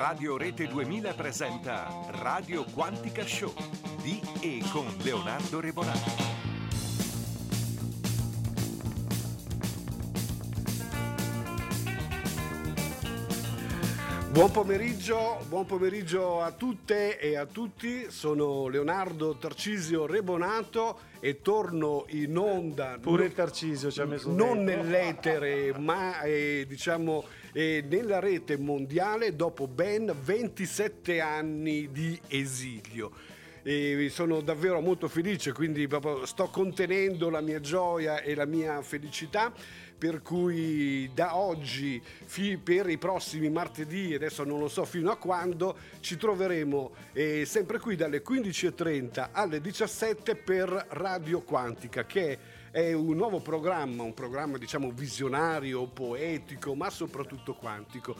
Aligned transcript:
Radio 0.00 0.38
Rete 0.38 0.66
2000 0.66 1.12
presenta 1.12 1.86
Radio 2.06 2.64
Quantica 2.64 3.22
Show 3.26 3.52
di 4.00 4.18
e 4.40 4.62
con 4.72 4.86
Leonardo 5.02 5.60
Rebolano. 5.60 6.38
Buon 14.30 14.50
pomeriggio, 14.52 15.44
buon 15.48 15.66
pomeriggio 15.66 16.40
a 16.40 16.52
tutte 16.52 17.18
e 17.18 17.36
a 17.36 17.44
tutti, 17.44 18.10
sono 18.10 18.68
Leonardo 18.68 19.36
Tarcisio 19.36 20.06
Rebonato 20.06 21.00
e 21.20 21.42
torno 21.42 22.06
in 22.10 22.38
onda. 22.38 22.96
Pure 22.98 23.26
il 23.26 23.34
Tarcisio 23.34 23.90
ci 23.90 24.00
ha 24.00 24.06
messo 24.06 24.30
Non 24.30 24.64
nell'etere, 24.64 25.76
ma 25.78 26.22
eh, 26.22 26.64
diciamo 26.66 27.22
eh, 27.52 27.84
nella 27.88 28.18
rete 28.18 28.56
mondiale 28.56 29.34
dopo 29.36 29.66
ben 29.66 30.14
27 30.20 31.20
anni 31.20 31.90
di 31.90 32.18
esilio. 32.28 33.12
E 33.62 34.08
sono 34.10 34.40
davvero 34.40 34.80
molto 34.80 35.06
felice, 35.06 35.52
quindi 35.52 35.86
sto 36.24 36.46
contenendo 36.46 37.28
la 37.28 37.42
mia 37.42 37.60
gioia 37.60 38.22
e 38.22 38.34
la 38.34 38.46
mia 38.46 38.80
felicità 38.80 39.52
per 40.00 40.22
cui 40.22 41.10
da 41.12 41.36
oggi 41.36 42.02
per 42.64 42.88
i 42.88 42.96
prossimi 42.96 43.50
martedì, 43.50 44.14
adesso 44.14 44.44
non 44.44 44.58
lo 44.58 44.68
so 44.68 44.86
fino 44.86 45.10
a 45.10 45.18
quando, 45.18 45.76
ci 46.00 46.16
troveremo 46.16 46.90
eh, 47.12 47.44
sempre 47.44 47.78
qui 47.78 47.96
dalle 47.96 48.22
15.30 48.22 49.28
alle 49.32 49.60
17 49.60 50.36
per 50.36 50.86
Radio 50.92 51.42
Quantica, 51.42 52.06
che 52.06 52.32
è 52.32 52.38
un 52.72 53.16
nuovo 53.16 53.40
programma, 53.40 54.02
un 54.02 54.14
programma 54.14 54.56
diciamo 54.56 54.90
visionario, 54.92 55.86
poetico, 55.86 56.74
ma 56.74 56.90
soprattutto 56.90 57.54
quantico. 57.54 58.14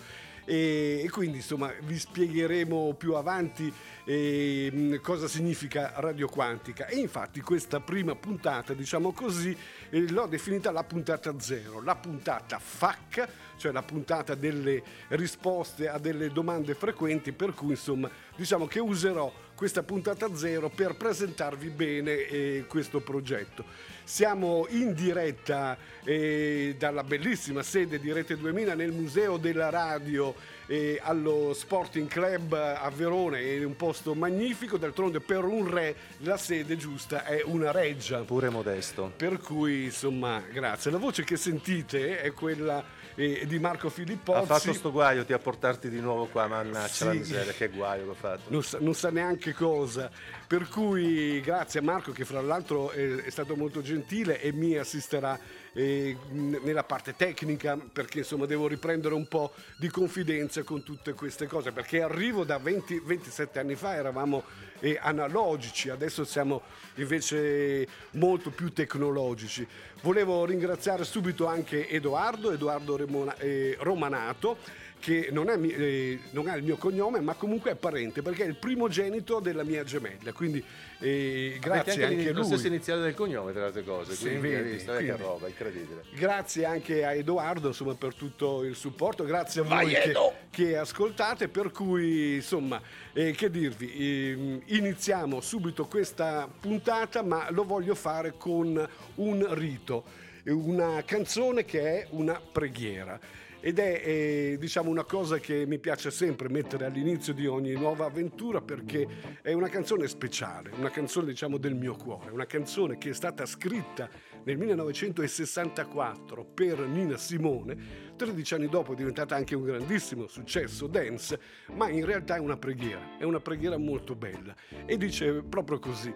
E, 0.45 1.03
e 1.05 1.11
quindi 1.11 1.37
insomma 1.37 1.73
vi 1.83 1.99
spiegheremo 1.99 2.95
più 2.95 3.15
avanti 3.15 3.73
eh, 4.05 4.99
cosa 5.03 5.29
significa 5.29 5.93
radio 5.97 6.29
quantica 6.29 6.87
e 6.87 6.97
infatti 6.97 7.43
questa 7.43 7.79
prima 7.79 8.17
puntata 8.17 8.73
diciamo 8.73 9.13
così 9.13 9.55
eh, 9.91 10.11
l'ho 10.11 10.27
definita 10.27 10.73
la 10.73 10.83
puntata 10.83 11.39
zero 11.39 11.83
la 11.83 11.95
puntata 11.95 12.59
FAC 12.59 13.29
cioè 13.59 13.71
la 13.71 13.83
puntata 13.83 14.35
delle 14.35 14.83
risposte 15.09 15.89
a 15.89 15.99
delle 15.99 16.33
domande 16.33 16.75
frequenti 16.75 17.33
per 17.33 17.53
cui 17.53 17.71
insomma 17.71 18.11
diciamo 18.35 18.67
che 18.67 18.81
userò 18.81 19.31
questa 19.55 19.83
puntata 19.83 20.35
zero 20.35 20.71
per 20.71 20.97
presentarvi 20.97 21.69
bene 21.69 22.13
eh, 22.13 22.65
questo 22.67 23.01
progetto. 23.01 23.63
Siamo 24.11 24.67
in 24.71 24.93
diretta 24.93 25.79
eh, 26.03 26.75
dalla 26.77 27.05
bellissima 27.05 27.63
sede 27.63 28.01
di 28.01 28.13
Rete 28.13 28.37
2000 28.37 28.75
nel 28.75 28.91
Museo 28.91 29.37
della 29.37 29.71
Radio 29.71 30.35
eh, 30.67 30.99
allo 31.01 31.55
Sporting 31.55 32.09
Club 32.09 32.53
a 32.55 32.91
Verona, 32.93 33.39
è 33.39 33.63
un 33.63 33.77
posto 33.77 34.15
magnifico, 34.15 34.79
d'altronde 34.79 35.21
per 35.21 35.45
un 35.45 35.71
re 35.71 35.95
la 36.19 36.37
sede 36.37 36.77
giusta 36.77 37.25
è 37.25 37.43
una 37.45 37.71
reggia. 37.71 38.19
Pure 38.23 38.49
modesto. 38.49 39.13
Per 39.15 39.39
cui 39.39 39.85
insomma 39.85 40.43
grazie. 40.53 40.91
La 40.91 40.99
voce 40.99 41.23
che 41.23 41.37
sentite 41.37 42.21
è 42.21 42.33
quella 42.33 42.83
eh, 43.15 43.45
di 43.47 43.59
Marco 43.61 43.91
Filippozzi. 43.91 44.51
Ha 44.51 44.59
fatto 44.59 44.73
sto 44.73 44.91
guaio 44.91 45.25
ti 45.25 45.33
a 45.33 45.39
portarti 45.39 45.89
di 45.89 46.01
nuovo 46.01 46.27
qua, 46.27 46.49
mannaggia 46.49 46.89
Sì. 46.89 47.05
la 47.05 47.13
miseria, 47.13 47.53
che 47.53 47.69
guaio 47.69 48.05
che 48.05 48.11
ho 48.11 48.15
fatto. 48.15 48.43
non 48.49 48.65
sa, 48.65 48.79
non 48.81 48.95
sa 48.95 49.11
neanche 49.11 49.53
cosa. 49.53 50.11
Per 50.51 50.69
cui 50.69 51.41
grazie 51.43 51.79
a 51.79 51.83
Marco 51.85 52.11
che 52.11 52.25
fra 52.25 52.41
l'altro 52.41 52.91
è, 52.91 53.23
è 53.23 53.31
stato 53.31 53.55
molto 53.55 53.83
gentile 53.83 54.41
e 54.41 54.51
mi 54.51 54.77
assisterà 54.77 55.39
eh, 55.73 56.17
nella 56.31 56.83
parte 56.83 57.15
tecnica 57.15 57.77
perché 57.77 58.19
insomma 58.19 58.47
devo 58.47 58.67
riprendere 58.67 59.15
un 59.15 59.29
po' 59.29 59.53
di 59.77 59.89
confidenza 59.89 60.65
con 60.65 60.83
tutte 60.83 61.13
queste 61.13 61.47
cose. 61.47 61.71
Perché 61.71 62.03
arrivo 62.03 62.43
da 62.43 62.59
20, 62.59 62.99
27 62.99 63.61
anni 63.61 63.77
fa 63.77 63.95
eravamo 63.95 64.43
eh, 64.81 64.99
analogici 65.01 65.91
adesso 65.91 66.25
siamo 66.25 66.63
invece 66.97 67.87
molto 68.13 68.51
più 68.51 68.73
tecnologici. 68.73 69.65
Volevo 70.03 70.45
ringraziare 70.45 71.05
subito 71.05 71.47
anche 71.47 71.89
Edoardo 71.89 72.51
Edoardo 72.51 72.97
Remona- 72.97 73.37
eh, 73.37 73.77
Romanato 73.79 74.57
che 75.01 75.31
non, 75.33 75.49
è, 75.49 75.59
eh, 75.59 76.21
non 76.31 76.47
ha 76.47 76.55
il 76.55 76.63
mio 76.63 76.77
cognome, 76.77 77.21
ma 77.21 77.35
comunque 77.35 77.73
è 77.73 77.75
parente, 77.75 78.23
perché 78.23 78.45
è 78.45 78.47
il 78.47 78.57
primogenito 78.57 79.41
della 79.41 79.65
mia 79.65 79.83
gemella. 79.83 80.33
Quindi 80.33 80.63
eh, 81.01 81.57
grazie 81.59 82.05
Avete 82.05 82.05
anche 82.05 82.29
a 82.29 82.33
lo 82.35 82.45
stesso 82.45 82.61
lui. 82.67 82.75
iniziale 82.77 83.01
del 83.01 83.15
cognome, 83.15 83.53
tra 83.53 83.63
le 83.63 83.67
altre 83.69 83.85
cose. 83.85 84.15
Sì, 84.15 84.29
quindi, 84.29 84.49
vedi? 84.49 84.71
Eh, 84.75 84.77
che 84.77 84.85
quindi. 84.85 85.11
roba, 85.13 85.49
incredibile. 85.49 86.03
Grazie 86.15 86.65
anche 86.67 87.05
a 87.05 87.15
Edoardo 87.15 87.69
insomma, 87.69 87.95
per 87.95 88.15
tutto 88.15 88.63
il 88.63 88.77
supporto, 88.77 89.25
grazie 89.25 89.63
a 89.63 89.65
voi 89.65 89.89
che, 89.89 90.13
che 90.51 90.77
ascoltate, 90.77 91.49
per 91.49 91.71
cui 91.71 92.35
insomma, 92.35 92.81
eh, 93.15 93.33
che 93.33 93.51
dirvi, 93.51 94.31
ehm, 94.31 94.63
iniziamo 94.67 95.41
subito 95.41 95.87
questa 95.87 96.47
puntata, 96.61 97.23
ma 97.23 97.51
lo 97.51 97.65
voglio 97.65 97.95
fare 97.95 98.35
con 98.37 98.89
un 99.15 99.55
rito, 99.55 100.05
una 100.45 101.03
canzone 101.07 101.65
che 101.65 101.81
è 102.03 102.07
una 102.11 102.39
preghiera. 102.41 103.19
Ed 103.63 103.79
è 103.79 104.03
eh, 104.03 104.57
diciamo 104.59 104.89
una 104.89 105.05
cosa 105.05 105.39
che 105.39 105.67
mi 105.67 105.79
piace 105.79 106.11
sempre 106.11 106.49
mettere 106.49 106.87
all'inizio 106.87 107.35
di 107.35 107.47
ogni 107.47 107.73
nuova 107.73 108.07
avventura 108.07 108.63
perché 108.63 109.07
è 109.43 109.53
una 109.53 109.69
canzone 109.69 110.09
speciale, 110.09 110.71
una 110.79 110.89
canzone 110.89 111.27
diciamo 111.27 111.59
del 111.59 111.75
mio 111.75 111.95
cuore, 111.95 112.31
una 112.31 112.47
canzone 112.47 112.97
che 112.97 113.11
è 113.11 113.13
stata 113.13 113.45
scritta 113.45 114.09
nel 114.45 114.57
1964 114.57 116.45
per 116.55 116.81
Nina 116.81 117.19
Simone, 117.19 117.77
13 118.17 118.55
anni 118.55 118.69
dopo 118.71 118.95
è 118.95 118.97
diventata 118.97 119.37
anche 119.37 119.55
un 119.55 119.65
grandissimo 119.65 120.27
successo 120.27 120.87
dance, 120.87 121.39
ma 121.75 121.91
in 121.91 122.07
realtà 122.07 122.37
è 122.37 122.39
una 122.39 122.57
preghiera, 122.57 123.19
è 123.19 123.25
una 123.25 123.41
preghiera 123.41 123.77
molto 123.77 124.15
bella. 124.15 124.55
E 124.87 124.97
dice 124.97 125.43
proprio 125.43 125.79
così, 125.79 126.15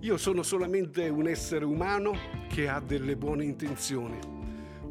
io 0.00 0.18
sono 0.18 0.42
solamente 0.42 1.08
un 1.08 1.26
essere 1.28 1.64
umano 1.64 2.14
che 2.48 2.68
ha 2.68 2.80
delle 2.80 3.16
buone 3.16 3.44
intenzioni, 3.44 4.18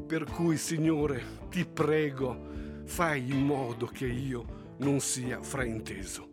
per 0.07 0.23
cui 0.23 0.57
Signore 0.57 1.42
ti 1.53 1.65
prego, 1.65 2.35
fai 2.85 3.29
in 3.29 3.45
modo 3.45 3.85
che 3.85 4.07
io 4.07 4.73
non 4.77 4.99
sia 4.99 5.39
frainteso. 5.39 6.31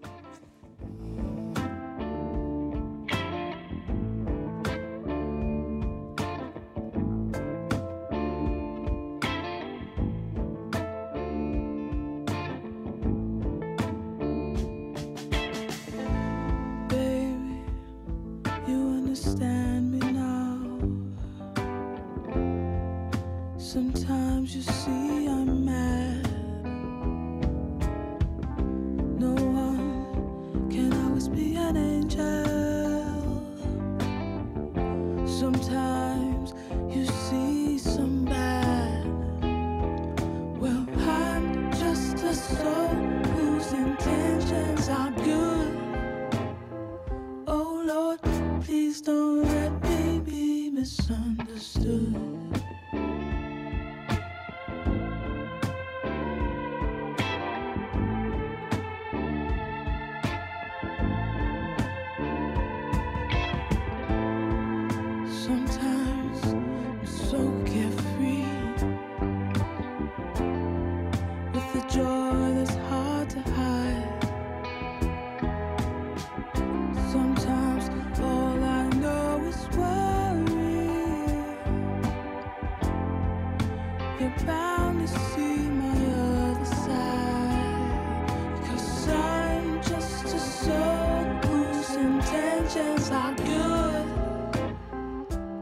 Intentions 92.76 93.10
are 93.10 93.34
good. 93.34 94.06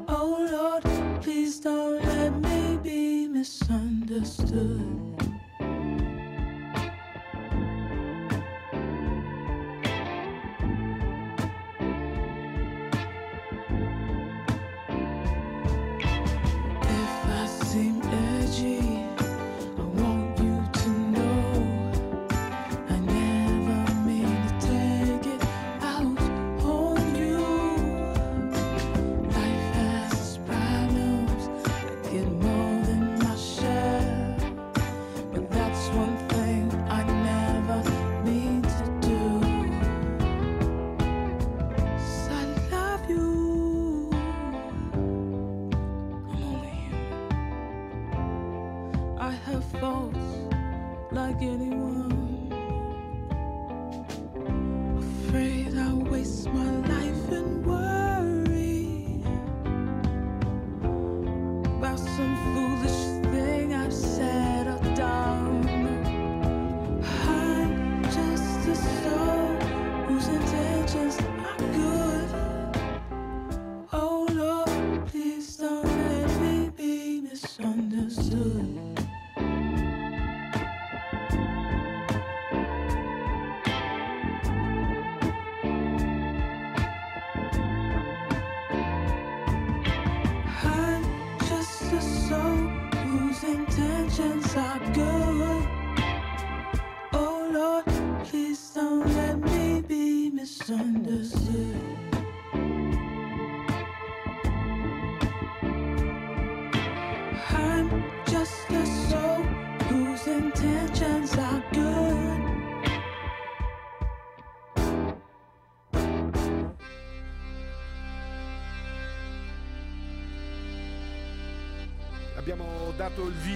Oh 0.08 0.49
Lord, 0.50 0.82
please 1.22 1.60
don't 1.60 2.05
let 2.05 2.34
me 2.34 2.78
be 2.82 3.28
misunderstood. 3.28 5.28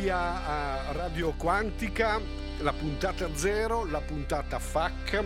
A 0.08 0.92
Radio 0.92 1.32
Quantica, 1.36 2.20
la 2.58 2.72
puntata 2.72 3.28
zero, 3.34 3.84
la 3.86 4.00
puntata 4.00 4.58
FAC. 4.58 5.24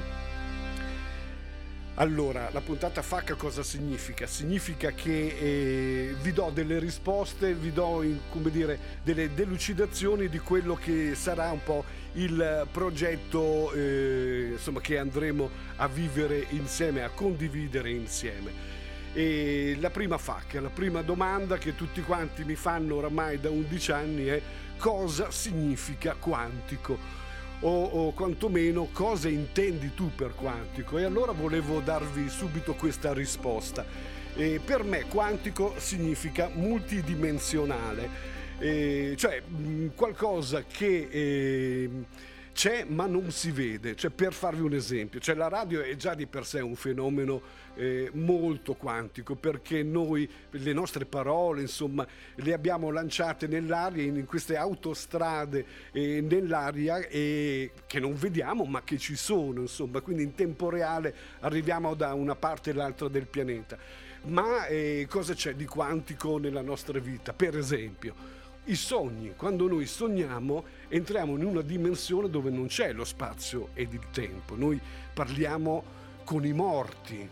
Allora, 1.94 2.50
la 2.52 2.60
puntata 2.60 3.00
FAC 3.00 3.36
cosa 3.36 3.62
significa? 3.62 4.26
Significa 4.26 4.90
che 4.90 5.28
eh, 5.28 6.14
vi 6.20 6.32
do 6.32 6.50
delle 6.52 6.78
risposte, 6.78 7.54
vi 7.54 7.72
do 7.72 8.04
come 8.30 8.50
dire, 8.50 8.78
delle 9.02 9.32
delucidazioni 9.32 10.28
di 10.28 10.38
quello 10.38 10.74
che 10.74 11.14
sarà 11.14 11.50
un 11.50 11.62
po' 11.62 11.84
il 12.14 12.66
progetto 12.70 13.72
eh, 13.72 14.48
insomma, 14.52 14.80
che 14.80 14.98
andremo 14.98 15.48
a 15.76 15.88
vivere 15.88 16.46
insieme, 16.50 17.02
a 17.02 17.08
condividere 17.08 17.90
insieme. 17.90 18.74
E 19.14 19.74
la 19.80 19.88
prima 19.88 20.18
FAC, 20.18 20.58
la 20.60 20.68
prima 20.68 21.00
domanda 21.00 21.56
che 21.56 21.74
tutti 21.74 22.02
quanti 22.02 22.44
mi 22.44 22.54
fanno 22.54 22.96
oramai 22.96 23.40
da 23.40 23.48
11 23.48 23.92
anni 23.92 24.26
è 24.26 24.42
cosa 24.78 25.30
significa 25.30 26.14
quantico? 26.18 27.24
O, 27.60 27.84
o 27.84 28.12
quantomeno 28.12 28.88
cosa 28.92 29.28
intendi 29.28 29.94
tu 29.94 30.10
per 30.14 30.34
quantico? 30.34 30.98
E 30.98 31.04
allora 31.04 31.32
volevo 31.32 31.80
darvi 31.80 32.28
subito 32.28 32.74
questa 32.74 33.12
risposta. 33.12 33.84
E 34.34 34.60
per 34.62 34.84
me 34.84 35.04
quantico 35.08 35.74
significa 35.78 36.50
multidimensionale, 36.52 38.08
eh, 38.58 39.14
cioè 39.16 39.40
mh, 39.40 39.94
qualcosa 39.94 40.64
che 40.64 41.08
eh, 41.10 41.90
c'è 42.56 42.86
ma 42.88 43.04
non 43.04 43.30
si 43.30 43.50
vede. 43.50 43.94
Cioè, 43.94 44.10
per 44.10 44.32
farvi 44.32 44.62
un 44.62 44.72
esempio, 44.72 45.20
cioè, 45.20 45.34
la 45.34 45.48
radio 45.48 45.82
è 45.82 45.94
già 45.96 46.14
di 46.14 46.26
per 46.26 46.46
sé 46.46 46.60
un 46.60 46.74
fenomeno 46.74 47.42
eh, 47.74 48.08
molto 48.14 48.72
quantico 48.72 49.34
perché 49.34 49.82
noi 49.82 50.26
le 50.48 50.72
nostre 50.72 51.04
parole 51.04 51.60
insomma 51.60 52.06
le 52.36 52.54
abbiamo 52.54 52.90
lanciate 52.90 53.46
nell'aria 53.46 54.02
in, 54.02 54.16
in 54.16 54.24
queste 54.24 54.56
autostrade 54.56 55.66
eh, 55.92 56.22
nell'aria 56.22 56.96
e 57.00 57.72
che 57.86 58.00
non 58.00 58.14
vediamo 58.14 58.64
ma 58.64 58.82
che 58.82 58.96
ci 58.96 59.16
sono 59.16 59.60
insomma. 59.60 60.00
Quindi 60.00 60.22
in 60.22 60.34
tempo 60.34 60.70
reale 60.70 61.14
arriviamo 61.40 61.92
da 61.94 62.14
una 62.14 62.36
parte 62.36 62.70
all'altra 62.70 63.08
del 63.08 63.26
pianeta. 63.26 63.76
Ma 64.28 64.64
eh, 64.64 65.06
cosa 65.10 65.34
c'è 65.34 65.54
di 65.54 65.66
quantico 65.66 66.38
nella 66.38 66.62
nostra 66.62 66.98
vita? 67.00 67.34
Per 67.34 67.54
esempio 67.58 68.14
i 68.64 68.74
sogni, 68.74 69.34
quando 69.36 69.68
noi 69.68 69.86
sogniamo 69.86 70.64
entriamo 70.88 71.36
in 71.36 71.44
una 71.44 71.62
dimensione 71.62 72.30
dove 72.30 72.50
non 72.50 72.66
c'è 72.66 72.92
lo 72.92 73.04
spazio 73.04 73.68
ed 73.74 73.92
il 73.92 74.10
tempo, 74.10 74.56
noi 74.56 74.80
parliamo 75.12 75.82
con 76.24 76.44
i 76.44 76.52
morti. 76.52 77.28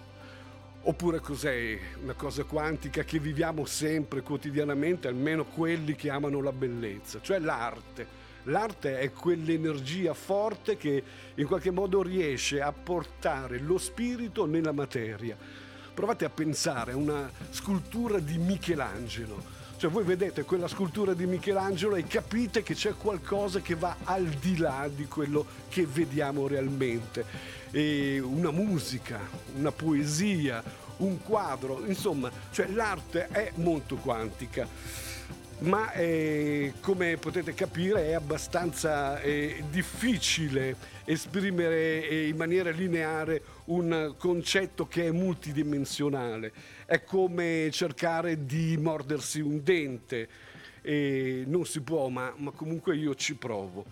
Oppure 0.86 1.20
cos'è 1.20 1.78
una 2.02 2.12
cosa 2.12 2.44
quantica 2.44 3.04
che 3.04 3.18
viviamo 3.18 3.64
sempre 3.64 4.20
quotidianamente, 4.20 5.08
almeno 5.08 5.44
quelli 5.44 5.94
che 5.94 6.10
amano 6.10 6.42
la 6.42 6.52
bellezza, 6.52 7.20
cioè 7.22 7.38
l'arte. 7.38 8.22
L'arte 8.44 8.98
è 8.98 9.10
quell'energia 9.10 10.12
forte 10.12 10.76
che 10.76 11.02
in 11.36 11.46
qualche 11.46 11.70
modo 11.70 12.02
riesce 12.02 12.60
a 12.60 12.70
portare 12.72 13.58
lo 13.58 13.78
spirito 13.78 14.44
nella 14.44 14.72
materia. 14.72 15.36
Provate 15.94 16.26
a 16.26 16.30
pensare 16.30 16.92
a 16.92 16.96
una 16.96 17.30
scultura 17.48 18.18
di 18.18 18.36
Michelangelo. 18.36 19.63
Cioè 19.84 19.92
voi 19.92 20.04
vedete 20.04 20.44
quella 20.44 20.66
scultura 20.66 21.12
di 21.12 21.26
Michelangelo 21.26 21.94
e 21.96 22.06
capite 22.06 22.62
che 22.62 22.72
c'è 22.72 22.94
qualcosa 22.94 23.60
che 23.60 23.74
va 23.74 23.96
al 24.04 24.24
di 24.24 24.56
là 24.56 24.88
di 24.88 25.04
quello 25.04 25.44
che 25.68 25.84
vediamo 25.84 26.46
realmente. 26.46 27.22
E 27.70 28.18
una 28.18 28.50
musica, 28.50 29.20
una 29.56 29.72
poesia, 29.72 30.62
un 30.96 31.20
quadro, 31.20 31.84
insomma, 31.84 32.30
cioè 32.50 32.68
l'arte 32.68 33.28
è 33.28 33.52
molto 33.56 33.96
quantica. 33.96 34.66
Ma 35.58 35.92
eh, 35.92 36.72
come 36.80 37.18
potete 37.18 37.52
capire 37.52 38.06
è 38.06 38.12
abbastanza 38.14 39.20
eh, 39.20 39.64
difficile 39.68 40.76
esprimere 41.04 42.08
eh, 42.08 42.28
in 42.28 42.36
maniera 42.36 42.70
lineare 42.70 43.42
un 43.66 44.14
concetto 44.18 44.86
che 44.86 45.06
è 45.06 45.10
multidimensionale. 45.10 46.52
È 46.84 47.02
come 47.04 47.68
cercare 47.70 48.44
di 48.44 48.76
mordersi 48.76 49.40
un 49.40 49.62
dente. 49.62 50.28
E 50.82 51.44
non 51.46 51.64
si 51.64 51.80
può, 51.80 52.08
ma, 52.08 52.34
ma 52.36 52.50
comunque 52.50 52.96
io 52.96 53.14
ci 53.14 53.36
provo. 53.36 53.84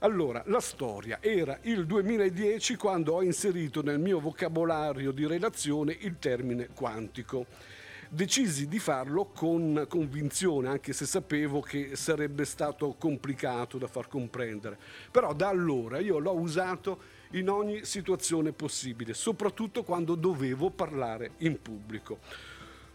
Allora, 0.00 0.44
la 0.46 0.60
storia 0.60 1.18
era 1.20 1.58
il 1.62 1.84
2010 1.84 2.76
quando 2.76 3.14
ho 3.14 3.22
inserito 3.22 3.82
nel 3.82 3.98
mio 3.98 4.20
vocabolario 4.20 5.10
di 5.10 5.26
relazione 5.26 5.96
il 6.00 6.20
termine 6.20 6.68
quantico. 6.72 7.46
Decisi 8.08 8.68
di 8.68 8.78
farlo 8.78 9.30
con 9.34 9.86
convinzione, 9.88 10.68
anche 10.68 10.92
se 10.92 11.04
sapevo 11.04 11.60
che 11.60 11.96
sarebbe 11.96 12.44
stato 12.44 12.94
complicato 12.96 13.76
da 13.76 13.88
far 13.88 14.06
comprendere. 14.06 14.78
Però 15.10 15.34
da 15.34 15.48
allora 15.48 15.98
io 15.98 16.18
l'ho 16.20 16.38
usato 16.38 17.00
in 17.32 17.48
ogni 17.50 17.84
situazione 17.84 18.52
possibile, 18.52 19.14
soprattutto 19.14 19.82
quando 19.82 20.14
dovevo 20.14 20.70
parlare 20.70 21.32
in 21.38 21.60
pubblico. 21.60 22.18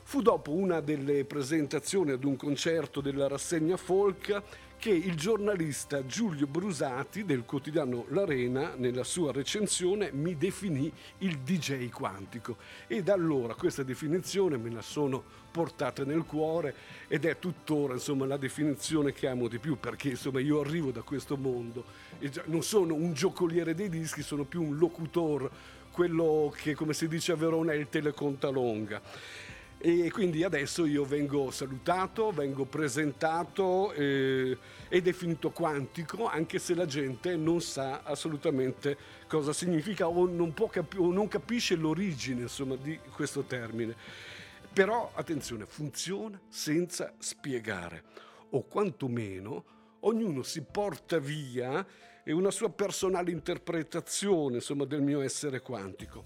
Fu 0.04 0.22
dopo 0.22 0.52
una 0.52 0.82
delle 0.82 1.24
presentazioni 1.25 2.12
ad 2.12 2.24
un 2.24 2.36
concerto 2.36 3.00
della 3.00 3.28
rassegna 3.28 3.78
folk 3.78 4.42
che 4.84 4.90
il 4.90 5.16
giornalista 5.16 6.06
Giulio 6.06 6.46
Brusati 6.46 7.24
del 7.24 7.46
quotidiano 7.46 8.04
L'Arena, 8.10 8.74
nella 8.75 9.06
sua 9.06 9.32
recensione, 9.32 10.12
mi 10.12 10.36
definì 10.36 10.92
il 11.20 11.38
DJ 11.38 11.88
quantico. 11.88 12.58
E 12.88 13.02
da 13.02 13.13
allora 13.13 13.56
questa 13.56 13.84
definizione 13.84 14.58
me 14.58 14.70
la 14.70 14.82
sono 14.82 15.24
portata 15.52 16.04
nel 16.04 16.25
cuore 16.25 16.75
ed 17.08 17.24
è 17.24 17.40
tuttora 17.40 17.94
insomma, 17.94 18.25
la 18.25 18.36
definizione 18.36 19.13
che 19.13 19.28
amo 19.28 19.48
di 19.48 19.58
più 19.58 19.80
perché 19.80 20.10
insomma, 20.10 20.42
io 20.42 20.60
arrivo 20.60 20.92
da 20.92 21.02
questo 21.02 21.38
mondo 21.38 21.86
e 22.20 22.30
non 22.48 22.62
sono 22.62 22.94
un 22.94 23.13
giocoliere 23.13 23.75
dei 23.75 23.88
dischi, 23.88 24.22
sono 24.22 24.44
più 24.44 24.63
un 24.63 24.75
locutor, 24.75 25.50
quello 25.94 26.54
che 26.58 26.74
come 26.74 26.94
si 26.94 27.08
dice 27.08 27.32
a 27.32 27.36
Verona 27.36 27.72
è 27.72 27.75
il 27.75 27.88
telecontalonga. 27.88 29.02
E 29.86 30.10
quindi 30.12 30.46
adesso 30.46 30.86
io 30.86 31.04
vengo 31.04 31.52
salutato, 31.52 32.32
vengo 32.32 32.63
presentato 32.63 33.92
eh, 33.92 34.58
e 34.88 35.02
definito 35.02 35.50
quantico, 35.50 36.25
anche 36.25 36.58
se 36.58 36.74
la 36.74 36.86
gente 36.86 37.36
non 37.36 37.60
sa 37.60 38.02
assolutamente 38.04 38.96
cosa 39.28 39.52
significa 39.52 40.08
o 40.08 40.25
non, 40.25 40.54
capi- 40.54 40.96
o 40.96 41.12
non 41.12 41.28
capisce 41.28 41.75
l'origine 41.75 42.44
insomma, 42.44 42.78
di 42.78 42.98
questo 43.13 43.44
termine. 43.44 43.94
Però 44.72 45.12
attenzione, 45.13 45.66
funziona 45.66 46.40
senza 46.48 47.13
spiegare, 47.18 48.04
o 48.52 48.63
quantomeno 48.63 49.66
ognuno 50.00 50.44
si 50.44 50.62
porta 50.62 51.20
via 51.20 51.86
una 52.28 52.52
sua 52.52 52.70
personale 52.70 53.32
interpretazione 53.32 54.56
insomma, 54.56 54.86
del 54.86 55.02
mio 55.02 55.20
essere 55.20 55.60
quantico. 55.60 56.24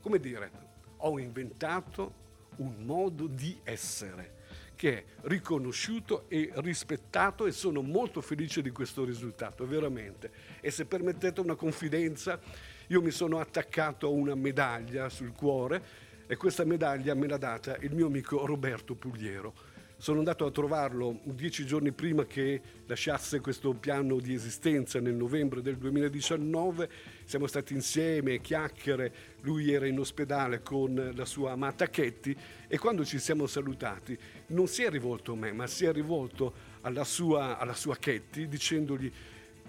Come 0.00 0.18
dire, 0.18 0.50
ho 0.96 1.18
inventato 1.18 2.22
un 2.56 2.84
modo 2.84 3.26
di 3.26 3.58
essere 3.62 4.42
che 4.76 4.96
è 4.96 5.04
riconosciuto 5.22 6.24
e 6.28 6.50
rispettato 6.56 7.46
e 7.46 7.52
sono 7.52 7.80
molto 7.80 8.20
felice 8.20 8.60
di 8.60 8.70
questo 8.70 9.04
risultato, 9.04 9.66
veramente. 9.66 10.30
E 10.60 10.70
se 10.70 10.84
permettete 10.84 11.40
una 11.40 11.54
confidenza, 11.54 12.40
io 12.88 13.00
mi 13.00 13.10
sono 13.10 13.38
attaccato 13.38 14.06
a 14.06 14.10
una 14.10 14.34
medaglia 14.34 15.08
sul 15.08 15.32
cuore 15.32 15.82
e 16.26 16.36
questa 16.36 16.64
medaglia 16.64 17.14
me 17.14 17.28
l'ha 17.28 17.36
data 17.36 17.76
il 17.80 17.94
mio 17.94 18.06
amico 18.06 18.44
Roberto 18.44 18.94
Pugliero. 18.94 19.72
Sono 20.04 20.18
andato 20.18 20.44
a 20.44 20.50
trovarlo 20.50 21.20
dieci 21.22 21.64
giorni 21.64 21.90
prima 21.90 22.26
che 22.26 22.60
lasciasse 22.84 23.40
questo 23.40 23.72
piano 23.72 24.20
di 24.20 24.34
esistenza 24.34 25.00
nel 25.00 25.14
novembre 25.14 25.62
del 25.62 25.78
2019. 25.78 26.90
Siamo 27.24 27.46
stati 27.46 27.72
insieme, 27.72 28.42
chiacchiere, 28.42 29.14
lui 29.40 29.72
era 29.72 29.86
in 29.86 29.98
ospedale 29.98 30.60
con 30.60 31.12
la 31.14 31.24
sua 31.24 31.52
amata 31.52 31.88
Ketty 31.88 32.36
e 32.68 32.76
quando 32.76 33.02
ci 33.02 33.18
siamo 33.18 33.46
salutati 33.46 34.14
non 34.48 34.68
si 34.68 34.82
è 34.82 34.90
rivolto 34.90 35.32
a 35.32 35.36
me, 35.36 35.52
ma 35.52 35.66
si 35.66 35.86
è 35.86 35.92
rivolto 35.94 36.52
alla 36.82 37.04
sua, 37.04 37.56
alla 37.56 37.72
sua 37.72 37.96
Ketty 37.96 38.46
dicendogli 38.46 39.10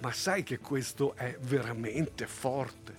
ma 0.02 0.12
sai 0.12 0.44
che 0.44 0.60
questo 0.60 1.16
è 1.16 1.38
veramente 1.44 2.28
forte. 2.28 2.94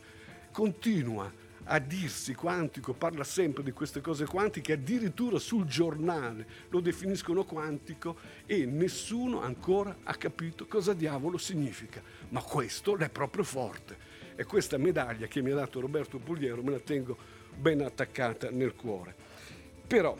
Continua 0.52 1.30
a 1.68 1.78
dirsi 1.78 2.34
quantico, 2.34 2.92
parla 2.92 3.24
sempre 3.24 3.62
di 3.62 3.72
queste 3.72 4.00
cose 4.00 4.24
quantiche, 4.24 4.74
addirittura 4.74 5.38
sul 5.38 5.64
giornale 5.64 6.46
lo 6.68 6.80
definiscono 6.80 7.44
quantico 7.44 8.16
e 8.46 8.66
nessuno 8.66 9.40
ancora 9.42 9.96
ha 10.04 10.14
capito 10.14 10.66
cosa 10.66 10.92
diavolo 10.92 11.38
significa. 11.38 12.00
Ma 12.28 12.42
questo 12.42 12.96
è 12.96 13.08
proprio 13.08 13.44
forte. 13.44 14.14
E 14.36 14.44
questa 14.44 14.76
medaglia 14.76 15.26
che 15.26 15.40
mi 15.40 15.50
ha 15.50 15.54
dato 15.54 15.80
Roberto 15.80 16.18
Pugliero 16.18 16.62
me 16.62 16.72
la 16.72 16.78
tengo 16.78 17.16
ben 17.56 17.80
attaccata 17.80 18.50
nel 18.50 18.74
cuore. 18.74 19.14
Però, 19.86 20.16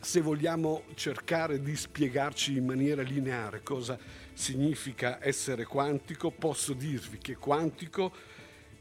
se 0.00 0.20
vogliamo 0.20 0.84
cercare 0.94 1.60
di 1.60 1.76
spiegarci 1.76 2.56
in 2.56 2.64
maniera 2.64 3.02
lineare 3.02 3.62
cosa 3.62 3.98
significa 4.32 5.18
essere 5.20 5.64
quantico, 5.64 6.30
posso 6.30 6.72
dirvi 6.72 7.18
che 7.18 7.36
quantico 7.36 8.12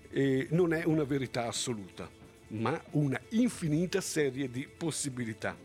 eh, 0.10 0.48
non 0.52 0.74
è 0.74 0.84
una 0.86 1.04
verità 1.04 1.48
assoluta, 1.48 2.10
ma 2.50 2.82
una 2.92 3.20
infinita 3.30 4.02
serie 4.02 4.50
di 4.50 4.68
possibilità. 4.68 5.56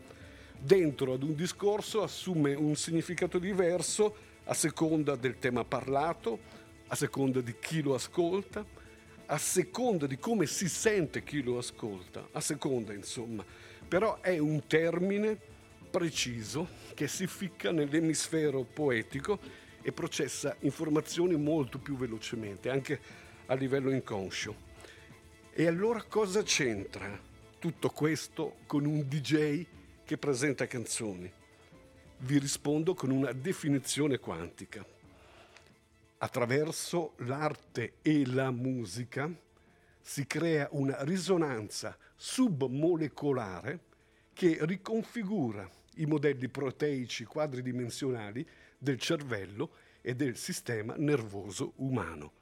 Dentro 0.57 1.13
ad 1.13 1.23
un 1.23 1.35
discorso 1.35 2.03
assume 2.03 2.53
un 2.53 2.75
significato 2.75 3.37
diverso 3.37 4.15
a 4.45 4.53
seconda 4.53 5.15
del 5.15 5.39
tema 5.39 5.63
parlato, 5.63 6.39
a 6.87 6.95
seconda 6.95 7.41
di 7.41 7.55
chi 7.59 7.81
lo 7.81 7.95
ascolta, 7.95 8.65
a 9.25 9.37
seconda 9.37 10.05
di 10.05 10.17
come 10.17 10.45
si 10.45 10.67
sente 10.67 11.23
chi 11.23 11.41
lo 11.41 11.57
ascolta, 11.57 12.27
a 12.31 12.39
seconda 12.39 12.93
insomma. 12.93 13.43
Però 13.87 14.21
è 14.21 14.37
un 14.37 14.65
termine 14.67 15.37
preciso 15.89 16.67
che 16.93 17.07
si 17.07 17.27
ficca 17.27 17.71
nell'emisfero 17.71 18.63
poetico 18.63 19.39
e 19.81 19.91
processa 19.91 20.55
informazioni 20.61 21.35
molto 21.35 21.77
più 21.77 21.95
velocemente, 21.95 22.69
anche 22.69 22.99
a 23.53 23.55
livello 23.55 23.91
inconscio. 23.91 24.71
E 25.51 25.67
allora 25.67 26.01
cosa 26.03 26.41
c'entra 26.41 27.19
tutto 27.59 27.89
questo 27.89 28.57
con 28.65 28.85
un 28.85 29.07
DJ 29.07 29.65
che 30.03 30.17
presenta 30.17 30.65
canzoni? 30.65 31.31
Vi 32.17 32.39
rispondo 32.39 32.95
con 32.95 33.11
una 33.11 33.31
definizione 33.31 34.17
quantica. 34.17 34.83
Attraverso 36.17 37.13
l'arte 37.17 37.97
e 38.01 38.25
la 38.25 38.49
musica 38.49 39.31
si 40.01 40.25
crea 40.25 40.67
una 40.71 41.03
risonanza 41.03 41.95
submolecolare 42.15 43.79
che 44.33 44.57
riconfigura 44.61 45.69
i 45.97 46.05
modelli 46.07 46.49
proteici 46.49 47.23
quadridimensionali 47.25 48.47
del 48.79 48.99
cervello 48.99 49.73
e 50.01 50.15
del 50.15 50.37
sistema 50.37 50.95
nervoso 50.97 51.73
umano. 51.75 52.41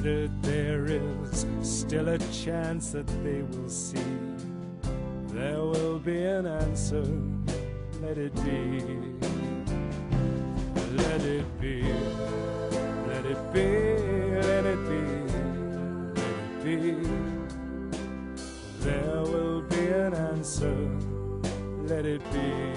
Parted, 0.00 0.42
there 0.42 0.86
is 0.86 1.46
still 1.62 2.08
a 2.08 2.18
chance 2.32 2.92
that 2.92 3.06
they 3.22 3.42
will 3.42 3.68
see. 3.68 4.16
There 5.28 5.60
will 5.60 5.98
be 5.98 6.24
an 6.24 6.46
answer, 6.46 7.04
let 8.00 8.16
it 8.16 8.34
be. 8.36 8.82
Let 10.96 11.20
it 11.20 11.60
be, 11.60 11.82
let 13.06 13.26
it 13.26 13.52
be, 13.52 13.72
let 14.48 14.64
it 14.64 14.82
be, 14.88 15.02
let 16.16 16.24
it 16.64 16.64
be. 16.64 17.08
There 18.80 19.22
will 19.22 19.62
be 19.62 19.86
an 19.86 20.14
answer, 20.14 20.76
let 21.86 22.06
it 22.06 22.22
be. 22.32 22.69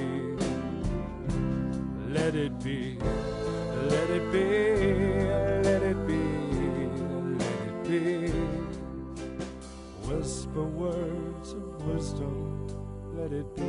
Of 12.03 12.19
wisdom, 12.19 12.67
let 13.15 13.31
it 13.31 13.55
be. 13.55 13.61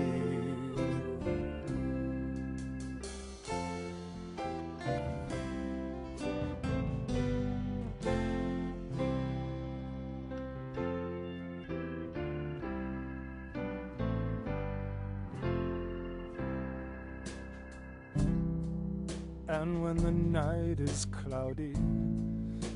And 19.46 19.82
when 19.84 19.96
the 19.96 20.10
night 20.10 20.80
is 20.80 21.06
cloudy, 21.06 21.74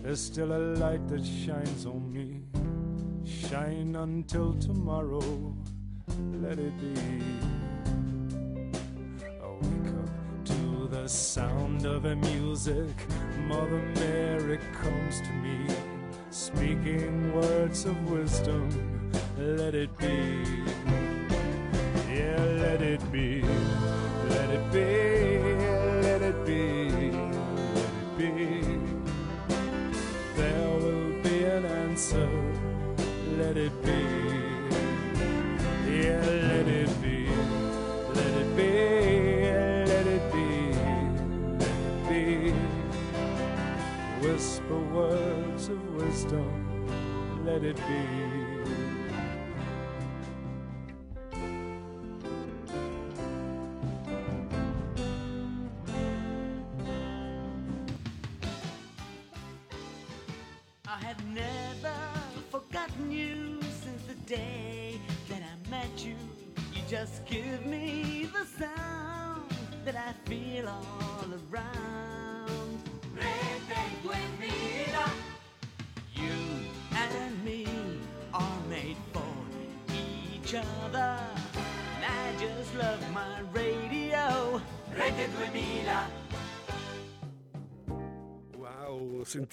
there's 0.02 0.20
still 0.20 0.52
a 0.52 0.62
light 0.76 1.06
that 1.08 1.24
shines 1.24 1.86
on 1.86 2.12
me. 2.12 2.57
Shine 3.48 3.96
until 3.96 4.52
tomorrow, 4.54 5.54
let 6.34 6.58
it 6.58 6.78
be. 6.78 7.00
I 9.42 9.48
wake 9.62 9.94
up 9.94 10.44
to 10.44 10.88
the 10.90 11.08
sound 11.08 11.86
of 11.86 12.04
a 12.04 12.14
music. 12.16 12.94
Mother 13.46 13.82
Mary 13.94 14.58
comes 14.82 15.22
to 15.22 15.32
me, 15.32 15.66
speaking 16.28 17.34
words 17.34 17.86
of 17.86 18.10
wisdom. 18.10 18.68
Let 19.38 19.74
it 19.74 19.96
be. 19.96 20.44
Yeah, 22.12 22.44
let 22.60 22.82
it 22.82 23.00
be. 23.10 23.40
Let 24.28 24.50
it 24.50 24.72
be. 24.72 25.17
Words 45.08 45.68
of 45.68 45.94
wisdom, 45.94 47.44
let 47.44 47.64
it 47.64 47.76
be. 47.76 48.77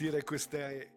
Sentire 0.05 0.23
queste, 0.23 0.87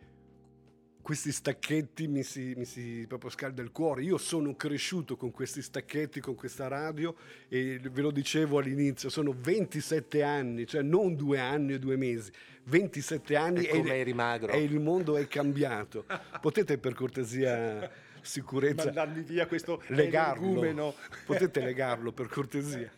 questi 1.00 1.32
stacchetti 1.32 2.08
mi 2.08 2.22
si, 2.22 2.52
mi 2.56 2.64
si 2.64 3.04
proprio 3.08 3.30
scalda 3.30 3.62
il 3.62 3.70
cuore. 3.70 4.02
Io 4.02 4.18
sono 4.18 4.54
cresciuto 4.54 5.16
con 5.16 5.30
questi 5.30 5.62
stacchetti, 5.62 6.20
con 6.20 6.34
questa 6.34 6.68
radio 6.68 7.14
e 7.48 7.80
ve 7.90 8.02
lo 8.02 8.10
dicevo 8.10 8.58
all'inizio, 8.58 9.08
sono 9.08 9.34
27 9.36 10.22
anni, 10.22 10.66
cioè 10.66 10.82
non 10.82 11.16
due 11.16 11.38
anni 11.38 11.74
o 11.74 11.78
due 11.78 11.96
mesi, 11.96 12.30
27 12.64 13.36
anni 13.36 13.64
E 13.64 13.68
come 13.68 13.94
eri 13.94 14.12
magro. 14.12 14.52
e 14.52 14.62
il 14.62 14.78
mondo 14.78 15.16
è 15.16 15.26
cambiato. 15.26 16.04
Potete 16.40 16.76
per 16.78 16.92
cortesia, 16.94 17.90
sicurezza, 18.20 18.84
Mandarmi 18.84 19.22
via 19.22 19.46
questo 19.46 19.82
legarlo. 19.88 20.94
Potete 21.24 21.60
legarlo 21.60 22.12
per 22.12 22.28
cortesia. 22.28 22.90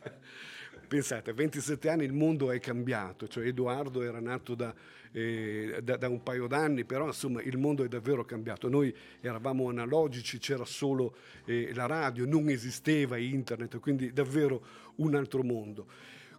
Pensate, 0.91 1.31
a 1.31 1.35
27 1.35 1.89
anni 1.89 2.03
il 2.03 2.13
mondo 2.13 2.51
è 2.51 2.59
cambiato, 2.59 3.29
cioè 3.29 3.47
Edoardo 3.47 4.03
era 4.03 4.19
nato 4.19 4.57
da, 4.57 4.75
eh, 5.13 5.79
da- 5.85 5.97
da 5.97 6.09
un 6.09 6.21
paio 6.25 6.49
d'anni, 6.49 6.85
però 6.85 7.07
insomma 7.07 7.41
il 7.43 7.59
mondo 7.59 7.85
è 7.85 7.89
davvero 7.89 8.25
cambiato. 8.25 8.69
Noi 8.69 8.93
eravamo 9.21 9.69
analogici, 9.69 10.39
c'era 10.39 10.65
solo 10.65 11.15
eh, 11.45 11.71
la 11.75 11.87
radio, 11.87 12.27
non 12.27 12.49
esisteva 12.49 13.17
internet, 13.19 13.79
quindi 13.79 14.13
davvero 14.13 14.65
un 14.97 15.15
altro 15.15 15.45
mondo. 15.45 15.87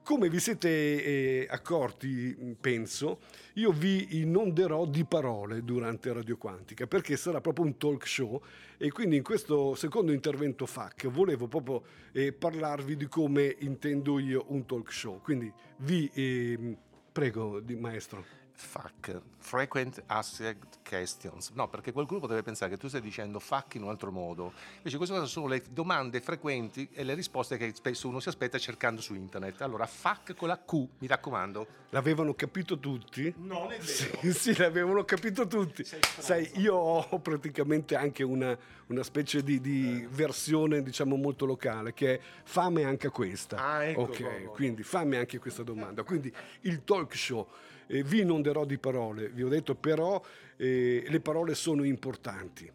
Come 0.04 0.30
vi 0.30 0.40
siete 0.40 0.70
eh, 0.70 1.48
accorti, 1.48 2.36
mh, 2.38 2.52
penso, 2.60 3.20
io 3.54 3.72
vi 3.72 4.20
inonderò 4.20 4.88
di 4.88 5.06
parole 5.06 5.64
durante 5.64 6.12
Radio 6.12 6.38
Quantica, 6.38 6.88
perché 6.88 7.16
sarà 7.16 7.40
proprio 7.40 7.66
un 7.66 7.78
talk 7.78 8.08
show 8.08 8.42
e 8.78 8.90
quindi 8.90 9.18
in 9.18 9.24
questo 9.24 9.76
secondo 9.76 10.12
intervento 10.12 10.66
FAC 10.66 11.08
volevo 11.08 11.48
proprio 11.48 11.84
eh, 12.14 12.34
parlarvi 12.34 12.98
di 12.98 13.08
come 13.08 13.56
intendo 13.60 14.18
io 14.18 14.46
un 14.48 14.66
talk 14.66 14.92
show. 14.92 15.22
Quindi 15.22 15.54
vi 15.78 16.10
ehm, 16.12 16.76
prego, 17.12 17.62
maestro. 17.78 18.41
FAQ, 18.62 19.22
Frequent 19.40 20.04
Asked 20.06 20.58
Questions. 20.88 21.50
No, 21.56 21.68
perché 21.68 21.92
qualcuno 21.92 22.20
potrebbe 22.20 22.44
pensare 22.44 22.70
che 22.72 22.78
tu 22.78 22.88
stai 22.88 23.02
dicendo 23.02 23.40
FAQ 23.40 23.76
in 23.76 23.84
un 23.84 23.90
altro 23.90 24.12
modo. 24.12 24.54
Invece 24.78 24.98
queste 24.98 25.16
cose 25.16 25.28
sono 25.28 25.48
le 25.48 25.64
domande 25.72 26.22
frequenti 26.22 26.88
e 26.94 27.04
le 27.04 27.16
risposte 27.16 27.58
che 27.58 27.72
spesso 27.74 28.08
uno 28.08 28.20
si 28.20 28.30
aspetta 28.30 28.58
cercando 28.60 29.02
su 29.02 29.16
internet. 29.16 29.62
Allora, 29.62 29.86
FAQ 29.88 30.36
con 30.36 30.48
la 30.48 30.60
Q, 30.60 30.74
mi 31.00 31.08
raccomando. 31.08 31.80
L'avevano 31.90 32.34
capito 32.36 32.78
tutti? 32.78 33.34
Non 33.38 33.72
è 33.72 33.78
vero. 33.80 34.20
Sì, 34.22 34.32
sì, 34.54 34.58
l'avevano 34.58 35.04
capito 35.06 35.48
tutti. 35.48 35.84
Sai, 35.84 36.50
io 36.56 36.76
ho 36.76 37.20
praticamente 37.20 37.96
anche 37.96 38.24
una, 38.24 38.56
una 38.88 39.04
specie 39.04 39.44
di, 39.44 39.60
di 39.60 40.08
versione, 40.10 40.84
diciamo, 40.84 41.16
molto 41.16 41.46
locale, 41.46 41.94
che 41.94 42.14
è 42.16 42.20
fame 42.44 42.84
anche 42.84 43.10
questa. 43.10 43.58
Ah, 43.58 43.84
ecco, 43.86 44.02
Ok, 44.02 44.18
proprio. 44.22 44.52
quindi 44.52 44.84
fammi 44.84 45.16
anche 45.16 45.40
questa 45.40 45.64
domanda. 45.64 46.04
Quindi 46.04 46.32
il 46.62 46.84
talk 46.84 47.16
show, 47.16 47.48
eh, 47.92 48.04
vi 48.04 48.22
inonderò 48.22 48.64
di 48.64 48.78
parole, 48.78 49.30
vi 49.30 49.44
ho 49.44 49.50
detto 49.50 49.76
però 49.76 50.22
eh, 50.56 51.04
le 51.06 51.20
parole 51.20 51.56
sono 51.56 51.84
importanti. 51.84 52.72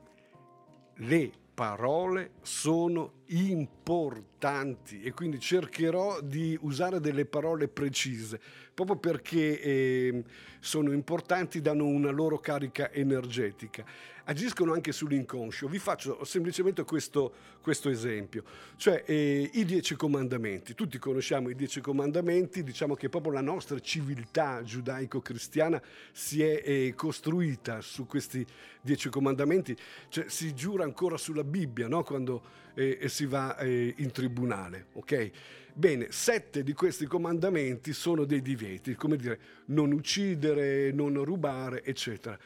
Le 0.98 1.32
parole 1.54 2.32
sono 2.42 3.22
importanti 3.26 5.00
e 5.00 5.12
quindi 5.12 5.40
cercherò 5.40 6.20
di 6.20 6.56
usare 6.60 7.00
delle 7.00 7.24
parole 7.24 7.66
precise 7.66 8.38
proprio 8.76 8.96
perché 8.96 9.58
eh, 9.58 10.24
sono 10.60 10.92
importanti, 10.92 11.62
danno 11.62 11.86
una 11.86 12.10
loro 12.10 12.38
carica 12.38 12.92
energetica. 12.92 13.82
Agiscono 14.28 14.72
anche 14.72 14.90
sull'inconscio. 14.90 15.68
Vi 15.68 15.78
faccio 15.78 16.24
semplicemente 16.24 16.82
questo, 16.82 17.32
questo 17.60 17.88
esempio, 17.88 18.42
cioè 18.74 19.04
eh, 19.06 19.48
i 19.52 19.64
dieci 19.64 19.94
comandamenti. 19.94 20.74
Tutti 20.74 20.98
conosciamo 20.98 21.48
i 21.48 21.54
dieci 21.54 21.80
comandamenti, 21.80 22.64
diciamo 22.64 22.96
che 22.96 23.08
proprio 23.08 23.32
la 23.32 23.40
nostra 23.40 23.78
civiltà 23.78 24.64
giudaico-cristiana 24.64 25.80
si 26.10 26.42
è 26.42 26.60
eh, 26.64 26.92
costruita 26.96 27.80
su 27.80 28.06
questi 28.06 28.44
dieci 28.80 29.10
comandamenti, 29.10 29.76
cioè 30.08 30.24
si 30.26 30.52
giura 30.54 30.82
ancora 30.82 31.16
sulla 31.16 31.44
Bibbia 31.44 31.86
no? 31.86 32.02
quando 32.02 32.42
eh, 32.74 33.08
si 33.08 33.26
va 33.26 33.56
eh, 33.58 33.94
in 33.98 34.10
tribunale, 34.10 34.86
ok? 34.94 35.30
Bene, 35.72 36.08
sette 36.10 36.64
di 36.64 36.72
questi 36.72 37.06
comandamenti 37.06 37.92
sono 37.92 38.24
dei 38.24 38.42
divieti, 38.42 38.96
come 38.96 39.16
dire, 39.16 39.38
non 39.66 39.92
uccidere, 39.92 40.90
non 40.90 41.22
rubare, 41.22 41.84
eccetera. 41.84 42.36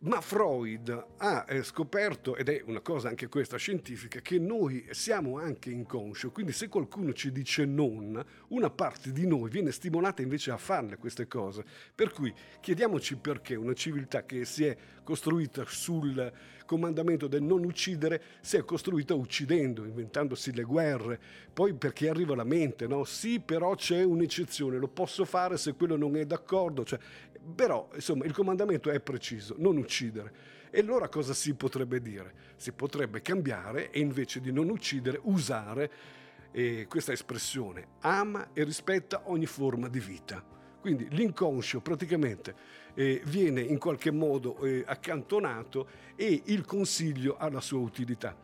Ma 0.00 0.20
Freud 0.20 1.06
ha 1.18 1.44
eh, 1.48 1.62
scoperto, 1.62 2.36
ed 2.36 2.48
è 2.48 2.62
una 2.66 2.80
cosa 2.80 3.08
anche 3.08 3.28
questa 3.28 3.56
scientifica, 3.56 4.20
che 4.20 4.38
noi 4.38 4.86
siamo 4.90 5.38
anche 5.38 5.70
inconscio, 5.70 6.30
quindi 6.30 6.52
se 6.52 6.68
qualcuno 6.68 7.12
ci 7.12 7.32
dice 7.32 7.64
non, 7.64 8.22
una 8.48 8.70
parte 8.70 9.12
di 9.12 9.26
noi 9.26 9.50
viene 9.50 9.70
stimolata 9.70 10.22
invece 10.22 10.50
a 10.50 10.56
farle 10.56 10.96
queste 10.96 11.26
cose. 11.26 11.64
Per 11.94 12.12
cui 12.12 12.32
chiediamoci 12.60 13.16
perché 13.16 13.54
una 13.54 13.74
civiltà 13.74 14.24
che 14.24 14.44
si 14.44 14.64
è 14.64 14.76
costruita 15.02 15.64
sul 15.66 16.32
comandamento 16.64 17.28
del 17.28 17.42
non 17.42 17.64
uccidere 17.64 18.22
si 18.40 18.56
è 18.56 18.64
costruita 18.64 19.14
uccidendo, 19.14 19.84
inventandosi 19.84 20.52
le 20.52 20.62
guerre. 20.62 21.20
Poi 21.52 21.74
perché 21.74 22.08
arriva 22.08 22.34
la 22.34 22.44
mente, 22.44 22.86
no? 22.86 23.04
Sì, 23.04 23.40
però 23.40 23.74
c'è 23.74 24.02
un'eccezione, 24.02 24.78
lo 24.78 24.88
posso 24.88 25.24
fare 25.24 25.56
se 25.56 25.74
quello 25.74 25.96
non 25.96 26.16
è 26.16 26.24
d'accordo. 26.24 26.84
Cioè, 26.84 26.98
però, 27.54 27.88
insomma, 27.94 28.24
il 28.24 28.32
comandamento 28.32 28.90
è 28.90 29.00
preciso, 29.00 29.54
non 29.58 29.76
uccidere. 29.76 30.32
E 30.70 30.80
allora 30.80 31.08
cosa 31.08 31.34
si 31.34 31.54
potrebbe 31.54 32.00
dire? 32.00 32.34
Si 32.56 32.72
potrebbe 32.72 33.22
cambiare 33.22 33.90
e 33.90 34.00
invece 34.00 34.40
di 34.40 34.50
non 34.50 34.70
uccidere 34.70 35.20
usare 35.22 35.90
eh, 36.50 36.86
questa 36.88 37.12
espressione, 37.12 37.88
ama 38.00 38.50
e 38.52 38.64
rispetta 38.64 39.22
ogni 39.26 39.46
forma 39.46 39.88
di 39.88 40.00
vita. 40.00 40.42
Quindi 40.80 41.08
l'inconscio 41.10 41.80
praticamente 41.80 42.54
eh, 42.94 43.22
viene 43.24 43.60
in 43.60 43.78
qualche 43.78 44.10
modo 44.10 44.58
eh, 44.58 44.82
accantonato 44.86 45.88
e 46.14 46.42
il 46.46 46.64
consiglio 46.64 47.36
ha 47.36 47.48
la 47.50 47.60
sua 47.60 47.78
utilità. 47.78 48.36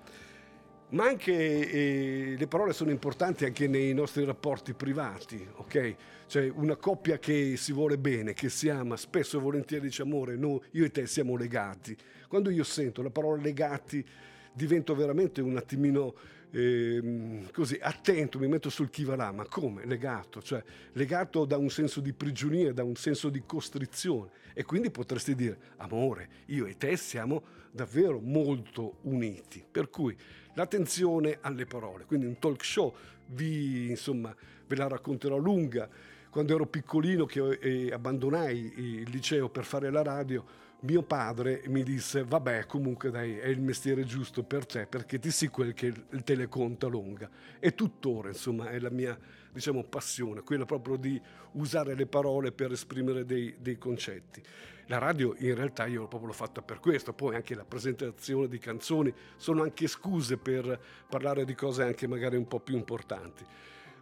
Ma 0.91 1.05
anche 1.05 1.33
eh, 1.33 2.35
le 2.37 2.47
parole 2.49 2.73
sono 2.73 2.91
importanti 2.91 3.45
anche 3.45 3.69
nei 3.69 3.95
nostri 3.95 4.25
rapporti 4.25 4.75
privati, 4.75 5.47
ok? 5.57 5.95
Cioè 6.27 6.51
una 6.53 6.75
coppia 6.75 7.19
che 7.21 7.57
si 7.57 7.73
vuole 7.73 7.97
bene, 7.97 8.35
che 8.35 8.49
si 8.49 8.69
ama, 8.69 8.97
spesso 8.97 9.39
e 9.39 9.41
volentieri 9.41 9.87
dice 9.87 10.03
amore, 10.03 10.37
no, 10.37 10.63
io 10.73 10.85
e 10.85 10.91
te 10.91 11.07
siamo 11.07 11.37
legati. 11.37 11.97
Quando 12.27 12.51
io 12.51 12.65
sento 12.65 13.03
la 13.03 13.11
parola 13.11 13.41
legati 13.41 14.05
divento 14.53 14.97
veramente 14.97 15.41
un 15.41 15.57
attimino 15.57 16.13
ehm, 16.51 17.53
così 17.53 17.79
attento, 17.81 18.41
mi 18.41 18.49
metto 18.49 18.69
sul 18.69 18.91
chi 18.91 19.05
va 19.05 19.15
là, 19.15 19.31
ma 19.31 19.47
come? 19.47 19.87
Legato, 19.87 20.43
cioè 20.43 20.63
legato 20.95 21.45
da 21.45 21.57
un 21.57 21.71
senso 21.71 22.01
di 22.01 22.13
prigionia, 22.13 22.73
da 22.73 22.83
un 22.83 22.97
senso 22.97 23.29
di 23.29 23.43
costrizione. 23.47 24.31
E 24.55 24.65
quindi 24.65 24.91
potresti 24.91 25.37
dire, 25.37 25.57
amore, 25.77 26.29
io 26.47 26.67
e 26.67 26.77
te 26.77 26.97
siamo 26.97 27.43
davvero 27.71 28.19
molto 28.21 28.99
uniti. 29.03 29.65
Per 29.71 29.89
cui 29.89 30.17
l'attenzione 30.55 31.39
alle 31.41 31.67
parole. 31.67 32.05
Quindi 32.05 32.27
un 32.27 32.39
talk 32.39 32.65
show 32.65 32.95
vi, 33.27 33.91
insomma, 33.91 34.35
ve 34.67 34.77
la 34.77 34.89
racconterò 34.89 35.37
lunga. 35.37 35.89
Quando 36.31 36.55
ero 36.55 36.67
piccolino 36.67 37.27
che 37.27 37.59
eh, 37.61 37.93
abbandonai 37.93 38.73
il 38.77 39.11
liceo 39.11 39.49
per 39.49 39.65
fare 39.65 39.91
la 39.91 40.03
radio, 40.03 40.45
mio 40.81 41.03
padre 41.03 41.63
mi 41.67 41.83
disse, 41.83 42.25
vabbè, 42.25 42.67
comunque 42.67 43.11
dai, 43.11 43.37
è 43.37 43.49
il 43.49 43.61
mestiere 43.61 44.05
giusto 44.05 44.43
per 44.43 44.65
te, 44.65 44.87
perché 44.87 45.19
ti 45.19 45.31
sì 45.31 45.49
quel 45.49 45.75
che 45.75 45.93
te 46.25 46.35
le 46.35 46.49
conta 46.49 46.87
lunga. 46.87 47.29
E 47.59 47.75
tuttora, 47.75 48.29
insomma, 48.29 48.71
è 48.71 48.79
la 48.79 48.91
mia, 48.91 49.19
diciamo, 49.53 49.85
passione, 49.85 50.43
quella 50.43 50.65
proprio 50.65 50.97
di 50.97 51.21
usare 51.53 51.95
le 51.95 52.07
parole 52.07 52.53
per 52.53 52.73
esprimere 52.73 53.25
dei, 53.25 53.57
dei 53.59 53.77
concetti. 53.77 54.43
La 54.91 54.99
radio 54.99 55.37
in 55.39 55.55
realtà 55.55 55.87
io 55.87 56.09
proprio 56.09 56.31
l'ho 56.31 56.35
fatta 56.35 56.63
per 56.63 56.81
questo, 56.81 57.13
poi 57.13 57.37
anche 57.37 57.55
la 57.55 57.65
presentazione 57.65 58.49
di 58.49 58.59
canzoni 58.59 59.15
sono 59.37 59.63
anche 59.63 59.87
scuse 59.87 60.37
per 60.37 60.81
parlare 61.09 61.45
di 61.45 61.55
cose 61.55 61.85
anche 61.85 62.09
magari 62.09 62.37
un 62.37 62.49
po' 62.49 62.59
più 62.59 62.75
importanti. 62.75 63.45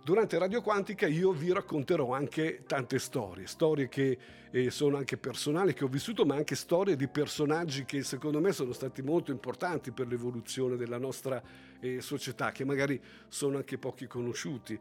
durante 0.03 0.39
Radio 0.39 0.63
Quantica 0.63 1.07
io 1.07 1.33
vi 1.33 1.53
racconterò 1.53 2.15
anche 2.15 2.63
tante 2.67 2.99
storie, 2.99 3.47
storie 3.47 3.91
che 3.91 4.19
eh, 4.51 4.71
sono 4.71 4.97
anche 4.97 5.19
personali, 5.19 5.75
che 5.75 5.85
ho 5.85 5.89
vissuto, 5.89 6.25
ma 6.25 6.37
anche 6.37 6.55
storie 6.55 6.97
di 6.97 7.07
personaggi 7.07 7.85
che 7.85 8.03
secondo 8.03 8.41
me 8.41 8.53
sono 8.53 8.73
stati 8.73 9.03
molto 9.03 9.31
importanti 9.31 9.91
per 9.91 10.07
l'evoluzione 10.07 10.77
della 10.77 10.97
nostra 10.97 11.43
eh, 11.81 12.01
società, 12.01 12.51
che 12.51 12.65
magari 12.65 12.99
sono 13.29 13.59
anche 13.59 13.77
pochi 13.77 14.07
conosciuti 14.07 14.81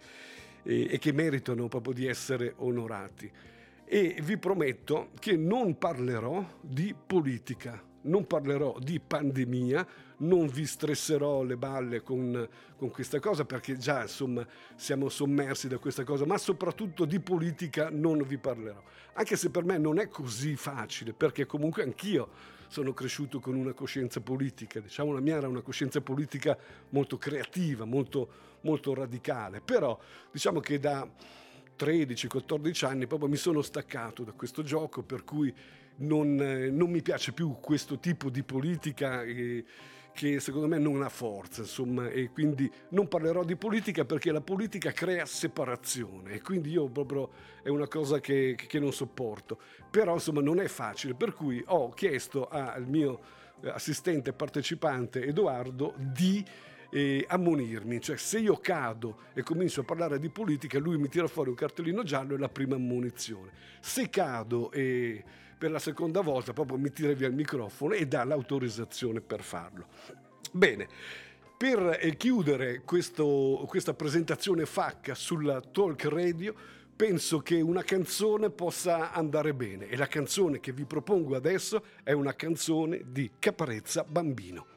eh, 0.64 0.88
e 0.90 1.00
che 1.00 1.12
meritano 1.12 1.68
proprio 1.68 1.92
di 1.92 2.08
essere 2.08 2.54
onorati. 2.60 3.30
E 3.90 4.20
vi 4.22 4.38
prometto 4.38 5.12
che 5.18 5.38
non 5.38 5.78
parlerò 5.78 6.46
di 6.60 6.94
politica, 6.94 7.82
non 8.02 8.28
parlerò 8.28 8.78
di 8.80 9.00
pandemia, 9.00 9.88
non 10.18 10.48
vi 10.48 10.66
stresserò 10.66 11.42
le 11.44 11.56
balle 11.56 12.02
con, 12.02 12.50
con, 12.76 12.92
questa 12.92 13.22
cosa 13.22 13.46
perché 13.46 13.78
già 13.78 14.02
insomma 14.02 14.46
siamo 14.76 15.08
sommersi 15.08 15.70
da 15.70 15.78
questa 15.78 16.04
cosa, 16.04 16.26
ma 16.26 16.38
soprattutto 16.38 17.06
di 17.06 17.22
politica 17.22 17.88
non 17.90 18.22
vi 18.24 18.38
parlerò, 18.38 18.84
anche 19.14 19.38
se 19.38 19.52
per 19.52 19.64
me 19.64 19.78
non 19.78 20.00
è 20.00 20.10
così 20.10 20.58
facile 20.58 21.14
perché 21.14 21.46
comunque 21.46 21.84
anch'io 21.84 22.56
sono 22.68 22.92
cresciuto 22.92 23.40
con 23.40 23.56
una 23.56 23.72
coscienza 23.72 24.20
politica, 24.20 24.82
diciamo 24.82 25.14
la 25.14 25.22
mia 25.22 25.38
era 25.38 25.48
una 25.48 25.62
coscienza 25.62 26.02
politica 26.02 26.58
molto 26.90 27.18
creativa, 27.18 27.86
molto, 27.86 28.28
molto 28.62 28.94
radicale, 28.94 29.62
però 29.62 29.98
diciamo 30.30 30.60
che 30.60 30.78
da 30.78 31.10
13-14 31.78 32.86
anni 32.86 33.08
proprio 33.08 33.30
mi 33.30 33.36
sono 33.36 33.62
staccato 33.62 34.24
da 34.24 34.32
questo 34.32 34.64
gioco 34.64 35.04
per 35.04 35.24
cui 35.24 35.54
non, 35.98 36.40
eh, 36.42 36.70
non 36.70 36.90
mi 36.90 37.02
piace 37.02 37.32
più 37.32 37.58
questo 37.60 38.00
tipo 38.00 38.30
di 38.30 38.44
politica. 38.44 39.24
Eh, 39.24 39.66
che 40.18 40.40
secondo 40.40 40.66
me 40.66 40.80
non 40.80 41.04
ha 41.04 41.10
forza, 41.10 41.62
insomma, 41.62 42.10
e 42.10 42.32
quindi 42.32 42.68
non 42.90 43.08
parlerò 43.08 43.44
di 43.44 43.56
politica 43.56 44.04
perché 44.04 44.32
la 44.32 44.42
politica 44.42 44.92
crea 44.92 45.28
separazione 45.28 46.32
e 46.32 46.42
quindi 46.42 46.72
io 46.72 46.90
proprio 46.90 47.30
è 47.62 47.70
una 47.70 47.88
cosa 47.88 48.20
che, 48.20 48.56
che 48.58 48.80
non 48.80 48.92
sopporto. 48.92 49.60
Però 49.92 50.16
insomma 50.16 50.42
non 50.42 50.60
è 50.60 50.68
facile, 50.68 51.14
per 51.14 51.34
cui 51.34 51.64
ho 51.68 51.90
chiesto 51.90 52.48
al 52.48 52.88
mio 52.88 53.20
assistente 53.62 54.34
partecipante 54.34 55.24
Edoardo 55.24 55.94
di 55.96 56.44
eh, 56.90 57.26
ammonirmi, 57.28 58.00
cioè 58.02 58.18
se 58.18 58.40
io 58.40 58.58
cado 58.58 59.18
e 59.34 59.44
comincio 59.44 59.82
a 59.82 59.84
parlare 59.84 60.20
di 60.20 60.30
politica, 60.30 60.80
lui 60.80 60.98
mi 60.98 61.10
tira 61.10 61.28
fuori 61.28 61.50
un 61.50 61.56
cartellino 61.56 62.04
giallo 62.04 62.36
e 62.36 62.38
la 62.38 62.50
prima 62.50 62.76
ammonizione. 62.76 63.52
Se 63.80 64.10
cado 64.10 64.72
e 64.72 65.24
per 65.58 65.72
la 65.72 65.80
seconda 65.80 66.22
volta 66.22 66.54
proprio 66.54 66.78
mi 66.78 66.92
tira 66.92 67.14
via 67.14 67.28
il 67.28 67.34
microfono 67.34 67.94
e 67.94 68.08
dà 68.08 68.24
l'autorizzazione 68.24 69.22
per 69.22 69.42
farlo. 69.42 69.88
Bene, 70.52 70.88
per 71.58 71.98
eh, 72.00 72.16
chiudere 72.16 72.82
questo, 72.86 73.66
questa 73.68 73.94
presentazione 73.94 74.66
facca 74.66 75.16
sulla 75.16 75.60
talk 75.60 76.06
radio, 76.06 76.54
penso 76.96 77.40
che 77.40 77.60
una 77.62 77.84
canzone 77.84 78.50
possa 78.50 79.12
andare 79.12 79.54
bene 79.54 79.88
e 79.88 79.98
la 79.98 80.08
canzone 80.08 80.60
che 80.60 80.72
vi 80.72 80.86
propongo 80.86 81.36
adesso 81.36 81.84
è 82.04 82.12
una 82.12 82.36
canzone 82.36 83.04
di 83.08 83.32
Caparezza 83.40 84.04
Bambino. 84.04 84.77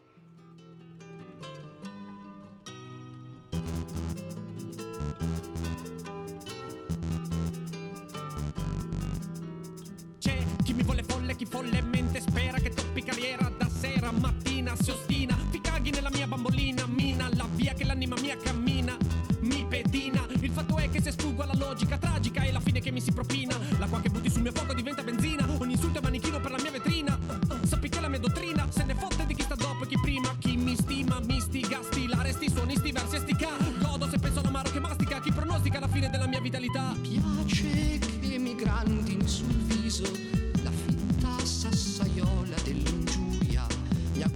Chi 11.41 11.47
follemente 11.47 12.21
spera 12.21 12.59
che 12.59 12.69
toppi 12.69 13.03
carriera 13.03 13.51
da 13.57 13.67
sera 13.67 14.13
mattina 14.13 14.77
si 14.77 14.91
ostina. 14.91 15.35
Ti 15.51 15.59
caghi 15.63 15.91
nella 15.91 16.11
mia 16.11 16.27
bambolina 16.27 16.85
mina 16.87 17.31
la 17.33 17.49
via 17.55 17.73
che 17.73 17.85
l'anima 17.85 18.15
mia 18.21 18.37
cammina 18.37 18.95
mi 19.41 19.65
pedina. 19.67 20.27
Il 20.39 20.51
fatto 20.51 20.77
è 20.77 20.91
che 20.91 21.01
se 21.01 21.13
sfuggo 21.13 21.43
alla 21.43 21.55
logica 21.55 21.97
tragica 21.97 22.43
è 22.43 22.53
la 22.53 22.61
fine 22.61 22.81
che 22.81 22.91
mi 22.91 23.01
si 23.01 23.11
propina. 23.13 23.57
L'acqua 23.79 24.03
che 24.03 24.11
butti 24.11 24.29
sul 24.29 24.43
mio 24.43 24.53
fuoco 24.53 24.75
diventa 24.75 25.03
benzina 25.03 25.47
ogni 25.57 25.73
insulto 25.73 26.01
è 26.01 26.03
manichino 26.03 26.41
per 26.41 26.51
la 26.51 26.59
mia 26.61 26.73
vetrina. 26.73 27.19
Sappi 27.63 27.89
che 27.89 28.01
la 28.01 28.09
mia 28.09 28.19
dottrina 28.19 28.71
se 28.71 28.85
ne 28.85 28.95
fotte 28.95 29.25
di 29.25 29.35
chi 29.35 29.43
sta 29.43 29.55
dopo 29.55 29.85
e 29.85 29.87
chi 29.87 29.99
prima. 29.99 30.37
Chi 30.39 30.59
mi 30.59 30.77
stima 30.77 31.21
mi 31.21 31.41
stiga 31.41 31.81
stilare 31.83 32.33
sti 32.33 32.51
suoni 32.51 32.77
sti 32.77 32.93
versi 32.93 33.17
e 33.17 33.19
sti 33.21 33.37
ca 33.37 33.57
godo 33.79 34.07
se 34.11 34.19
penso 34.19 34.41
all'amaro 34.41 34.71
che 34.71 34.81
mastica 34.81 35.21
chi 35.21 35.33
pronostica 35.33 35.81
la 35.81 35.89
fine 35.89 36.11
della 36.11 36.27
mia 36.27 36.41
vitalità. 36.41 36.95
Piace 37.01 37.99
che 37.99 38.39
mi 38.39 38.55
grandin 38.55 39.27
sul 39.27 39.47
viso 39.47 40.30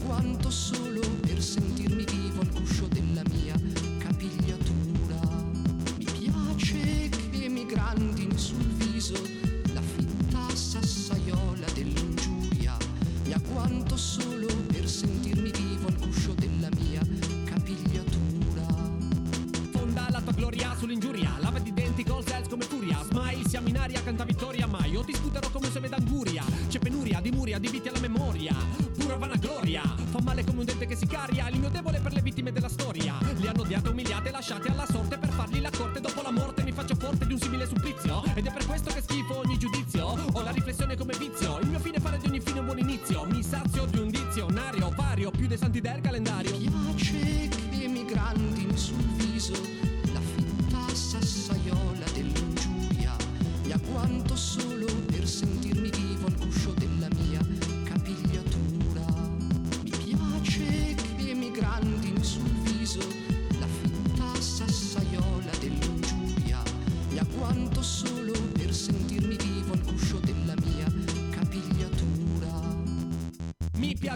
quanto 0.05 0.51
solo 0.51 1.01
per 1.21 1.43
sentirmi 1.43 2.05
vivo 2.05 2.41
al 2.41 2.51
guscio 2.51 2.87
della 2.89 3.23
mia 3.31 3.55
capigliatura. 3.99 5.21
Mi 5.97 6.05
piace 6.05 7.09
che 7.09 7.49
mi 7.49 7.67
grandin 7.67 8.37
sul 8.37 8.65
viso 8.65 9.44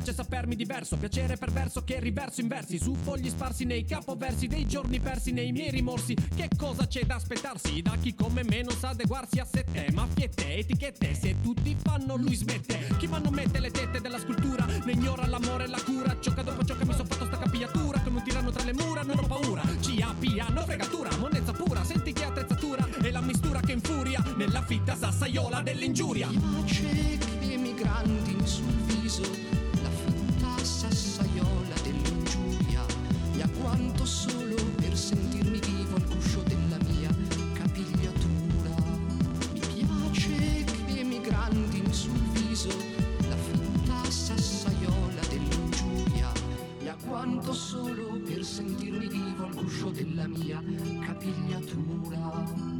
piace 0.08 0.14
sapermi 0.14 0.56
diverso, 0.56 0.96
piacere 0.96 1.36
perverso 1.36 1.84
che 1.84 2.00
riverso 2.00 2.40
in 2.40 2.48
versi 2.48 2.78
Su 2.78 2.94
fogli 2.94 3.28
sparsi 3.28 3.64
nei 3.64 3.84
capoversi 3.84 4.46
dei 4.46 4.66
giorni 4.66 5.00
persi 5.00 5.32
nei 5.32 5.52
miei 5.52 5.70
rimorsi. 5.70 6.14
Che 6.14 6.48
cosa 6.56 6.86
c'è 6.86 7.04
da 7.04 7.16
aspettarsi? 7.16 7.82
Da 7.82 7.96
chi 8.00 8.14
come 8.14 8.42
me 8.44 8.62
non 8.62 8.76
sa 8.76 8.90
adeguarsi 8.90 9.38
a 9.38 9.44
sette 9.44 9.90
Maffiette, 9.92 10.56
etichette, 10.56 11.14
se 11.14 11.40
tutti 11.42 11.76
fanno 11.82 12.16
lui 12.16 12.34
smette. 12.34 12.88
Chi 12.98 13.06
ma 13.06 13.18
non 13.18 13.34
mette 13.34 13.60
le 13.60 13.70
tette 13.70 14.00
della 14.00 14.18
scultura 14.18 14.64
ne 14.64 14.92
ignora 14.92 15.26
l'amore 15.26 15.64
e 15.64 15.68
la 15.68 15.80
cura. 15.82 16.16
Ciocca 16.20 16.42
dopo 16.42 16.64
ciò 16.64 16.76
che 16.76 16.86
mi 16.86 16.94
son 16.94 17.06
fatto 17.06 17.26
sta 17.26 17.38
capigliatura. 17.38 18.00
Come 18.00 18.18
un 18.18 18.24
tiranno 18.24 18.50
tra 18.50 18.64
le 18.64 18.72
mura 18.72 19.02
non 19.02 19.18
ho 19.18 19.26
paura. 19.26 19.62
C.A.P. 19.62 20.38
hanno 20.38 20.62
fregatura, 20.62 21.14
monnezza 21.16 21.52
pura. 21.52 21.84
Senti 21.84 22.12
che 22.12 22.24
attrezzatura 22.24 22.86
e 23.02 23.10
la 23.10 23.20
mistura 23.20 23.60
che 23.60 23.72
infuria 23.72 24.22
Nella 24.36 24.62
fitta 24.62 24.96
sassaiola 24.96 25.60
dell'ingiuria. 25.60 26.28
Mi 26.28 26.38
piace 26.38 27.18
che 27.18 27.56
mi 27.56 27.74
grandin 27.74 28.46
sul 28.46 28.72
viso 28.84 29.67
solo 34.08 34.54
per 34.76 34.96
sentirmi 34.96 35.58
vivo 35.58 35.96
al 35.96 36.06
guscio 36.06 36.40
della 36.42 36.78
mia 36.88 37.14
capigliatura. 37.52 38.74
Mi 39.52 39.60
piace 39.60 40.64
che 40.86 41.04
mi 41.04 41.20
grandin 41.20 41.92
sul 41.92 42.18
viso 42.32 42.70
la 43.28 43.36
fitta 43.36 44.10
sassaiola 44.10 45.20
dell'ingiuria 45.28 46.32
e 46.80 46.88
a 46.88 46.96
quanto 47.06 47.52
solo 47.52 48.18
per 48.24 48.42
sentirmi 48.42 49.08
vivo 49.08 49.44
al 49.44 49.54
guscio 49.54 49.90
della 49.90 50.26
mia 50.26 50.62
capigliatura. 51.04 52.78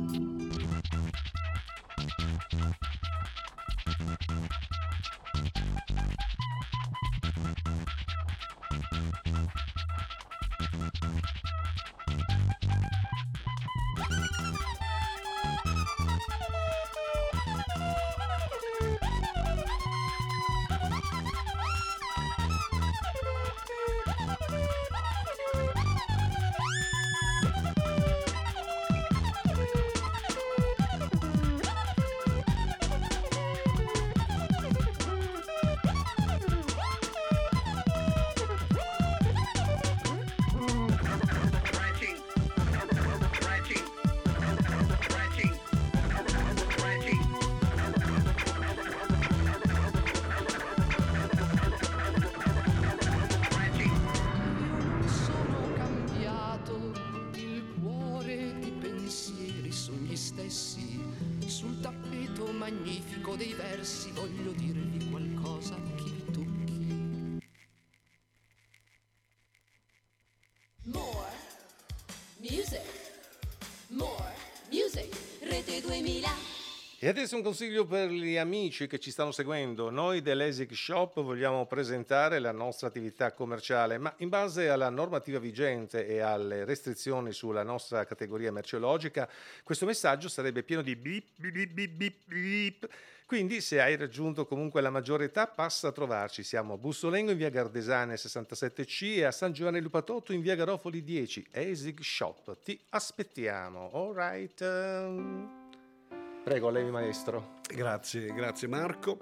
E 77.09 77.13
adesso 77.13 77.37
un 77.37 77.43
consiglio 77.43 77.87
per 77.87 78.11
gli 78.11 78.37
amici 78.37 78.87
che 78.87 78.99
ci 78.99 79.11
stanno 79.11 79.33
seguendo. 79.33 79.89
Noi 79.89 80.21
dell'ESIC 80.21 80.77
Shop 80.77 81.23
vogliamo 81.23 81.65
presentare 81.65 82.39
la 82.39 82.53
nostra 82.53 82.89
attività 82.89 83.33
commerciale, 83.33 83.97
ma 83.97 84.13
in 84.19 84.29
base 84.29 84.69
alla 84.69 84.91
normativa 84.91 85.39
vigente 85.39 86.07
e 86.07 86.19
alle 86.19 86.67
restrizioni 86.67 87.33
sulla 87.33 87.63
nostra 87.63 88.05
categoria 88.05 88.53
merceologica, 88.53 89.27
questo 89.65 89.87
messaggio 89.87 90.29
sarebbe 90.29 90.63
pieno 90.63 90.83
di 90.83 90.97
bip 90.97 91.25
bip 91.37 91.73
bip 91.73 91.91
bip 91.93 92.15
bip. 92.27 92.89
Quindi 93.25 93.63
se 93.63 93.81
hai 93.81 93.97
raggiunto 93.97 94.45
comunque 94.45 94.83
la 94.83 94.91
maggiore 94.91 95.25
età 95.25 95.47
passa 95.47 95.89
a 95.89 95.93
trovarci. 95.93 96.43
Siamo 96.43 96.75
a 96.75 96.77
Bussolengo 96.77 97.31
in 97.31 97.39
via 97.39 97.49
Gardesane 97.49 98.17
67C 98.17 99.17
e 99.17 99.25
a 99.25 99.33
San 99.33 99.53
Giovanni 99.53 99.81
Lupatotto 99.81 100.35
in 100.35 100.43
via 100.43 100.55
Garofoli 100.55 101.03
10. 101.03 101.47
ESIC 101.53 102.05
Shop. 102.05 102.55
Ti 102.63 102.79
aspettiamo. 102.91 103.93
All 103.95 104.15
right. 104.15 105.68
Prego, 106.49 106.71
lei 106.71 106.91
maestro. 106.91 107.57
Grazie, 107.69 108.33
grazie 108.33 108.69
Marco. 108.69 109.19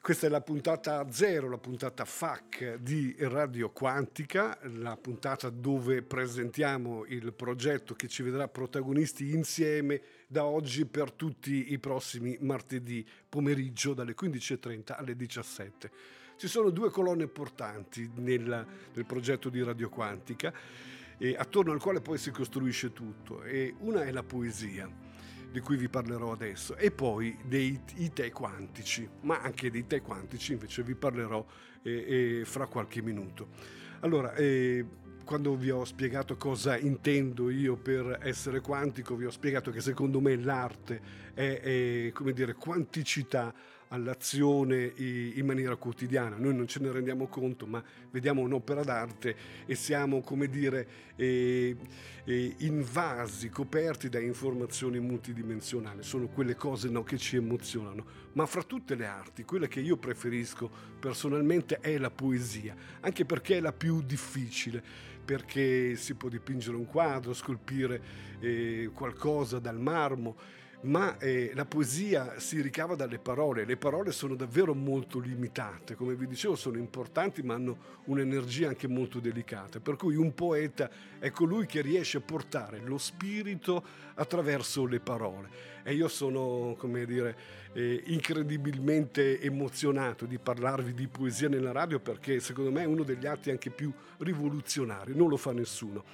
Questa 0.00 0.28
è 0.28 0.30
la 0.30 0.40
puntata 0.40 1.04
zero, 1.10 1.48
la 1.48 1.58
puntata 1.58 2.04
FAC 2.04 2.76
di 2.76 3.16
Radio 3.18 3.70
Quantica, 3.70 4.56
la 4.74 4.96
puntata 4.96 5.50
dove 5.50 6.02
presentiamo 6.02 7.04
il 7.06 7.32
progetto 7.32 7.94
che 7.94 8.06
ci 8.06 8.22
vedrà 8.22 8.46
protagonisti 8.46 9.32
insieme 9.32 10.00
da 10.28 10.44
oggi 10.44 10.86
per 10.86 11.10
tutti 11.10 11.72
i 11.72 11.80
prossimi 11.80 12.38
martedì 12.42 13.04
pomeriggio 13.28 13.92
dalle 13.92 14.14
15.30 14.14 14.94
alle 14.96 15.16
17. 15.16 15.90
Ci 16.36 16.46
sono 16.46 16.70
due 16.70 16.90
colonne 16.90 17.26
portanti 17.26 18.08
nel, 18.14 18.66
nel 18.94 19.04
progetto 19.04 19.48
di 19.48 19.64
Radio 19.64 19.88
Quantica, 19.88 20.54
e 21.18 21.34
attorno 21.36 21.72
al 21.72 21.80
quale 21.80 22.00
poi 22.00 22.18
si 22.18 22.30
costruisce 22.30 22.92
tutto. 22.92 23.42
E 23.42 23.74
una 23.80 24.04
è 24.04 24.12
la 24.12 24.22
poesia 24.22 25.05
di 25.50 25.60
cui 25.60 25.76
vi 25.76 25.88
parlerò 25.88 26.32
adesso, 26.32 26.76
e 26.76 26.90
poi 26.90 27.36
dei 27.44 27.80
i 27.96 28.12
tè 28.12 28.30
quantici, 28.30 29.08
ma 29.22 29.40
anche 29.40 29.70
dei 29.70 29.86
tè 29.86 30.02
quantici 30.02 30.52
invece 30.52 30.82
vi 30.82 30.94
parlerò 30.94 31.44
eh, 31.82 32.40
eh, 32.40 32.44
fra 32.44 32.66
qualche 32.66 33.02
minuto. 33.02 33.48
Allora, 34.00 34.34
eh, 34.34 34.84
quando 35.24 35.56
vi 35.56 35.70
ho 35.70 35.84
spiegato 35.84 36.36
cosa 36.36 36.78
intendo 36.78 37.50
io 37.50 37.76
per 37.76 38.20
essere 38.22 38.60
quantico, 38.60 39.16
vi 39.16 39.24
ho 39.24 39.30
spiegato 39.30 39.70
che 39.70 39.80
secondo 39.80 40.20
me 40.20 40.36
l'arte 40.36 41.00
è, 41.34 41.60
è 42.06 42.12
come 42.12 42.32
dire, 42.32 42.54
quanticità 42.54 43.52
all'azione 43.88 44.92
in 44.96 45.44
maniera 45.44 45.76
quotidiana. 45.76 46.36
Noi 46.36 46.54
non 46.54 46.66
ce 46.66 46.80
ne 46.80 46.90
rendiamo 46.90 47.26
conto, 47.26 47.66
ma 47.66 47.82
vediamo 48.10 48.42
un'opera 48.42 48.82
d'arte 48.82 49.36
e 49.66 49.74
siamo, 49.74 50.20
come 50.22 50.48
dire, 50.48 50.88
eh, 51.16 51.76
eh, 52.24 52.54
invasi, 52.58 53.48
coperti 53.48 54.08
da 54.08 54.18
informazioni 54.18 54.98
multidimensionali. 54.98 56.02
Sono 56.02 56.26
quelle 56.28 56.56
cose 56.56 56.88
no, 56.88 57.04
che 57.04 57.18
ci 57.18 57.36
emozionano. 57.36 58.24
Ma 58.32 58.46
fra 58.46 58.62
tutte 58.62 58.94
le 58.94 59.06
arti, 59.06 59.44
quella 59.44 59.66
che 59.66 59.80
io 59.80 59.96
preferisco 59.96 60.70
personalmente 60.98 61.78
è 61.80 61.96
la 61.98 62.10
poesia, 62.10 62.74
anche 63.00 63.24
perché 63.24 63.58
è 63.58 63.60
la 63.60 63.72
più 63.72 64.02
difficile 64.02 65.14
perché 65.26 65.96
si 65.96 66.14
può 66.14 66.28
dipingere 66.28 66.76
un 66.76 66.86
quadro, 66.86 67.34
scolpire 67.34 68.00
eh, 68.38 68.90
qualcosa 68.94 69.58
dal 69.58 69.80
marmo, 69.80 70.36
ma 70.86 71.18
eh, 71.18 71.50
la 71.54 71.64
poesia 71.64 72.38
si 72.38 72.60
ricava 72.60 72.94
dalle 72.94 73.18
parole, 73.18 73.64
le 73.64 73.76
parole 73.76 74.12
sono 74.12 74.34
davvero 74.34 74.72
molto 74.74 75.18
limitate, 75.18 75.96
come 75.96 76.14
vi 76.14 76.26
dicevo 76.26 76.54
sono 76.54 76.78
importanti 76.78 77.42
ma 77.42 77.54
hanno 77.54 77.78
un'energia 78.04 78.68
anche 78.68 78.86
molto 78.86 79.18
delicata, 79.18 79.80
per 79.80 79.96
cui 79.96 80.14
un 80.14 80.32
poeta 80.32 80.88
è 81.18 81.30
colui 81.30 81.66
che 81.66 81.80
riesce 81.80 82.18
a 82.18 82.20
portare 82.20 82.80
lo 82.80 82.98
spirito 82.98 83.84
attraverso 84.14 84.86
le 84.86 85.00
parole. 85.00 85.74
E 85.82 85.94
io 85.94 86.08
sono, 86.08 86.74
come 86.78 87.04
dire, 87.04 87.36
eh, 87.72 88.02
incredibilmente 88.06 89.40
emozionato 89.40 90.24
di 90.24 90.38
parlarvi 90.38 90.94
di 90.94 91.08
poesia 91.08 91.48
nella 91.48 91.72
radio 91.72 92.00
perché 92.00 92.40
secondo 92.40 92.70
me 92.70 92.82
è 92.82 92.86
uno 92.86 93.02
degli 93.02 93.26
atti 93.26 93.50
anche 93.50 93.70
più 93.70 93.92
rivoluzionari, 94.18 95.14
non 95.14 95.28
lo 95.28 95.36
fa 95.36 95.52
nessuno. 95.52 96.04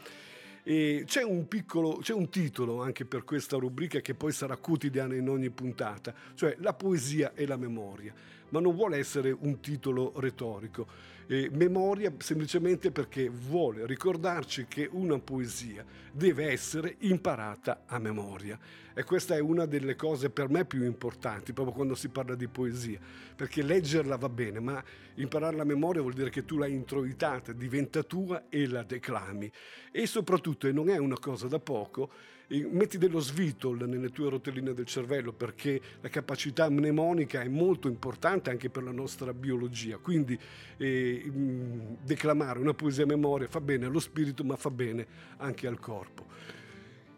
E 0.65 1.03
c'è 1.07 1.25
un 1.25 1.49
piccolo, 1.49 1.97
c'è 1.97 2.13
un 2.13 2.29
titolo 2.29 2.83
anche 2.83 3.05
per 3.05 3.25
questa 3.25 3.57
rubrica 3.57 4.01
che 4.01 4.15
poi 4.15 4.31
sarà 4.31 4.57
quotidiana 4.57 5.17
in 5.17 5.29
ogni 5.29 5.51
puntata, 5.51 6.15
cioè 6.35 6.55
la 6.61 6.73
poesia 6.73 7.33
e 7.35 7.47
la 7.47 7.57
memoria, 7.57 8.15
ma 8.51 8.61
non 8.61 8.75
vuole 8.75 8.97
essere 8.97 9.35
un 9.37 9.59
titolo 9.61 10.13
retorico. 10.17 10.87
Eh, 11.27 11.51
memoria 11.53 12.13
semplicemente 12.19 12.91
perché 12.91 13.29
vuole 13.29 13.87
ricordarci 13.87 14.67
che 14.69 14.89
una 14.91 15.19
poesia 15.19 15.85
deve 16.13 16.51
essere 16.51 16.97
imparata 17.01 17.85
a 17.87 17.99
memoria. 17.99 18.59
E 18.95 19.05
questa 19.05 19.35
è 19.35 19.41
una 19.41 19.65
delle 19.65 19.97
cose 19.97 20.29
per 20.29 20.51
me 20.51 20.65
più 20.65 20.85
importanti, 20.85 21.53
proprio 21.53 21.75
quando 21.75 21.95
si 21.95 22.09
parla 22.09 22.35
di 22.35 22.49
poesia, 22.49 22.99
perché 23.35 23.63
leggerla 23.63 24.17
va 24.17 24.29
bene, 24.29 24.61
ma 24.61 24.83
impararla 25.15 25.63
a 25.63 25.65
memoria 25.65 26.03
vuol 26.03 26.13
dire 26.13 26.29
che 26.29 26.45
tu 26.45 26.59
l'hai 26.59 26.73
introitata, 26.73 27.53
diventa 27.53 28.03
tua 28.03 28.45
e 28.51 28.67
la 28.67 28.83
declami. 28.83 29.51
E 29.91 30.07
soprattutto, 30.07 30.67
e 30.67 30.73
non 30.73 30.91
è 30.91 30.99
una 30.99 31.19
cosa 31.19 31.49
da 31.49 31.59
poco, 31.59 32.11
metti 32.61 32.99
dello 32.99 33.21
svitol 33.21 33.89
nelle 33.89 34.11
tue 34.11 34.29
rotelline 34.29 34.75
del 34.75 34.87
cervello 34.87 35.33
perché 35.33 35.81
la 36.01 36.09
capacità 36.09 36.69
mnemonica 36.69 37.41
è 37.41 37.49
molto 37.49 37.89
importante 37.89 38.51
anche 38.51 38.69
per 38.69 38.83
la 38.83 38.93
nostra 38.93 39.33
biologia. 39.33 39.97
Quindi 39.97 40.39
eh, 40.77 41.23
mh, 41.25 41.99
declamare 42.05 42.59
una 42.59 42.75
poesia 42.75 43.05
a 43.05 43.07
memoria 43.07 43.49
fa 43.49 43.61
bene 43.61 43.87
allo 43.87 44.01
spirito, 44.01 44.45
ma 44.45 44.57
fa 44.57 44.71
bene 44.71 45.07
anche 45.39 45.67
al 45.67 45.79
corpo. 45.79 46.27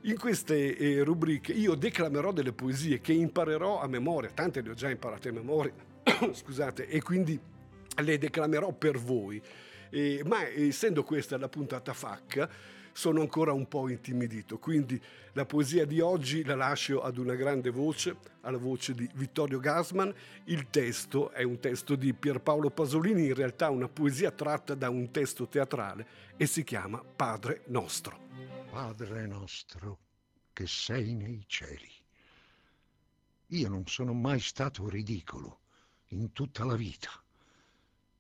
In 0.03 0.19
queste 0.19 0.77
eh, 0.77 1.03
rubriche 1.03 1.53
io 1.53 1.75
declamerò 1.75 2.31
delle 2.31 2.53
poesie 2.53 3.01
che 3.01 3.15
imparerò 3.15 3.81
a 3.81 3.87
memoria, 3.87 4.31
tante 4.31 4.61
le 4.61 4.71
ho 4.71 4.75
già 4.75 4.91
imparate 4.91 5.31
a 5.31 5.33
memoria, 5.33 5.73
scusate, 6.31 6.87
e 6.89 7.01
quindi 7.01 7.41
le 8.03 8.19
declamerò 8.19 8.73
per 8.73 8.99
voi. 8.99 9.41
Eh, 9.89 10.23
ma 10.27 10.47
essendo 10.47 11.05
questa 11.05 11.39
la 11.39 11.49
puntata 11.49 11.95
FAC, 11.95 12.49
sono 12.95 13.21
ancora 13.21 13.53
un 13.53 13.67
po' 13.67 13.89
intimidito. 13.91 14.59
Quindi 14.59 15.01
la 15.33 15.45
poesia 15.45 15.85
di 15.85 16.01
oggi 16.01 16.45
la 16.45 16.55
lascio 16.55 17.03
ad 17.03 17.19
una 17.19 17.35
grande 17.35 17.71
voce, 17.71 18.17
alla 18.43 18.57
voce 18.57 18.95
di 18.95 19.09
Vittorio 19.15 19.59
Gasman. 19.59 20.15
Il 20.45 20.71
testo 20.71 21.31
è 21.31 21.43
un 21.43 21.59
testo 21.59 21.97
di 21.97 22.15
Pierpaolo 22.15 22.71
Pasolini, 22.71 23.27
in 23.27 23.35
realtà 23.35 23.69
una 23.69 23.89
poesia 23.89 24.31
tratta 24.31 24.75
da 24.75 24.89
un 24.89 25.11
testo 25.11 25.49
teatrale 25.49 26.07
e 26.37 26.47
si 26.47 26.63
chiama 26.63 27.03
Padre 27.05 27.63
Nostro. 27.67 28.23
Padre 28.71 29.27
nostro 29.27 29.99
che 30.53 30.67
sei 30.67 31.15
nei 31.15 31.45
cieli. 31.47 31.91
Io 33.49 33.69
non 33.69 33.87
sono 33.87 34.13
mai 34.13 34.41
stato 34.41 34.89
ridicolo 34.89 35.61
in 36.09 36.33
tutta 36.33 36.65
la 36.65 36.77
vita. 36.77 37.11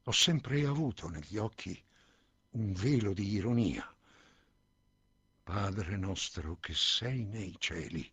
Ho 0.02 0.12
sempre 0.12 0.66
avuto 0.66 1.08
negli 1.08 1.38
occhi 1.38 1.80
un 2.50 2.72
velo 2.72 3.12
di 3.12 3.32
ironia. 3.32 3.93
Padre 5.44 5.98
nostro 5.98 6.56
che 6.58 6.72
sei 6.72 7.24
nei 7.26 7.54
cieli. 7.58 8.10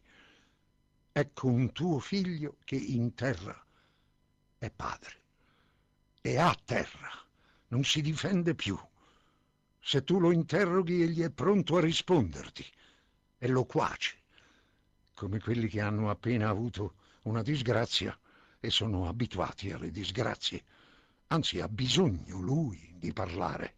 Ecco 1.13 1.47
un 1.47 1.71
tuo 1.71 1.99
figlio 1.99 2.57
che 2.65 2.75
in 2.75 3.13
terra 3.13 3.57
è 4.57 4.69
padre 4.69 5.19
e 6.19 6.37
a 6.37 6.53
terra 6.65 7.09
non 7.69 7.85
si 7.85 8.01
difende 8.01 8.53
più. 8.53 8.77
Se 9.79 10.03
tu 10.03 10.19
lo 10.19 10.31
interroghi, 10.31 11.01
egli 11.01 11.21
è 11.21 11.29
pronto 11.29 11.77
a 11.77 11.81
risponderti 11.81 12.65
e 13.37 13.47
loquace, 13.47 14.17
come 15.13 15.39
quelli 15.39 15.69
che 15.69 15.79
hanno 15.79 16.09
appena 16.09 16.49
avuto 16.49 16.95
una 17.23 17.41
disgrazia 17.41 18.15
e 18.59 18.69
sono 18.69 19.07
abituati 19.07 19.71
alle 19.71 19.89
disgrazie. 19.89 20.63
Anzi, 21.27 21.61
ha 21.61 21.69
bisogno 21.69 22.39
lui 22.39 22.93
di 22.97 23.13
parlare, 23.13 23.75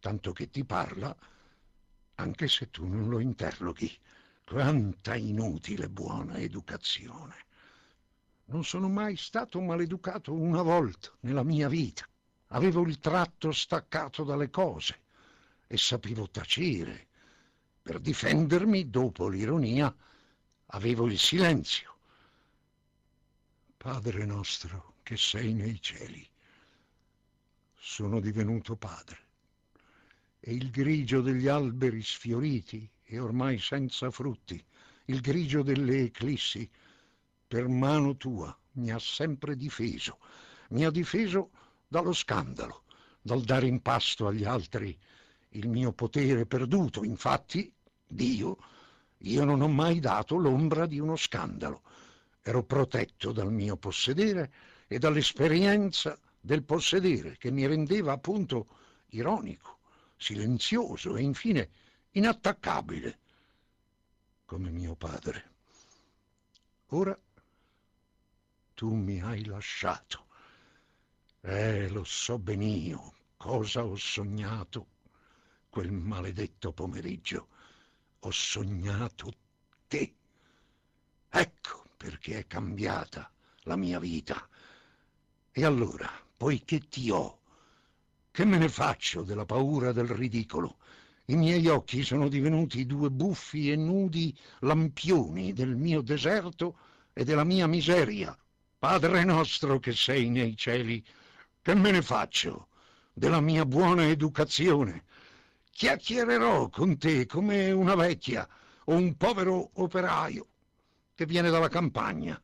tanto 0.00 0.32
che 0.32 0.50
ti 0.50 0.64
parla 0.64 1.16
anche 2.18 2.48
se 2.48 2.70
tu 2.70 2.86
non 2.86 3.08
lo 3.08 3.20
interroghi. 3.20 3.96
Quanta 4.44 5.14
inutile 5.14 5.88
buona 5.88 6.38
educazione. 6.38 7.46
Non 8.46 8.64
sono 8.64 8.88
mai 8.88 9.16
stato 9.16 9.60
maleducato 9.60 10.32
una 10.32 10.62
volta 10.62 11.12
nella 11.20 11.42
mia 11.42 11.68
vita. 11.68 12.06
Avevo 12.48 12.82
il 12.82 12.98
tratto 12.98 13.52
staccato 13.52 14.24
dalle 14.24 14.48
cose 14.48 15.00
e 15.66 15.76
sapevo 15.76 16.28
tacere. 16.30 17.06
Per 17.82 18.00
difendermi, 18.00 18.88
dopo 18.88 19.28
l'ironia, 19.28 19.94
avevo 20.66 21.06
il 21.06 21.18
silenzio. 21.18 21.96
Padre 23.76 24.24
nostro 24.24 24.94
che 25.02 25.16
sei 25.16 25.52
nei 25.52 25.80
cieli, 25.80 26.26
sono 27.76 28.18
divenuto 28.18 28.76
padre 28.76 29.27
e 30.40 30.52
il 30.52 30.70
grigio 30.70 31.20
degli 31.20 31.48
alberi 31.48 32.02
sfioriti 32.02 32.88
e 33.04 33.18
ormai 33.18 33.58
senza 33.58 34.10
frutti, 34.10 34.62
il 35.06 35.20
grigio 35.20 35.62
delle 35.62 36.02
eclissi, 36.02 36.68
per 37.46 37.66
mano 37.66 38.16
tua 38.16 38.56
mi 38.72 38.90
ha 38.90 38.98
sempre 38.98 39.56
difeso, 39.56 40.18
mi 40.70 40.84
ha 40.84 40.90
difeso 40.90 41.50
dallo 41.88 42.12
scandalo, 42.12 42.84
dal 43.20 43.40
dare 43.42 43.66
in 43.66 43.80
pasto 43.80 44.26
agli 44.26 44.44
altri 44.44 44.96
il 45.52 45.68
mio 45.68 45.92
potere 45.92 46.46
perduto. 46.46 47.04
Infatti, 47.04 47.72
Dio, 48.06 48.58
io 49.18 49.44
non 49.44 49.62
ho 49.62 49.68
mai 49.68 49.98
dato 49.98 50.36
l'ombra 50.36 50.86
di 50.86 50.98
uno 50.98 51.16
scandalo. 51.16 51.82
Ero 52.42 52.62
protetto 52.62 53.32
dal 53.32 53.52
mio 53.52 53.76
possedere 53.76 54.52
e 54.86 54.98
dall'esperienza 54.98 56.18
del 56.40 56.62
possedere 56.62 57.36
che 57.36 57.50
mi 57.50 57.66
rendeva 57.66 58.12
appunto 58.12 58.68
ironico, 59.08 59.77
silenzioso 60.18 61.16
e 61.16 61.22
infine 61.22 61.70
inattaccabile, 62.10 63.18
come 64.44 64.70
mio 64.70 64.94
padre. 64.96 65.52
Ora 66.88 67.18
tu 68.74 68.94
mi 68.94 69.20
hai 69.22 69.44
lasciato. 69.44 70.26
Eh, 71.40 71.88
lo 71.88 72.04
so 72.04 72.38
benio 72.38 73.14
cosa 73.38 73.84
ho 73.84 73.96
sognato 73.96 74.88
quel 75.70 75.92
maledetto 75.92 76.72
pomeriggio. 76.72 77.48
Ho 78.20 78.30
sognato 78.30 79.32
te. 79.86 80.14
Ecco 81.30 81.84
perché 81.96 82.38
è 82.38 82.46
cambiata 82.46 83.30
la 83.62 83.76
mia 83.76 83.98
vita. 83.98 84.48
E 85.52 85.64
allora, 85.64 86.10
poiché 86.36 86.80
ti 86.88 87.10
ho, 87.10 87.37
che 88.38 88.44
me 88.44 88.56
ne 88.56 88.68
faccio 88.68 89.22
della 89.22 89.44
paura 89.44 89.90
del 89.90 90.06
ridicolo? 90.06 90.76
I 91.24 91.34
miei 91.34 91.66
occhi 91.66 92.04
sono 92.04 92.28
divenuti 92.28 92.86
due 92.86 93.10
buffi 93.10 93.72
e 93.72 93.74
nudi 93.74 94.32
lampioni 94.60 95.52
del 95.52 95.74
mio 95.74 96.02
deserto 96.02 96.78
e 97.12 97.24
della 97.24 97.42
mia 97.42 97.66
miseria. 97.66 98.38
Padre 98.78 99.24
nostro 99.24 99.80
che 99.80 99.90
sei 99.90 100.28
nei 100.28 100.56
cieli, 100.56 101.04
che 101.60 101.74
me 101.74 101.90
ne 101.90 102.00
faccio 102.00 102.68
della 103.12 103.40
mia 103.40 103.66
buona 103.66 104.06
educazione? 104.06 105.02
Chiacchiererò 105.72 106.68
con 106.68 106.96
te 106.96 107.26
come 107.26 107.72
una 107.72 107.96
vecchia 107.96 108.48
o 108.84 108.94
un 108.94 109.16
povero 109.16 109.70
operaio 109.80 110.46
che 111.16 111.26
viene 111.26 111.50
dalla 111.50 111.68
campagna, 111.68 112.40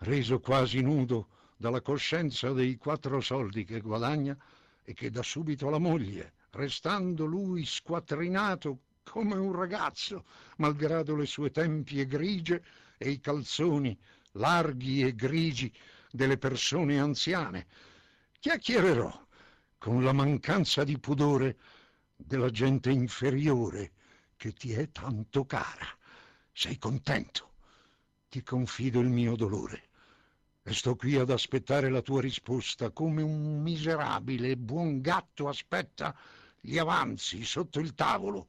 reso 0.00 0.38
quasi 0.38 0.82
nudo 0.82 1.28
dalla 1.56 1.80
coscienza 1.80 2.52
dei 2.52 2.76
quattro 2.76 3.22
soldi 3.22 3.64
che 3.64 3.80
guadagna 3.80 4.36
e 4.90 4.94
che 4.94 5.10
dà 5.10 5.22
subito 5.22 5.68
alla 5.68 5.78
moglie, 5.78 6.32
restando 6.50 7.24
lui 7.24 7.64
squattrinato 7.64 8.80
come 9.04 9.36
un 9.36 9.52
ragazzo, 9.52 10.24
malgrado 10.56 11.14
le 11.14 11.26
sue 11.26 11.52
tempie 11.52 12.06
grigie 12.06 12.64
e 12.98 13.10
i 13.10 13.20
calzoni 13.20 13.96
larghi 14.32 15.02
e 15.02 15.14
grigi 15.14 15.72
delle 16.10 16.38
persone 16.38 16.98
anziane. 16.98 17.68
Chiacchiererò 18.40 19.26
con 19.78 20.02
la 20.02 20.12
mancanza 20.12 20.82
di 20.82 20.98
pudore 20.98 21.56
della 22.16 22.50
gente 22.50 22.90
inferiore 22.90 23.92
che 24.36 24.52
ti 24.52 24.72
è 24.72 24.90
tanto 24.90 25.44
cara. 25.44 25.86
Sei 26.52 26.76
contento? 26.78 27.52
Ti 28.28 28.42
confido 28.42 28.98
il 28.98 29.08
mio 29.08 29.36
dolore 29.36 29.89
sto 30.62 30.94
qui 30.94 31.16
ad 31.16 31.30
aspettare 31.30 31.88
la 31.88 32.02
tua 32.02 32.20
risposta 32.20 32.90
come 32.90 33.22
un 33.22 33.62
miserabile 33.62 34.56
buon 34.56 35.00
gatto 35.00 35.48
aspetta 35.48 36.14
gli 36.60 36.78
avanzi 36.78 37.44
sotto 37.44 37.80
il 37.80 37.94
tavolo. 37.94 38.46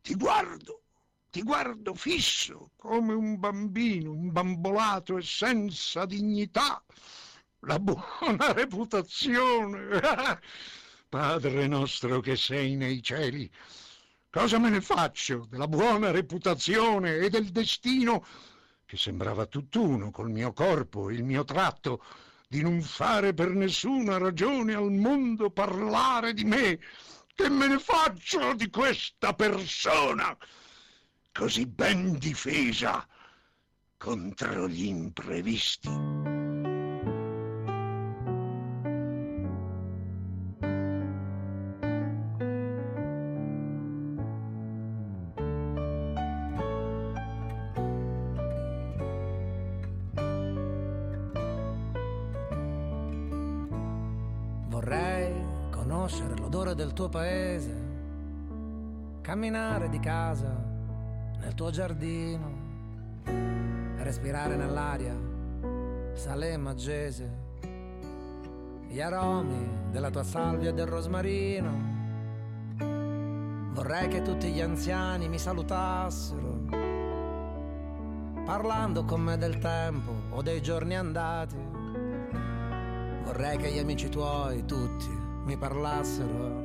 Ti 0.00 0.14
guardo, 0.14 0.82
ti 1.30 1.42
guardo 1.42 1.94
fisso 1.94 2.70
come 2.76 3.12
un 3.12 3.38
bambino 3.38 4.12
imbambolato 4.12 5.18
e 5.18 5.22
senza 5.22 6.06
dignità. 6.06 6.82
La 7.60 7.78
buona 7.78 8.52
reputazione. 8.52 10.00
Padre 11.08 11.66
nostro 11.66 12.20
che 12.20 12.36
sei 12.36 12.74
nei 12.74 13.02
cieli, 13.02 13.48
cosa 14.30 14.58
me 14.58 14.70
ne 14.70 14.80
faccio 14.80 15.46
della 15.48 15.68
buona 15.68 16.10
reputazione 16.10 17.18
e 17.18 17.30
del 17.30 17.50
destino 17.50 18.24
che 18.94 19.00
sembrava 19.00 19.46
tutt'uno 19.46 20.12
col 20.12 20.30
mio 20.30 20.52
corpo 20.52 21.10
il 21.10 21.24
mio 21.24 21.42
tratto, 21.44 22.04
di 22.46 22.62
non 22.62 22.80
fare 22.80 23.34
per 23.34 23.50
nessuna 23.50 24.18
ragione 24.18 24.74
al 24.74 24.92
mondo 24.92 25.50
parlare 25.50 26.32
di 26.32 26.44
me. 26.44 26.78
Che 27.34 27.48
me 27.48 27.66
ne 27.66 27.80
faccio 27.80 28.54
di 28.54 28.70
questa 28.70 29.34
persona 29.34 30.36
così 31.32 31.66
ben 31.66 32.16
difesa 32.18 33.04
contro 33.96 34.68
gli 34.68 34.84
imprevisti? 34.84 36.43
Del 56.84 56.92
tuo 56.92 57.08
paese, 57.08 57.74
camminare 59.22 59.88
di 59.88 59.98
casa 60.00 60.54
nel 61.38 61.54
tuo 61.54 61.70
giardino, 61.70 62.52
respirare 63.96 64.54
nell'aria 64.54 65.18
sale 66.12 66.52
e 66.52 66.56
maggese, 66.58 67.30
gli 68.86 69.00
aromi 69.00 69.88
della 69.90 70.10
tua 70.10 70.24
salvia 70.24 70.68
e 70.68 70.74
del 70.74 70.84
rosmarino. 70.84 71.92
Vorrei 73.72 74.08
che 74.08 74.20
tutti 74.20 74.52
gli 74.52 74.60
anziani 74.60 75.26
mi 75.26 75.38
salutassero, 75.38 76.66
parlando 78.44 79.06
con 79.06 79.22
me 79.22 79.38
del 79.38 79.56
tempo 79.56 80.12
o 80.32 80.42
dei 80.42 80.60
giorni 80.60 80.94
andati. 80.94 81.56
Vorrei 83.24 83.56
che 83.56 83.72
gli 83.72 83.78
amici 83.78 84.10
tuoi 84.10 84.66
tutti 84.66 85.08
mi 85.44 85.56
parlassero 85.56 86.63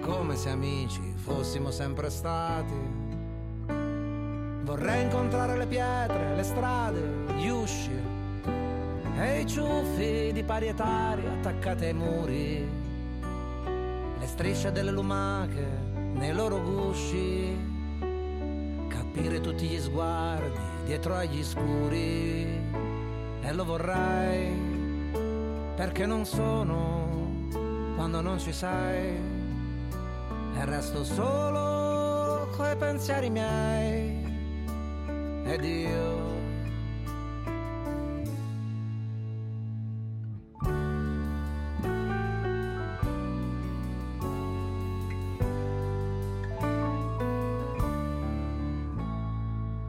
come 0.00 0.36
se 0.36 0.50
amici 0.50 1.00
fossimo 1.16 1.70
sempre 1.70 2.10
stati. 2.10 2.74
Vorrei 4.62 5.04
incontrare 5.04 5.56
le 5.56 5.66
pietre, 5.66 6.34
le 6.34 6.42
strade, 6.42 7.00
gli 7.36 7.48
usci 7.48 7.90
e 9.18 9.40
i 9.40 9.46
ciuffi 9.46 10.30
di 10.32 10.42
parietari 10.42 11.26
attaccati 11.26 11.84
ai 11.86 11.94
muri, 11.94 12.68
le 14.18 14.26
strisce 14.26 14.72
delle 14.72 14.90
lumache 14.90 15.66
nei 16.14 16.34
loro 16.34 16.60
gusci, 16.60 17.56
capire 18.88 19.40
tutti 19.40 19.66
gli 19.66 19.78
sguardi 19.78 20.58
dietro 20.84 21.14
agli 21.14 21.42
scuri. 21.42 22.44
E 23.40 23.52
lo 23.52 23.64
vorrei 23.64 24.50
perché 25.76 26.04
non 26.04 26.24
sono 26.24 27.44
quando 27.94 28.20
non 28.20 28.38
ci 28.40 28.52
sei 28.52 29.35
e 30.58 30.64
resto 30.64 31.04
solo 31.04 32.48
coi 32.56 32.76
pensieri 32.76 33.30
miei. 33.30 34.24
Ed 35.44 35.64
io. 35.64 36.24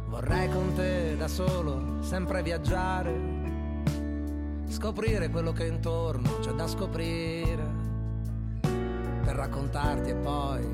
Vorrei 0.09 0.49
con 0.49 0.73
te 0.75 1.15
da 1.17 1.27
solo 1.27 2.01
sempre 2.01 2.43
viaggiare 2.43 3.37
scoprire 4.77 5.29
quello 5.29 5.53
che 5.53 5.65
intorno 5.65 6.37
c'è 6.39 6.51
da 6.51 6.67
scoprire, 6.67 7.86
per 9.27 9.35
raccontarti 9.35 10.11
e 10.11 10.15
poi 10.15 10.65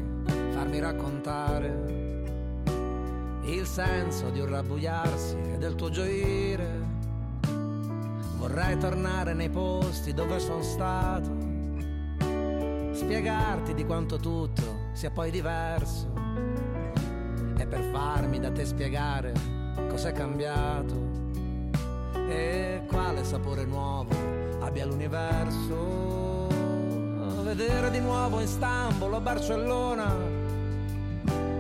farmi 0.52 0.80
raccontare 0.80 2.62
il 3.46 3.66
senso 3.66 4.30
di 4.30 4.40
un 4.42 4.48
rabbuiarsi 4.48 5.36
e 5.54 5.58
del 5.58 5.74
tuo 5.74 5.90
gioire. 5.90 6.86
Vorrei 8.38 8.78
tornare 8.78 9.34
nei 9.34 9.50
posti 9.50 10.14
dove 10.14 10.38
sono 10.38 10.62
stato, 10.62 11.32
spiegarti 12.92 13.74
di 13.74 13.86
quanto 13.88 14.18
tutto 14.18 14.92
sia 14.92 15.10
poi 15.10 15.32
diverso 15.32 16.14
e 17.58 17.66
per 17.66 17.82
farmi 17.92 18.40
da 18.40 18.52
te 18.52 18.66
spiegare 18.66 19.34
cos'è 19.90 20.12
cambiato 20.12 20.94
e 22.28 22.84
quale 22.88 23.24
sapore 23.24 23.66
nuovo 23.66 24.14
abbia 24.60 24.86
l'universo. 24.86 26.23
Vedere 27.56 27.92
di 27.92 28.00
nuovo 28.00 28.40
Istanbul 28.40 29.14
o 29.14 29.20
Barcellona. 29.20 30.12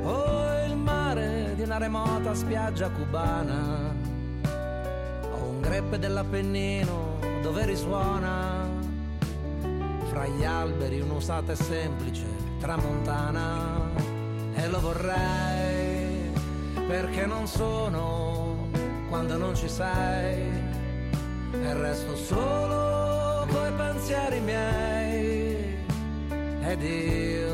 O 0.01 0.65
il 0.65 0.75
mare 0.75 1.53
di 1.55 1.61
una 1.61 1.77
remota 1.77 2.33
spiaggia 2.33 2.89
cubana. 2.89 3.93
O 5.33 5.35
un 5.35 5.61
greppe 5.61 5.99
dell'Appennino 5.99 7.19
dove 7.43 7.65
risuona. 7.67 8.67
Fra 10.09 10.25
gli 10.25 10.43
alberi 10.43 10.99
un'usata 10.99 11.51
e 11.51 11.55
semplice 11.57 12.25
tramontana. 12.59 13.91
E 14.55 14.67
lo 14.69 14.79
vorrei 14.79 16.31
perché 16.87 17.27
non 17.27 17.45
sono 17.45 18.67
quando 19.09 19.37
non 19.37 19.55
ci 19.55 19.69
sei. 19.69 20.49
E 21.51 21.73
resto 21.75 22.15
solo 22.15 23.45
coi 23.47 23.71
pensieri 23.73 24.39
miei 24.39 25.02
ed 26.65 27.52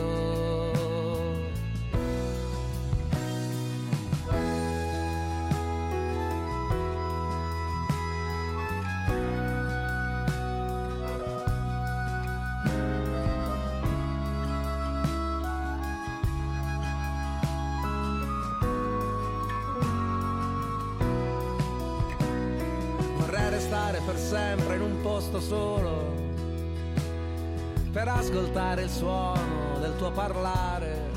ascoltare 28.69 28.81
il 28.83 28.89
suono 28.89 29.79
del 29.79 29.95
tuo 29.97 30.11
parlare 30.11 31.09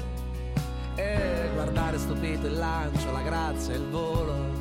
e 0.94 1.50
guardare 1.52 1.98
stupito 1.98 2.46
il 2.46 2.56
lancio, 2.56 3.12
la 3.12 3.20
grazia, 3.20 3.74
il 3.74 3.88
volo 3.88 4.60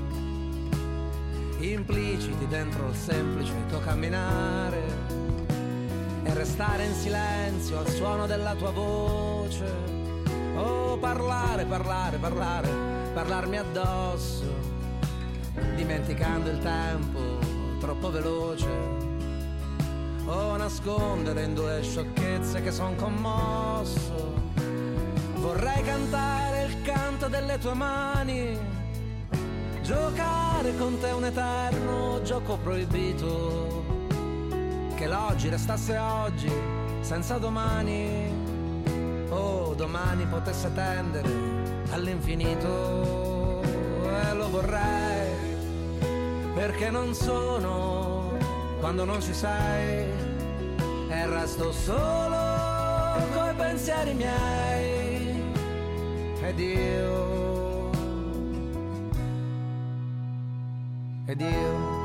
impliciti 1.59 2.47
dentro 2.47 2.89
il 2.89 2.95
semplice 2.95 3.53
tuo 3.69 3.79
camminare 3.79 4.81
e 6.23 6.33
restare 6.33 6.85
in 6.85 6.93
silenzio 6.93 7.79
al 7.79 7.87
suono 7.87 8.25
della 8.25 8.55
tua 8.55 8.71
voce. 8.71 9.99
O 10.55 10.97
parlare, 10.97 11.65
parlare, 11.65 12.17
parlare, 12.17 12.69
parlarmi 13.13 13.57
addosso 13.57 14.43
dimenticando 15.75 16.49
il 16.49 16.59
tempo 16.59 17.19
troppo 17.79 18.11
veloce 18.11 18.90
nascondere 20.61 21.41
in 21.41 21.55
due 21.55 21.81
sciocchezze 21.81 22.61
che 22.61 22.71
son 22.71 22.95
commosso. 22.95 24.31
Vorrei 25.37 25.81
cantare 25.81 26.65
il 26.65 26.83
canto 26.83 27.27
delle 27.27 27.57
tue 27.57 27.73
mani 27.73 28.55
giocare 29.81 30.77
con 30.77 30.99
te 30.99 31.09
un 31.09 31.25
eterno 31.25 32.21
gioco 32.21 32.57
proibito. 32.57 33.83
Che 34.93 35.07
l'oggi 35.07 35.49
restasse 35.49 35.97
oggi 35.97 36.51
senza 36.99 37.39
domani. 37.39 38.29
O 39.29 39.73
domani 39.73 40.27
potesse 40.27 40.71
tendere 40.73 41.29
all'infinito. 41.89 43.61
E 43.63 44.33
lo 44.35 44.47
vorrei 44.47 45.49
perché 46.53 46.91
non 46.91 47.15
sono 47.15 48.37
quando 48.79 49.05
non 49.05 49.21
ci 49.21 49.33
sei 49.33 50.30
e 51.21 51.25
resto 51.27 51.71
solo 51.71 52.35
coi 53.33 53.53
pensieri 53.55 54.13
miei 54.13 55.43
ed 56.41 56.59
io 56.59 57.89
ed 61.27 61.41
io 61.41 61.99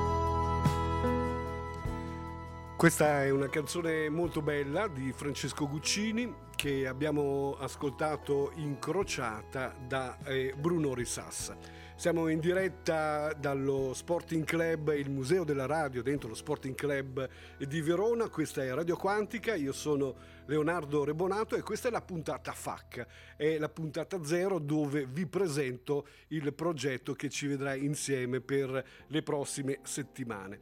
Questa 2.76 3.22
è 3.24 3.30
una 3.30 3.48
canzone 3.48 4.10
molto 4.10 4.42
bella 4.42 4.86
di 4.86 5.10
Francesco 5.12 5.66
Guccini 5.66 6.30
che 6.54 6.86
abbiamo 6.86 7.56
ascoltato 7.58 8.52
incrociata 8.56 9.74
da 9.88 10.18
eh, 10.24 10.52
Bruno 10.54 10.92
Risassa. 10.92 11.56
Siamo 11.98 12.28
in 12.28 12.40
diretta 12.40 13.32
dallo 13.32 13.94
Sporting 13.94 14.44
Club, 14.44 14.92
il 14.94 15.08
museo 15.08 15.44
della 15.44 15.64
radio 15.64 16.02
dentro 16.02 16.28
lo 16.28 16.34
Sporting 16.34 16.74
Club 16.74 17.26
di 17.56 17.80
Verona. 17.80 18.28
Questa 18.28 18.62
è 18.62 18.70
Radio 18.74 18.96
Quantica, 18.96 19.54
io 19.54 19.72
sono 19.72 20.14
Leonardo 20.44 21.04
Rebonato 21.04 21.56
e 21.56 21.62
questa 21.62 21.88
è 21.88 21.90
la 21.90 22.02
puntata 22.02 22.52
FAC, 22.52 23.06
è 23.38 23.56
la 23.56 23.70
puntata 23.70 24.22
zero 24.22 24.58
dove 24.58 25.06
vi 25.06 25.24
presento 25.26 26.06
il 26.28 26.52
progetto 26.52 27.14
che 27.14 27.30
ci 27.30 27.46
vedrà 27.46 27.74
insieme 27.74 28.42
per 28.42 28.86
le 29.06 29.22
prossime 29.22 29.78
settimane. 29.82 30.58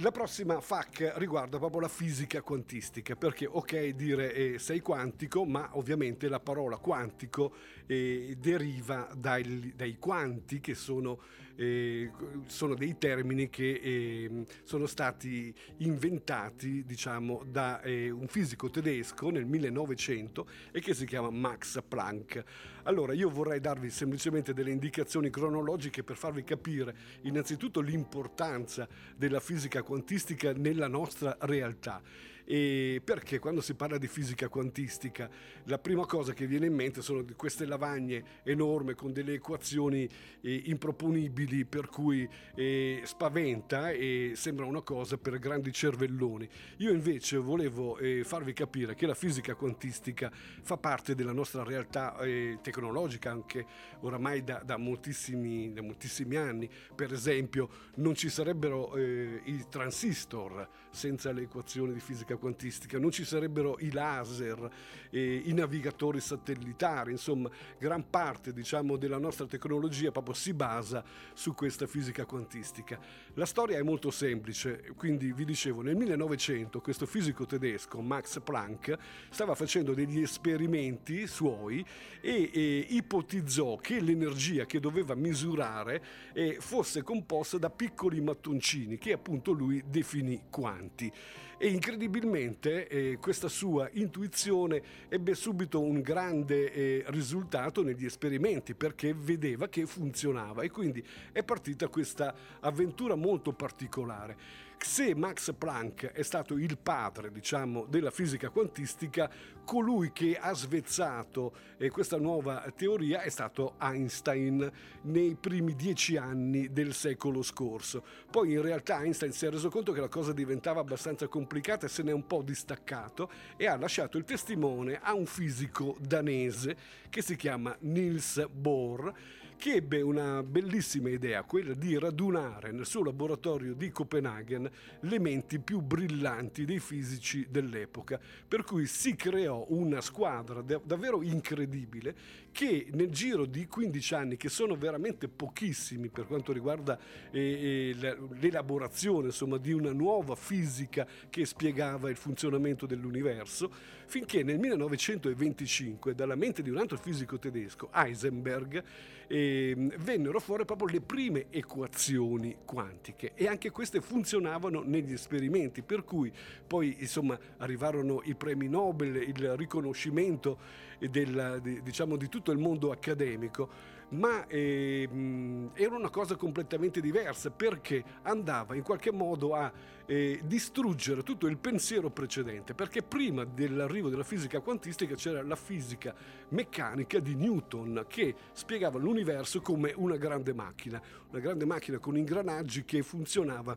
La 0.00 0.10
prossima 0.10 0.60
FAC 0.60 1.14
riguarda 1.16 1.56
proprio 1.56 1.80
la 1.80 1.88
fisica 1.88 2.42
quantistica, 2.42 3.16
perché 3.16 3.46
ok 3.46 3.86
dire 3.94 4.34
eh, 4.34 4.58
sei 4.58 4.80
quantico, 4.80 5.46
ma 5.46 5.70
ovviamente 5.72 6.28
la 6.28 6.38
parola 6.38 6.76
quantico 6.76 7.54
eh, 7.86 8.36
deriva 8.38 9.08
dai, 9.16 9.72
dai 9.74 9.96
quanti 9.98 10.60
che 10.60 10.74
sono, 10.74 11.18
eh, 11.54 12.10
sono 12.46 12.74
dei 12.74 12.98
termini 12.98 13.48
che 13.48 13.80
eh, 13.82 14.44
sono 14.64 14.84
stati 14.84 15.54
inventati 15.78 16.84
diciamo 16.84 17.42
da 17.46 17.80
eh, 17.80 18.10
un 18.10 18.28
fisico 18.28 18.68
tedesco 18.68 19.30
nel 19.30 19.46
1900 19.46 20.46
e 20.72 20.80
che 20.80 20.92
si 20.92 21.06
chiama 21.06 21.30
Max 21.30 21.80
Planck. 21.88 22.44
Allora 22.86 23.14
io 23.14 23.28
vorrei 23.28 23.58
darvi 23.58 23.90
semplicemente 23.90 24.54
delle 24.54 24.70
indicazioni 24.70 25.28
cronologiche 25.28 26.04
per 26.04 26.14
farvi 26.14 26.44
capire 26.44 26.94
innanzitutto 27.22 27.80
l'importanza 27.80 28.86
della 29.16 29.40
fisica 29.40 29.82
quantistica 29.82 30.52
nella 30.52 30.86
nostra 30.86 31.36
realtà. 31.40 32.00
E 32.48 33.00
perché 33.02 33.40
quando 33.40 33.60
si 33.60 33.74
parla 33.74 33.98
di 33.98 34.06
fisica 34.06 34.48
quantistica 34.48 35.28
la 35.64 35.78
prima 35.78 36.06
cosa 36.06 36.32
che 36.32 36.46
viene 36.46 36.66
in 36.66 36.74
mente 36.74 37.02
sono 37.02 37.24
queste 37.34 37.66
lavagne 37.66 38.42
enormi 38.44 38.94
con 38.94 39.12
delle 39.12 39.32
equazioni 39.32 40.08
eh, 40.40 40.62
improponibili 40.66 41.64
per 41.64 41.88
cui 41.88 42.28
eh, 42.54 43.02
spaventa 43.04 43.90
e 43.90 44.32
sembra 44.36 44.64
una 44.64 44.82
cosa 44.82 45.18
per 45.18 45.40
grandi 45.40 45.72
cervelloni. 45.72 46.48
Io 46.78 46.92
invece 46.92 47.36
volevo 47.38 47.98
eh, 47.98 48.22
farvi 48.22 48.52
capire 48.52 48.94
che 48.94 49.06
la 49.06 49.14
fisica 49.14 49.56
quantistica 49.56 50.30
fa 50.30 50.76
parte 50.76 51.16
della 51.16 51.32
nostra 51.32 51.64
realtà 51.64 52.16
eh, 52.18 52.58
tecnologica 52.62 53.30
anche 53.30 53.66
oramai 54.00 54.44
da, 54.44 54.62
da, 54.64 54.76
moltissimi, 54.76 55.72
da, 55.72 55.82
moltissimi, 55.82 56.36
anni. 56.36 56.70
Per 56.94 57.12
esempio 57.12 57.68
non 57.96 58.14
ci 58.14 58.28
sarebbero 58.28 58.94
eh, 58.94 59.40
i 59.44 59.64
transistor 59.68 60.68
senza 60.96 61.30
le 61.30 61.42
equazioni 61.42 61.92
di 61.92 62.00
fisica 62.00 62.36
quantistica, 62.36 62.98
non 62.98 63.10
ci 63.10 63.24
sarebbero 63.24 63.76
i 63.80 63.92
laser, 63.92 64.68
eh, 65.16 65.42
i 65.44 65.52
navigatori 65.54 66.20
satellitari, 66.20 67.10
insomma 67.10 67.48
gran 67.78 68.10
parte 68.10 68.52
diciamo, 68.52 68.96
della 68.96 69.18
nostra 69.18 69.46
tecnologia 69.46 70.10
proprio 70.10 70.34
si 70.34 70.52
basa 70.52 71.02
su 71.32 71.54
questa 71.54 71.86
fisica 71.86 72.26
quantistica. 72.26 72.98
La 73.34 73.46
storia 73.46 73.78
è 73.78 73.82
molto 73.82 74.10
semplice, 74.10 74.92
quindi 74.94 75.32
vi 75.32 75.44
dicevo 75.44 75.80
nel 75.80 75.96
1900 75.96 76.80
questo 76.80 77.06
fisico 77.06 77.46
tedesco 77.46 78.00
Max 78.00 78.40
Planck 78.40 78.96
stava 79.30 79.54
facendo 79.54 79.94
degli 79.94 80.20
esperimenti 80.20 81.26
suoi 81.26 81.84
e, 82.20 82.50
e 82.52 82.86
ipotizzò 82.90 83.76
che 83.76 84.00
l'energia 84.00 84.66
che 84.66 84.80
doveva 84.80 85.14
misurare 85.14 86.02
eh, 86.34 86.56
fosse 86.60 87.02
composta 87.02 87.56
da 87.56 87.70
piccoli 87.70 88.20
mattoncini 88.20 88.98
che 88.98 89.12
appunto 89.12 89.52
lui 89.52 89.82
definì 89.86 90.42
quanti. 90.50 91.10
E 91.58 91.68
incredibilmente 91.68 92.86
eh, 92.86 93.18
questa 93.18 93.48
sua 93.48 93.88
intuizione 93.92 95.05
ebbe 95.08 95.34
subito 95.34 95.80
un 95.80 96.00
grande 96.00 96.72
eh, 96.72 97.04
risultato 97.08 97.82
negli 97.82 98.04
esperimenti 98.04 98.74
perché 98.74 99.14
vedeva 99.14 99.68
che 99.68 99.86
funzionava 99.86 100.62
e 100.62 100.70
quindi 100.70 101.04
è 101.32 101.42
partita 101.42 101.88
questa 101.88 102.34
avventura 102.60 103.14
molto 103.14 103.52
particolare. 103.52 104.64
Se 104.78 105.14
Max 105.14 105.52
Planck 105.56 106.12
è 106.12 106.22
stato 106.22 106.54
il 106.56 106.78
padre, 106.78 107.30
diciamo, 107.30 107.86
della 107.86 108.10
fisica 108.10 108.50
quantistica, 108.50 109.28
colui 109.64 110.12
che 110.12 110.38
ha 110.38 110.54
svezzato 110.54 111.52
eh, 111.76 111.90
questa 111.90 112.18
nuova 112.18 112.64
teoria 112.74 113.20
è 113.20 113.28
stato 113.28 113.74
Einstein 113.80 114.70
nei 115.02 115.34
primi 115.34 115.74
dieci 115.74 116.16
anni 116.16 116.72
del 116.72 116.94
secolo 116.94 117.42
scorso. 117.42 118.04
Poi 118.30 118.52
in 118.52 118.62
realtà 118.62 119.02
Einstein 119.02 119.32
si 119.32 119.44
è 119.44 119.50
reso 119.50 119.68
conto 119.68 119.92
che 119.92 120.00
la 120.00 120.08
cosa 120.08 120.32
diventava 120.32 120.80
abbastanza 120.80 121.26
complicata 121.26 121.86
e 121.86 121.88
se 121.88 122.02
ne 122.02 122.12
è 122.12 122.14
un 122.14 122.26
po' 122.26 122.42
distaccato 122.42 123.30
e 123.56 123.66
ha 123.66 123.76
lasciato 123.76 124.18
il 124.18 124.24
testimone 124.24 125.00
a 125.02 125.14
un 125.14 125.26
fisico 125.26 125.96
danese 125.98 126.76
che 127.10 127.22
si 127.22 127.34
chiama 127.34 127.76
Niels 127.80 128.46
Bohr 128.48 129.12
che 129.56 129.74
ebbe 129.74 130.00
una 130.00 130.42
bellissima 130.42 131.08
idea, 131.08 131.42
quella 131.42 131.74
di 131.74 131.98
radunare 131.98 132.72
nel 132.72 132.86
suo 132.86 133.02
laboratorio 133.02 133.74
di 133.74 133.90
Copenaghen 133.90 134.70
le 135.00 135.18
menti 135.18 135.58
più 135.58 135.80
brillanti 135.80 136.64
dei 136.64 136.78
fisici 136.78 137.46
dell'epoca, 137.50 138.20
per 138.46 138.64
cui 138.64 138.86
si 138.86 139.16
creò 139.16 139.64
una 139.68 140.00
squadra 140.00 140.60
da- 140.60 140.80
davvero 140.84 141.22
incredibile 141.22 142.14
che 142.52 142.88
nel 142.92 143.10
giro 143.10 143.44
di 143.44 143.66
15 143.66 144.14
anni, 144.14 144.36
che 144.36 144.48
sono 144.48 144.76
veramente 144.76 145.28
pochissimi 145.28 146.08
per 146.08 146.26
quanto 146.26 146.52
riguarda 146.52 146.98
eh, 147.30 147.40
eh, 147.40 147.96
la- 148.00 148.16
l'elaborazione 148.38 149.26
insomma, 149.26 149.58
di 149.58 149.72
una 149.72 149.92
nuova 149.92 150.34
fisica 150.34 151.06
che 151.28 151.44
spiegava 151.44 152.08
il 152.10 152.16
funzionamento 152.16 152.86
dell'universo, 152.86 153.70
finché 154.06 154.42
nel 154.42 154.58
1925 154.58 156.14
dalla 156.14 156.36
mente 156.36 156.62
di 156.62 156.70
un 156.70 156.78
altro 156.78 156.96
fisico 156.96 157.38
tedesco, 157.38 157.90
Heisenberg, 157.92 158.82
ehm, 159.26 159.96
vennero 159.98 160.38
fuori 160.40 160.64
proprio 160.64 160.88
le 160.88 161.00
prime 161.00 161.46
equazioni 161.50 162.56
quantiche. 162.64 163.32
E 163.34 163.48
anche 163.48 163.70
queste 163.70 164.00
funzionavano 164.00 164.82
negli 164.82 165.12
esperimenti, 165.12 165.82
per 165.82 166.04
cui 166.04 166.32
poi 166.66 166.96
insomma 167.00 167.38
arrivarono 167.58 168.22
i 168.24 168.34
premi 168.34 168.68
Nobel, 168.68 169.16
il 169.16 169.56
riconoscimento 169.56 170.58
del, 170.98 171.60
di, 171.62 171.82
diciamo, 171.82 172.16
di 172.16 172.28
tutto 172.28 172.52
il 172.52 172.58
mondo 172.58 172.90
accademico 172.90 173.94
ma 174.10 174.46
ehm, 174.46 175.70
era 175.74 175.96
una 175.96 176.10
cosa 176.10 176.36
completamente 176.36 177.00
diversa 177.00 177.50
perché 177.50 178.04
andava 178.22 178.74
in 178.74 178.82
qualche 178.82 179.10
modo 179.10 179.54
a 179.54 179.72
eh, 180.06 180.40
distruggere 180.44 181.22
tutto 181.22 181.46
il 181.48 181.58
pensiero 181.58 182.10
precedente, 182.10 182.74
perché 182.74 183.02
prima 183.02 183.44
dell'arrivo 183.44 184.08
della 184.08 184.22
fisica 184.22 184.60
quantistica 184.60 185.14
c'era 185.16 185.42
la 185.42 185.56
fisica 185.56 186.14
meccanica 186.50 187.18
di 187.18 187.34
Newton 187.34 188.04
che 188.08 188.34
spiegava 188.52 188.98
l'universo 188.98 189.60
come 189.60 189.92
una 189.96 190.16
grande 190.16 190.54
macchina, 190.54 191.02
una 191.30 191.40
grande 191.40 191.64
macchina 191.64 191.98
con 191.98 192.16
ingranaggi 192.16 192.84
che 192.84 193.02
funzionava 193.02 193.76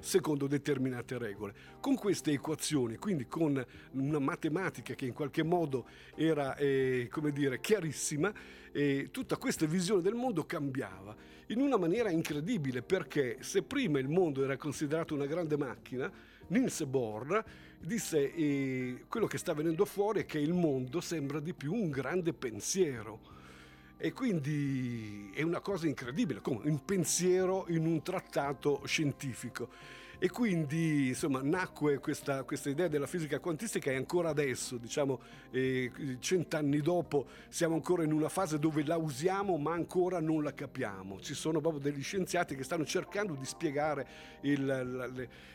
secondo 0.00 0.46
determinate 0.46 1.18
regole. 1.18 1.54
Con 1.80 1.94
queste 1.96 2.32
equazioni, 2.32 2.96
quindi 2.96 3.26
con 3.26 3.64
una 3.92 4.18
matematica 4.18 4.94
che 4.94 5.06
in 5.06 5.12
qualche 5.12 5.42
modo 5.42 5.86
era, 6.14 6.56
eh, 6.56 7.08
come 7.10 7.32
dire, 7.32 7.60
chiarissima, 7.60 8.32
eh, 8.72 9.08
tutta 9.10 9.36
questa 9.36 9.66
visione 9.66 10.02
del 10.02 10.14
mondo 10.14 10.44
cambiava 10.44 11.16
in 11.50 11.60
una 11.60 11.76
maniera 11.76 12.10
incredibile 12.10 12.82
perché 12.82 13.38
se 13.40 13.62
prima 13.62 13.98
il 13.98 14.08
mondo 14.08 14.44
era 14.44 14.56
considerato 14.56 15.14
una 15.14 15.26
grande 15.26 15.56
macchina, 15.56 16.10
Niels 16.48 16.84
Bohr 16.84 17.44
disse 17.78 18.34
eh, 18.34 19.04
quello 19.08 19.26
che 19.26 19.38
sta 19.38 19.54
venendo 19.54 19.84
fuori 19.84 20.20
è 20.20 20.26
che 20.26 20.38
il 20.38 20.52
mondo 20.52 21.00
sembra 21.00 21.40
di 21.40 21.54
più 21.54 21.72
un 21.72 21.90
grande 21.90 22.32
pensiero. 22.32 23.36
E 24.00 24.12
quindi 24.12 25.32
è 25.34 25.42
una 25.42 25.58
cosa 25.58 25.88
incredibile, 25.88 26.40
come 26.40 26.60
un 26.62 26.84
pensiero 26.84 27.64
in 27.68 27.84
un 27.84 28.00
trattato 28.00 28.82
scientifico. 28.86 29.68
E 30.20 30.28
quindi 30.30 31.08
insomma 31.08 31.40
nacque 31.42 31.98
questa, 32.00 32.42
questa 32.42 32.68
idea 32.68 32.88
della 32.88 33.06
fisica 33.06 33.38
quantistica 33.38 33.92
e 33.92 33.94
ancora 33.94 34.30
adesso, 34.30 34.76
diciamo 34.76 35.20
eh, 35.52 35.92
cent'anni 36.18 36.80
dopo, 36.80 37.26
siamo 37.48 37.76
ancora 37.76 38.02
in 38.02 38.12
una 38.12 38.28
fase 38.28 38.58
dove 38.58 38.84
la 38.84 38.96
usiamo 38.96 39.56
ma 39.58 39.74
ancora 39.74 40.18
non 40.18 40.42
la 40.42 40.52
capiamo. 40.52 41.20
Ci 41.20 41.34
sono 41.34 41.60
proprio 41.60 41.80
degli 41.80 42.02
scienziati 42.02 42.56
che 42.56 42.64
stanno 42.64 42.84
cercando 42.84 43.34
di 43.34 43.44
spiegare 43.44 44.06
il- 44.40 44.66
la, 44.66 44.82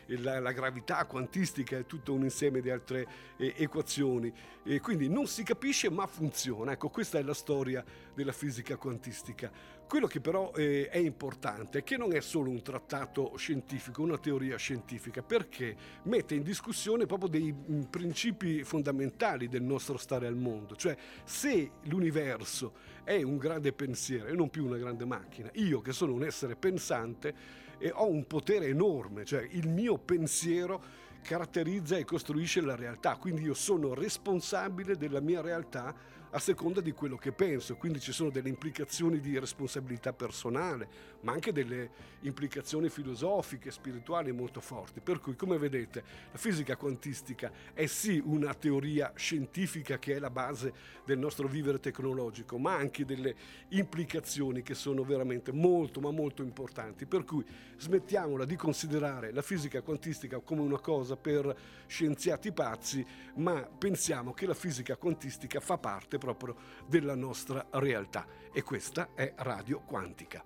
la- 0.06 0.40
la 0.40 0.52
gravità 0.52 1.04
quantistica 1.04 1.76
e 1.76 1.84
tutto 1.86 2.14
un 2.14 2.22
insieme 2.22 2.62
di 2.62 2.70
altre 2.70 3.06
eh, 3.36 3.52
equazioni. 3.58 4.32
E 4.62 4.80
quindi 4.80 5.10
non 5.10 5.26
si 5.26 5.42
capisce 5.42 5.90
ma 5.90 6.06
funziona. 6.06 6.72
Ecco, 6.72 6.88
questa 6.88 7.18
è 7.18 7.22
la 7.22 7.34
storia 7.34 7.84
della 8.14 8.32
fisica 8.32 8.76
quantistica. 8.76 9.50
Quello 9.86 10.06
che 10.06 10.20
però 10.20 10.52
eh, 10.56 10.88
è 10.88 10.96
importante 10.96 11.78
è 11.78 11.82
che 11.84 11.96
non 11.96 12.14
è 12.14 12.20
solo 12.20 12.50
un 12.50 12.62
trattato 12.62 13.36
scientifico, 13.36 14.02
una 14.02 14.18
teoria 14.18 14.56
scientifica, 14.56 15.22
perché 15.22 15.76
mette 16.04 16.34
in 16.34 16.42
discussione 16.42 17.06
proprio 17.06 17.28
dei 17.28 17.52
mm, 17.52 17.82
principi 17.82 18.64
fondamentali 18.64 19.48
del 19.48 19.62
nostro 19.62 19.96
stare 19.96 20.26
al 20.26 20.36
mondo, 20.36 20.74
cioè 20.74 20.96
se 21.24 21.70
l'universo 21.82 22.72
è 23.04 23.22
un 23.22 23.36
grande 23.36 23.72
pensiero 23.72 24.26
e 24.26 24.32
non 24.32 24.48
più 24.48 24.64
una 24.64 24.78
grande 24.78 25.04
macchina, 25.04 25.50
io 25.54 25.80
che 25.80 25.92
sono 25.92 26.14
un 26.14 26.24
essere 26.24 26.56
pensante 26.56 27.34
e 27.78 27.90
ho 27.92 28.08
un 28.08 28.26
potere 28.26 28.66
enorme, 28.66 29.24
cioè 29.24 29.46
il 29.50 29.68
mio 29.68 29.98
pensiero 29.98 31.02
caratterizza 31.22 31.96
e 31.96 32.04
costruisce 32.04 32.60
la 32.60 32.74
realtà, 32.74 33.16
quindi 33.16 33.42
io 33.42 33.54
sono 33.54 33.94
responsabile 33.94 34.96
della 34.96 35.20
mia 35.20 35.40
realtà 35.40 35.94
a 36.34 36.40
seconda 36.40 36.80
di 36.80 36.90
quello 36.90 37.16
che 37.16 37.30
penso, 37.30 37.76
quindi 37.76 38.00
ci 38.00 38.10
sono 38.10 38.28
delle 38.28 38.48
implicazioni 38.48 39.20
di 39.20 39.38
responsabilità 39.38 40.12
personale, 40.12 40.88
ma 41.20 41.30
anche 41.30 41.52
delle 41.52 41.90
implicazioni 42.22 42.88
filosofiche, 42.88 43.70
spirituali 43.70 44.32
molto 44.32 44.60
forti. 44.60 44.98
Per 44.98 45.20
cui, 45.20 45.36
come 45.36 45.58
vedete, 45.58 46.02
la 46.32 46.38
fisica 46.38 46.76
quantistica 46.76 47.52
è 47.72 47.86
sì 47.86 48.20
una 48.24 48.52
teoria 48.52 49.12
scientifica 49.14 50.00
che 50.00 50.16
è 50.16 50.18
la 50.18 50.30
base 50.30 50.72
del 51.04 51.18
nostro 51.18 51.46
vivere 51.46 51.78
tecnologico, 51.78 52.58
ma 52.58 52.74
anche 52.74 53.04
delle 53.04 53.36
implicazioni 53.68 54.62
che 54.62 54.74
sono 54.74 55.04
veramente 55.04 55.52
molto, 55.52 56.00
ma 56.00 56.10
molto 56.10 56.42
importanti. 56.42 57.06
Per 57.06 57.24
cui 57.24 57.44
smettiamola 57.76 58.44
di 58.44 58.56
considerare 58.56 59.32
la 59.32 59.42
fisica 59.42 59.82
quantistica 59.82 60.40
come 60.40 60.62
una 60.62 60.80
cosa 60.80 61.16
per 61.16 61.56
scienziati 61.86 62.50
pazzi, 62.50 63.06
ma 63.36 63.62
pensiamo 63.62 64.32
che 64.32 64.46
la 64.46 64.54
fisica 64.54 64.96
quantistica 64.96 65.60
fa 65.60 65.78
parte 65.78 66.22
proprio 66.32 66.56
della 66.86 67.14
nostra 67.14 67.66
realtà 67.72 68.26
e 68.52 68.62
questa 68.62 69.10
è 69.14 69.34
Radio 69.36 69.80
Quantica. 69.80 70.44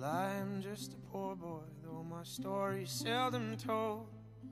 I'm 0.00 0.62
just 0.62 0.94
a 0.94 0.96
poor 1.10 1.34
boy, 1.34 1.64
though 1.82 2.04
my 2.04 2.22
story's 2.22 2.90
seldom 2.90 3.56
told. 3.56 4.06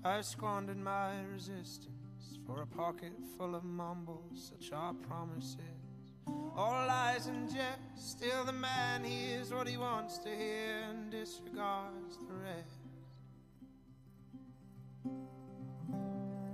I 0.05 0.21
squandered 0.21 0.77
my 0.77 1.23
resistance 1.33 2.39
for 2.45 2.63
a 2.63 2.67
pocket 2.67 3.13
full 3.37 3.55
of 3.55 3.65
mumbles, 3.65 4.53
such 4.53 4.73
are 4.73 4.93
promises. 4.93 5.76
All 6.27 6.87
lies 6.87 7.27
and 7.27 7.49
jest, 7.49 7.79
still 7.97 8.45
the 8.45 8.53
man 8.53 9.05
hears 9.05 9.53
what 9.53 9.69
he 9.69 9.77
wants 9.77 10.19
to 10.19 10.29
hear 10.29 10.81
and 10.89 11.11
disregards 11.11 12.17
the 12.29 12.35
rest. 12.35 12.81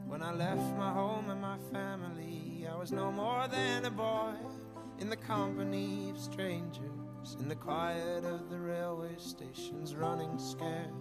When 0.07 0.23
I 0.23 0.33
left 0.33 0.77
my 0.77 0.93
home 0.93 1.31
and 1.31 1.41
my 1.41 1.57
family, 1.73 2.67
I 2.71 2.77
was 2.77 2.93
no 2.93 3.11
more 3.11 3.49
than 3.49 3.85
a 3.85 3.91
boy 3.91 4.35
in 4.99 5.09
the 5.09 5.17
company 5.17 6.11
of 6.11 6.19
strangers, 6.19 7.37
in 7.41 7.49
the 7.49 7.57
quiet 7.57 8.25
of 8.25 8.51
the 8.51 8.59
railway 8.59 9.15
stations, 9.19 9.95
running 9.95 10.39
scared, 10.39 10.93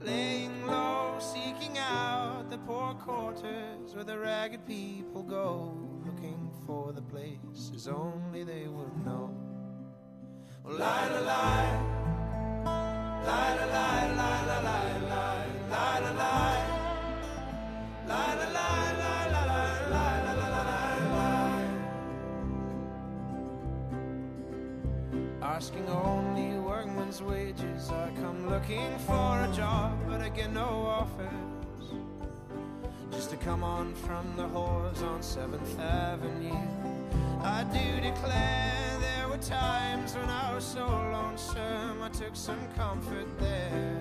laying 0.00 0.66
low, 0.66 1.18
seeking 1.18 1.76
out 1.78 2.48
the 2.48 2.58
poor 2.58 2.94
quarters 2.94 3.94
where 3.94 4.04
the 4.04 4.18
ragged 4.18 4.66
people 4.66 5.22
go, 5.22 5.87
for 6.68 6.92
the 6.92 7.00
places 7.00 7.88
only 7.88 8.44
they 8.44 8.68
would 8.68 8.94
know. 9.06 9.34
Well, 10.62 10.76
lie, 10.76 11.08
lie, 11.08 11.24
lie, 11.24 11.72
lie, 13.24 13.54
lie, 13.56 14.12
lie, 14.18 14.44
lie, 14.44 14.62
lie, 14.62 15.00
lie, 15.08 15.46
lie, 15.70 16.00
lie, 16.00 16.12
lie. 16.12 16.66
La 18.06 18.20
la 18.40 18.48
la 18.52 18.68
Asking 25.40 25.88
only 25.88 26.58
workman's 26.58 27.22
wages, 27.22 27.90
I 27.90 28.10
come 28.20 28.50
looking 28.50 28.98
for 29.06 29.42
a 29.42 29.50
job, 29.56 29.98
but 30.06 30.20
I 30.20 30.28
get 30.28 30.52
no 30.52 30.68
offers. 30.86 31.57
Just 33.10 33.30
to 33.30 33.36
come 33.36 33.64
on 33.64 33.94
from 33.94 34.24
the 34.36 34.44
whores 34.44 35.02
on 35.02 35.22
Seventh 35.22 35.78
Avenue. 35.80 36.54
I 37.42 37.64
do 37.64 38.00
declare 38.00 38.96
there 39.00 39.28
were 39.28 39.38
times 39.38 40.14
when 40.14 40.28
I 40.28 40.54
was 40.54 40.64
so 40.64 40.86
lonesome, 40.86 42.02
I 42.02 42.08
took 42.10 42.34
some 42.34 42.60
comfort 42.76 43.26
there. 43.38 44.00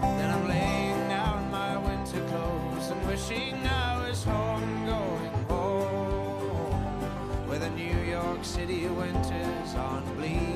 Then 0.00 0.30
I'm 0.30 0.48
laying 0.48 1.08
down 1.08 1.50
my 1.50 1.76
winter 1.76 2.20
clothes 2.28 2.90
and 2.90 3.06
wishing 3.06 3.66
I 3.66 4.08
was 4.08 4.24
home, 4.24 4.86
going 4.86 5.44
home. 5.48 7.48
Where 7.48 7.58
the 7.58 7.70
New 7.70 7.98
York 8.10 8.44
City 8.44 8.86
winters 8.88 9.74
aren't 9.76 10.06
bleeding 10.16 10.55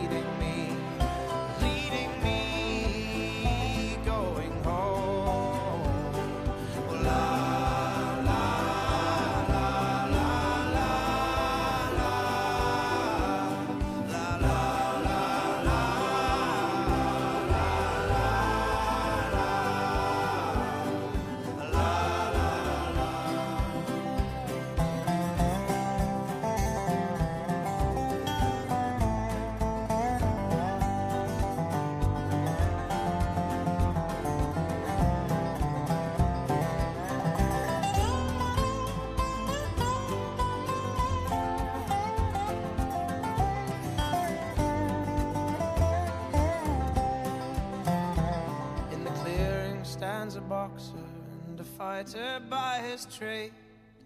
fighter 52.00 52.40
by 52.48 52.78
his 52.78 53.04
trade, 53.06 53.52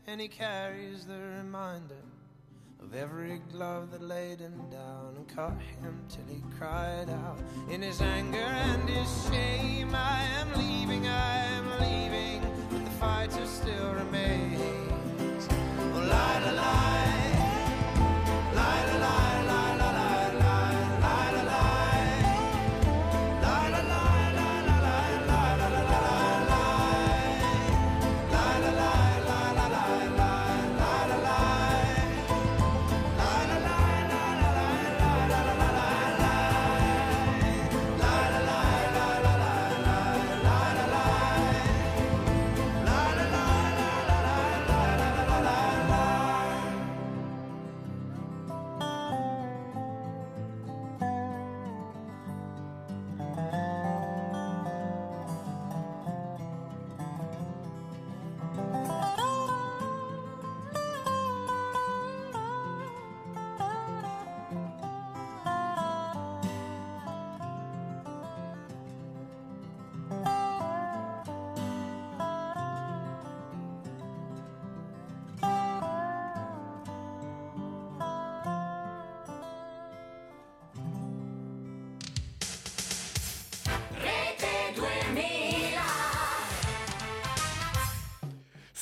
and 0.07 0.21
he 0.21 0.27
carries 0.27 1.05
the 1.07 1.19
reminder 1.39 2.03
of 2.83 2.93
every 2.95 3.41
glove 3.53 3.93
that 3.93 4.03
laid 4.03 4.41
him 4.41 4.61
down 4.71 5.15
and 5.17 5.29
cut 5.29 5.53
him 5.81 6.03
till 6.09 6.25
he 6.29 6.43
cried 6.59 7.09
out 7.09 7.39
in 7.71 7.81
his 7.81 8.01
anger 8.01 8.39
and 8.39 8.89
his 8.89 9.27
shame. 9.29 9.95
I 9.95 10.23
am 10.41 10.53
leaving, 10.55 11.07
I 11.07 11.37
am 11.53 11.67
leaving, 11.81 12.43
but 12.71 12.85
the 12.85 12.91
fighter 12.93 13.47
still 13.47 13.93
remains. 13.95 14.54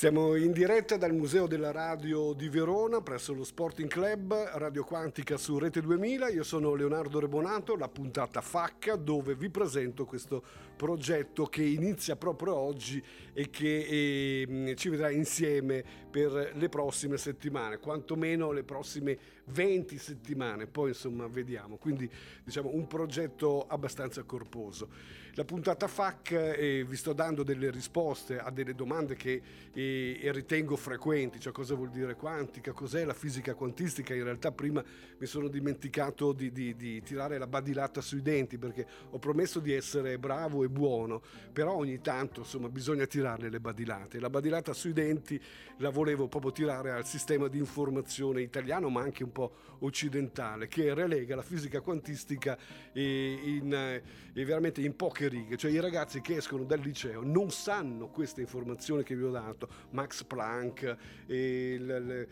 Siamo 0.03 0.35
in 0.35 0.51
diretta 0.51 0.97
dal 0.97 1.13
Museo 1.13 1.47
della 1.47 1.71
Radio 1.71 2.33
di 2.33 2.49
Verona 2.49 2.99
presso 2.99 3.33
lo 3.33 3.45
Sporting 3.45 3.89
Club 3.89 4.33
Radio 4.55 4.83
Quantica 4.83 5.37
su 5.37 5.57
Rete 5.57 5.79
2000. 5.79 6.27
Io 6.27 6.43
sono 6.43 6.73
Leonardo 6.73 7.21
Rebonato, 7.21 7.77
la 7.77 7.87
puntata 7.87 8.41
Facca 8.41 8.97
dove 8.97 9.33
vi 9.33 9.49
presento 9.49 10.03
questo 10.03 10.43
progetto 10.75 11.45
che 11.45 11.63
inizia 11.63 12.15
proprio 12.15 12.55
oggi 12.55 13.03
e 13.33 13.49
che 13.49 14.45
eh, 14.47 14.75
ci 14.75 14.89
vedrà 14.89 15.09
insieme 15.09 15.83
per 16.09 16.51
le 16.53 16.69
prossime 16.69 17.17
settimane, 17.17 17.79
quantomeno 17.79 18.51
le 18.51 18.63
prossime 18.63 19.17
20 19.45 19.97
settimane, 19.97 20.67
poi 20.67 20.89
insomma 20.89 21.27
vediamo. 21.27 21.77
Quindi 21.77 22.09
diciamo 22.43 22.69
un 22.73 22.87
progetto 22.87 23.65
abbastanza 23.67 24.23
corposo. 24.23 25.21
La 25.35 25.45
puntata 25.45 25.87
FAC 25.87 26.31
eh, 26.31 26.85
vi 26.87 26.95
sto 26.95 27.11
dando 27.11 27.41
delle 27.41 27.71
risposte 27.71 28.37
a 28.37 28.51
delle 28.51 28.75
domande 28.75 29.15
che 29.15 29.41
eh, 29.73 30.19
ritengo 30.31 30.75
frequenti, 30.75 31.39
cioè 31.39 31.51
cosa 31.51 31.73
vuol 31.73 31.89
dire 31.89 32.15
quantica, 32.15 32.71
cos'è 32.71 33.03
la 33.03 33.15
fisica 33.15 33.55
quantistica. 33.55 34.13
In 34.13 34.25
realtà 34.25 34.51
prima 34.51 34.83
mi 35.17 35.25
sono 35.25 35.47
dimenticato 35.47 36.33
di, 36.33 36.51
di- 36.51 36.75
di 36.75 37.01
tirare 37.01 37.39
la 37.39 37.47
badilata 37.47 37.99
sui 37.99 38.21
denti 38.21 38.59
perché 38.59 38.85
ho 39.09 39.17
promesso 39.17 39.59
di 39.59 39.73
essere 39.73 40.19
bravo 40.19 40.62
e 40.63 40.69
buono, 40.69 41.21
però 41.51 41.75
ogni 41.75 42.01
tanto 42.01 42.41
insomma 42.41 42.69
bisogna 42.69 43.05
tirarle 43.05 43.49
le 43.49 43.59
badilate. 43.59 44.19
La 44.19 44.29
badilata 44.29 44.73
sui 44.73 44.93
denti 44.93 45.39
la 45.77 45.89
volevo 45.89 46.27
proprio 46.27 46.51
tirare 46.51 46.91
al 46.91 47.05
sistema 47.05 47.47
di 47.47 47.57
informazione 47.57 48.41
italiano 48.41 48.89
ma 48.89 49.01
anche 49.01 49.23
un 49.23 49.31
po' 49.31 49.51
occidentale 49.79 50.67
che 50.67 50.93
relega 50.93 51.35
la 51.35 51.41
fisica 51.41 51.81
quantistica 51.81 52.57
eh, 52.93 53.39
in, 53.43 53.73
eh, 53.73 54.45
veramente 54.45 54.81
in 54.81 54.95
poche 54.95 55.27
righe, 55.27 55.57
cioè 55.57 55.71
i 55.71 55.79
ragazzi 55.79 56.21
che 56.21 56.37
escono 56.37 56.63
dal 56.63 56.79
liceo 56.79 57.21
non 57.23 57.51
sanno 57.51 58.07
queste 58.07 58.41
informazioni 58.41 59.03
che 59.03 59.15
vi 59.15 59.23
ho 59.23 59.31
dato, 59.31 59.67
Max 59.91 60.23
Planck, 60.23 60.97
le, 61.25 61.77
le- 61.77 62.27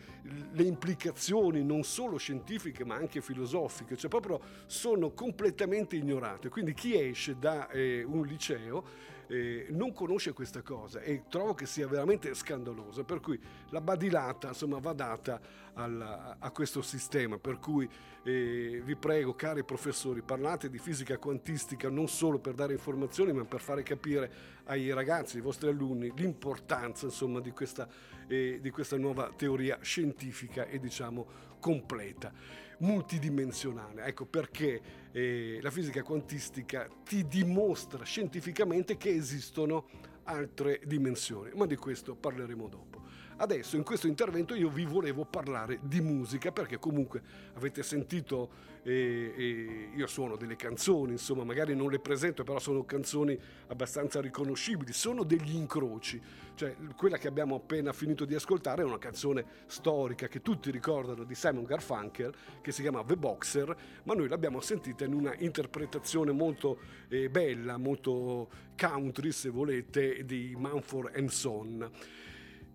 le 0.52 0.62
implicazioni 0.62 1.62
non 1.64 1.82
solo 1.82 2.16
scientifiche 2.16 2.84
ma 2.84 2.94
anche 2.94 3.20
filosofiche, 3.20 3.96
cioè 3.96 4.10
proprio 4.10 4.40
sono 4.66 5.12
completamente 5.12 5.96
ignorate. 5.96 6.48
Quindi 6.48 6.74
chi 6.74 6.98
esce 6.98 7.36
da 7.38 7.68
eh, 7.68 8.02
un 8.02 8.21
liceo 8.26 9.10
eh, 9.32 9.66
non 9.70 9.92
conosce 9.92 10.32
questa 10.32 10.62
cosa 10.62 11.00
e 11.00 11.24
trovo 11.28 11.54
che 11.54 11.66
sia 11.66 11.86
veramente 11.88 12.34
scandalosa, 12.34 13.02
per 13.04 13.20
cui 13.20 13.40
la 13.70 13.80
badilata 13.80 14.48
insomma 14.48 14.78
va 14.78 14.92
data 14.92 15.40
al- 15.74 16.36
a 16.38 16.50
questo 16.50 16.82
sistema, 16.82 17.38
per 17.38 17.58
cui 17.58 17.88
eh, 18.24 18.82
vi 18.84 18.94
prego 18.94 19.34
cari 19.34 19.64
professori 19.64 20.22
parlate 20.22 20.68
di 20.68 20.78
fisica 20.78 21.16
quantistica 21.18 21.88
non 21.88 22.08
solo 22.08 22.38
per 22.38 22.54
dare 22.54 22.74
informazioni 22.74 23.32
ma 23.32 23.44
per 23.44 23.60
fare 23.60 23.82
capire 23.82 24.30
ai 24.64 24.92
ragazzi, 24.92 25.36
ai 25.36 25.42
vostri 25.42 25.68
alunni 25.68 26.12
l'importanza 26.14 27.06
insomma 27.06 27.40
di 27.40 27.52
questa, 27.52 27.88
eh, 28.28 28.58
di 28.60 28.70
questa 28.70 28.96
nuova 28.96 29.30
teoria 29.34 29.78
scientifica 29.80 30.66
e 30.66 30.78
diciamo 30.78 31.50
completa 31.58 32.32
multidimensionale. 32.78 34.04
Ecco 34.04 34.26
perché 34.26 34.80
eh, 35.12 35.58
la 35.60 35.70
fisica 35.70 36.02
quantistica 36.02 36.88
ti 37.04 37.26
dimostra 37.26 38.04
scientificamente 38.04 38.96
che 38.96 39.10
esistono 39.10 39.86
altre 40.24 40.80
dimensioni, 40.84 41.50
ma 41.54 41.66
di 41.66 41.76
questo 41.76 42.14
parleremo 42.14 42.68
dopo. 42.68 43.00
Adesso 43.36 43.76
in 43.76 43.82
questo 43.82 44.06
intervento 44.06 44.54
io 44.54 44.68
vi 44.68 44.84
volevo 44.84 45.24
parlare 45.24 45.80
di 45.82 46.00
musica 46.00 46.52
perché 46.52 46.78
comunque 46.78 47.22
avete 47.54 47.82
sentito 47.82 48.70
eh, 48.82 49.34
eh, 49.36 49.90
io 49.94 50.06
suono 50.06 50.36
delle 50.36 50.56
canzoni, 50.56 51.12
insomma 51.12 51.44
magari 51.44 51.74
non 51.74 51.90
le 51.90 51.98
presento 51.98 52.44
però 52.44 52.58
sono 52.58 52.84
canzoni 52.84 53.38
abbastanza 53.68 54.20
riconoscibili, 54.20 54.92
sono 54.92 55.22
degli 55.22 55.54
incroci, 55.54 56.20
cioè 56.54 56.74
quella 56.96 57.18
che 57.18 57.28
abbiamo 57.28 57.56
appena 57.56 57.92
finito 57.92 58.24
di 58.24 58.34
ascoltare 58.34 58.82
è 58.82 58.84
una 58.84 58.98
canzone 58.98 59.44
storica 59.66 60.28
che 60.28 60.40
tutti 60.40 60.70
ricordano 60.70 61.24
di 61.24 61.34
Simon 61.34 61.64
Garfunkel 61.64 62.34
che 62.60 62.72
si 62.72 62.82
chiama 62.82 63.04
The 63.04 63.16
Boxer, 63.16 63.76
ma 64.04 64.14
noi 64.14 64.28
l'abbiamo 64.28 64.60
sentita 64.60 65.04
in 65.04 65.14
una 65.14 65.34
interpretazione 65.38 66.32
molto 66.32 66.78
eh, 67.08 67.28
bella, 67.30 67.76
molto 67.76 68.48
country 68.76 69.30
se 69.32 69.50
volete, 69.50 70.24
di 70.24 70.54
Manford 70.56 71.24
Son. 71.26 71.90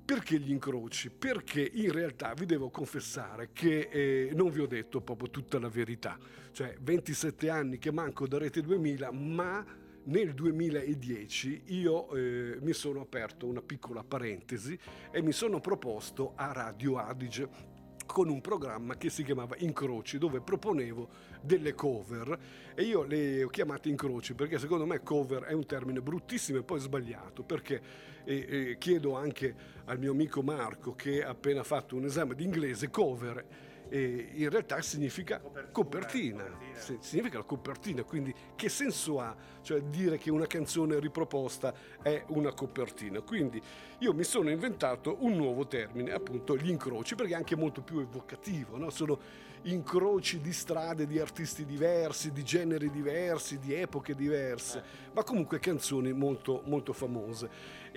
Perché 0.08 0.40
gli 0.40 0.52
incroci? 0.52 1.10
Perché 1.10 1.70
in 1.74 1.92
realtà 1.92 2.34
vi 2.34 2.46
devo 2.46 2.70
confessare 2.70 3.50
che 3.52 3.90
eh, 3.92 4.32
non 4.36 4.52
vi 4.52 4.62
ho 4.62 4.66
detto 4.66 5.02
proprio 5.02 5.30
tutta 5.30 5.60
la 5.60 5.68
verità. 5.68 6.18
Cioè 6.54 6.78
27 6.80 7.50
anni 7.50 7.78
che 7.78 7.92
manco 7.92 8.26
da 8.26 8.38
Rete 8.38 8.62
2000, 8.62 9.12
ma 9.12 9.66
nel 10.04 10.34
2010 10.34 11.64
io 11.66 12.10
eh, 12.16 12.58
mi 12.62 12.72
sono 12.72 13.02
aperto 13.02 13.48
una 13.48 13.62
piccola 13.62 14.02
parentesi 14.02 14.80
e 15.12 15.22
mi 15.22 15.34
sono 15.34 15.60
proposto 15.60 16.32
a 16.38 16.54
Radio 16.54 16.96
Adige 17.00 17.76
con 18.08 18.30
un 18.30 18.42
programma 18.42 18.98
che 18.98 19.12
si 19.12 19.24
chiamava 19.24 19.56
Incroci, 19.60 20.18
dove 20.18 20.42
proponevo 20.42 21.08
delle 21.42 21.76
cover. 21.76 22.40
E 22.74 22.82
io 22.82 23.04
le 23.04 23.44
ho 23.44 23.50
chiamate 23.50 23.90
incroci 23.90 24.34
perché 24.34 24.58
secondo 24.58 24.88
me 24.88 25.04
cover 25.04 25.44
è 25.44 25.54
un 25.54 25.68
termine 25.68 26.02
bruttissimo 26.02 26.58
e 26.58 26.64
poi 26.64 26.80
sbagliato, 26.80 27.44
perché 27.44 27.82
eh, 28.24 28.46
eh, 28.50 28.78
chiedo 28.80 29.16
anche 29.16 29.56
al 29.86 30.00
mio 30.00 30.12
amico 30.12 30.42
Marco 30.42 30.96
che 30.96 31.24
ha 31.24 31.30
appena 31.30 31.64
fatto 31.64 31.96
un 31.96 32.06
esame 32.06 32.34
di 32.34 32.44
inglese, 32.44 32.90
cover 32.90 33.46
eh, 33.90 34.30
in 34.34 34.50
realtà 34.50 34.82
significa 34.82 35.42
copertina, 35.72 36.46
Sì, 36.74 36.98
significa 37.00 37.38
la 37.38 37.44
copertina, 37.44 38.04
quindi 38.04 38.34
che 38.56 38.70
senso 38.70 39.20
ha? 39.20 39.36
Cioè 39.62 39.82
dire 39.82 40.18
che 40.18 40.30
una 40.30 40.48
canzone 40.48 41.00
riproposta 41.00 41.74
è 42.02 42.24
una 42.28 42.54
copertina. 42.54 43.22
Quindi 43.22 43.62
io 44.00 44.14
mi 44.14 44.24
sono 44.24 44.50
inventato 44.50 45.18
un 45.20 45.36
nuovo 45.36 45.68
termine, 45.68 46.12
appunto 46.12 46.56
gli 46.56 46.70
incroci, 46.70 47.16
perché 47.16 47.34
è 47.34 47.36
anche 47.36 47.56
molto 47.56 47.82
più 47.82 48.00
evocativo, 48.00 48.78
no? 48.78 48.90
sono 48.90 49.20
incroci 49.64 50.40
di 50.40 50.54
strade 50.54 51.06
di 51.06 51.20
artisti 51.20 51.66
diversi, 51.66 52.32
di 52.32 52.44
generi 52.44 52.90
diversi, 52.90 53.60
di 53.60 53.74
epoche 53.74 54.16
diverse, 54.16 54.84
ma 55.14 55.24
comunque 55.24 55.60
canzoni 55.60 56.14
molto, 56.14 56.62
molto 56.66 56.94
famose. 56.94 57.50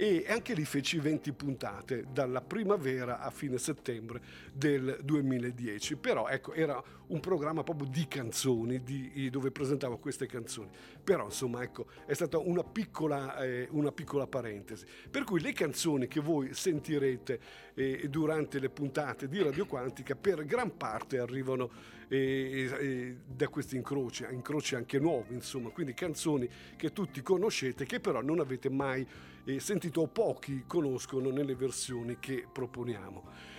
E 0.03 0.24
anche 0.28 0.55
lì 0.55 0.64
feci 0.64 0.98
20 0.98 1.30
puntate, 1.34 2.07
dalla 2.11 2.40
primavera 2.40 3.20
a 3.20 3.28
fine 3.28 3.59
settembre 3.59 4.22
del 4.51 4.98
2010. 5.03 5.96
Però 5.96 6.26
ecco, 6.26 6.55
era 6.55 6.82
un 7.09 7.20
programma 7.20 7.62
proprio 7.62 7.86
di 7.86 8.09
canzoni, 8.09 8.82
di- 8.82 9.28
dove 9.28 9.51
presentavo 9.51 9.98
queste 9.98 10.24
canzoni. 10.24 10.70
Però 11.05 11.26
insomma, 11.26 11.62
ecco, 11.62 11.84
è 12.07 12.14
stata 12.14 12.38
una 12.38 12.64
piccola, 12.64 13.36
eh, 13.42 13.68
una 13.72 13.92
piccola 13.92 14.26
parentesi. 14.26 14.86
Per 15.11 15.24
cui 15.24 15.38
le 15.42 15.53
canzoni 15.53 16.09
che 16.09 16.20
voi 16.20 16.55
sentirete 16.55 17.38
eh, 17.74 18.09
durante 18.09 18.59
le 18.59 18.70
puntate 18.70 19.28
di 19.28 19.42
Radio 19.42 19.66
Quantica 19.66 20.16
per 20.16 20.46
gran 20.46 20.78
parte 20.78 21.18
arrivano 21.18 21.98
eh, 22.12 22.68
eh, 22.80 23.16
da 23.24 23.46
questi 23.48 23.76
incroci, 23.76 24.26
incroci 24.28 24.74
anche 24.74 24.98
nuovi, 24.98 25.32
insomma, 25.32 25.70
quindi 25.70 25.94
canzoni 25.94 26.48
che 26.76 26.92
tutti 26.92 27.22
conoscete, 27.22 27.86
che 27.86 28.00
però 28.00 28.20
non 28.20 28.40
avete 28.40 28.68
mai 28.68 29.06
eh, 29.44 29.61
sentito 29.61 30.00
o 30.00 30.08
pochi 30.08 30.64
conoscono 30.66 31.30
nelle 31.30 31.54
versioni 31.54 32.18
che 32.18 32.46
proponiamo. 32.52 33.58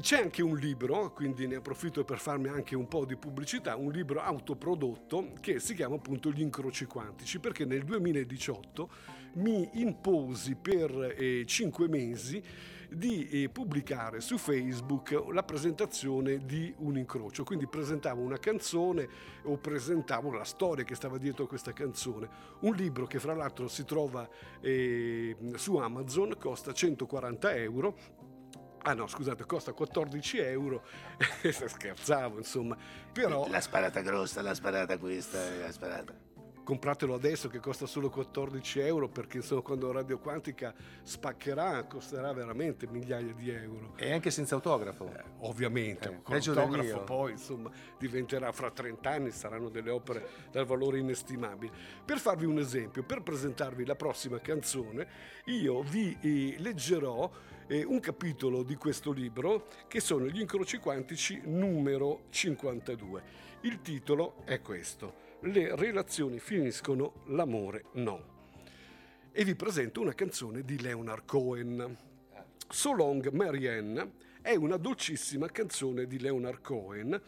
C'è 0.00 0.20
anche 0.20 0.42
un 0.42 0.56
libro, 0.58 1.12
quindi 1.12 1.46
ne 1.46 1.54
approfitto 1.54 2.04
per 2.04 2.18
farmi 2.18 2.48
anche 2.48 2.76
un 2.76 2.88
po' 2.88 3.06
di 3.06 3.16
pubblicità, 3.16 3.74
un 3.74 3.90
libro 3.90 4.20
autoprodotto 4.20 5.32
che 5.40 5.60
si 5.60 5.74
chiama 5.74 5.94
appunto 5.94 6.30
Gli 6.30 6.42
incroci 6.42 6.84
quantici, 6.84 7.38
perché 7.38 7.64
nel 7.64 7.84
2018 7.84 8.90
mi 9.34 9.66
imposi 9.74 10.56
per 10.56 11.14
eh, 11.16 11.44
cinque 11.46 11.88
mesi 11.88 12.42
di 12.94 13.28
eh, 13.28 13.48
pubblicare 13.48 14.20
su 14.20 14.38
Facebook 14.38 15.10
la 15.32 15.42
presentazione 15.42 16.44
di 16.44 16.72
un 16.78 16.96
incrocio, 16.96 17.44
quindi 17.44 17.66
presentavo 17.66 18.20
una 18.20 18.38
canzone 18.38 19.08
o 19.44 19.56
presentavo 19.56 20.32
la 20.32 20.44
storia 20.44 20.84
che 20.84 20.94
stava 20.94 21.18
dietro 21.18 21.44
a 21.44 21.48
questa 21.48 21.72
canzone. 21.72 22.28
Un 22.60 22.74
libro 22.74 23.06
che 23.06 23.18
fra 23.18 23.34
l'altro 23.34 23.68
si 23.68 23.84
trova 23.84 24.28
eh, 24.60 25.36
su 25.54 25.76
Amazon, 25.76 26.36
costa 26.38 26.72
140 26.72 27.54
euro. 27.56 27.96
Ah 28.84 28.94
no, 28.94 29.06
scusate, 29.06 29.44
costa 29.46 29.72
14 29.72 30.38
euro. 30.38 30.82
Scherzavo, 31.48 32.38
insomma. 32.38 32.76
Però 33.12 33.46
La 33.48 33.60
sparata 33.60 34.00
grossa, 34.00 34.42
la 34.42 34.54
sparata 34.54 34.98
questa, 34.98 35.38
la 35.60 35.70
sparata. 35.70 36.21
Compratelo 36.62 37.14
adesso 37.14 37.48
che 37.48 37.58
costa 37.58 37.86
solo 37.86 38.08
14 38.08 38.80
euro 38.80 39.08
perché 39.08 39.38
insomma 39.38 39.62
quando 39.62 39.90
Radio 39.90 40.18
Quantica 40.18 40.74
spaccherà 41.02 41.84
costerà 41.84 42.32
veramente 42.32 42.86
migliaia 42.86 43.32
di 43.32 43.50
euro. 43.50 43.92
E 43.96 44.12
anche 44.12 44.30
senza 44.30 44.54
autografo. 44.54 45.10
Ovviamente, 45.40 46.08
Eh, 46.08 46.22
con 46.22 46.36
l'autografo 46.36 47.02
poi 47.04 47.32
insomma 47.32 47.70
diventerà 47.98 48.52
fra 48.52 48.70
30 48.70 49.10
anni, 49.10 49.30
saranno 49.30 49.68
delle 49.68 49.90
opere 49.90 50.28
dal 50.50 50.64
valore 50.64 50.98
inestimabile. 50.98 51.72
Per 52.04 52.18
farvi 52.18 52.44
un 52.44 52.58
esempio, 52.58 53.02
per 53.02 53.22
presentarvi 53.22 53.84
la 53.84 53.96
prossima 53.96 54.38
canzone, 54.40 55.06
io 55.46 55.82
vi 55.82 56.16
eh, 56.20 56.56
leggerò 56.58 57.30
eh, 57.66 57.84
un 57.84 58.00
capitolo 58.00 58.62
di 58.62 58.76
questo 58.76 59.12
libro 59.12 59.66
che 59.88 60.00
sono 60.00 60.26
gli 60.26 60.40
incroci 60.40 60.78
quantici 60.78 61.40
numero 61.44 62.24
52. 62.30 63.50
Il 63.62 63.80
titolo 63.80 64.42
è 64.44 64.60
questo, 64.60 65.14
Le 65.44 65.74
relazioni 65.74 66.38
finiscono, 66.38 67.24
l'amore 67.26 67.86
no. 67.94 68.30
E 69.32 69.44
vi 69.44 69.56
presento 69.56 70.00
una 70.00 70.14
canzone 70.14 70.62
di 70.62 70.80
Leonard 70.80 71.24
Cohen. 71.24 71.96
So 72.68 72.92
Long 72.92 73.28
Marianne 73.30 74.12
è 74.40 74.54
una 74.54 74.76
dolcissima 74.76 75.48
canzone 75.48 76.06
di 76.06 76.20
Leonard 76.20 76.60
Cohen 76.60 77.20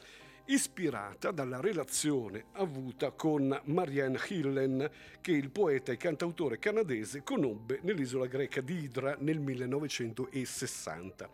ispirata 0.45 1.33
dalla 1.33 1.59
relazione 1.59 2.45
avuta 2.53 3.11
con 3.11 3.61
Marianne 3.65 4.21
Hillen 4.29 4.91
che 5.21 5.33
il 5.33 5.51
poeta 5.51 5.91
e 5.91 5.97
cantautore 5.97 6.61
canadese 6.61 7.25
conobbe 7.25 7.81
nell'isola 7.83 8.27
greca 8.27 8.61
di 8.61 8.85
Idra 8.85 9.17
nel 9.19 9.41
1960. 9.41 11.29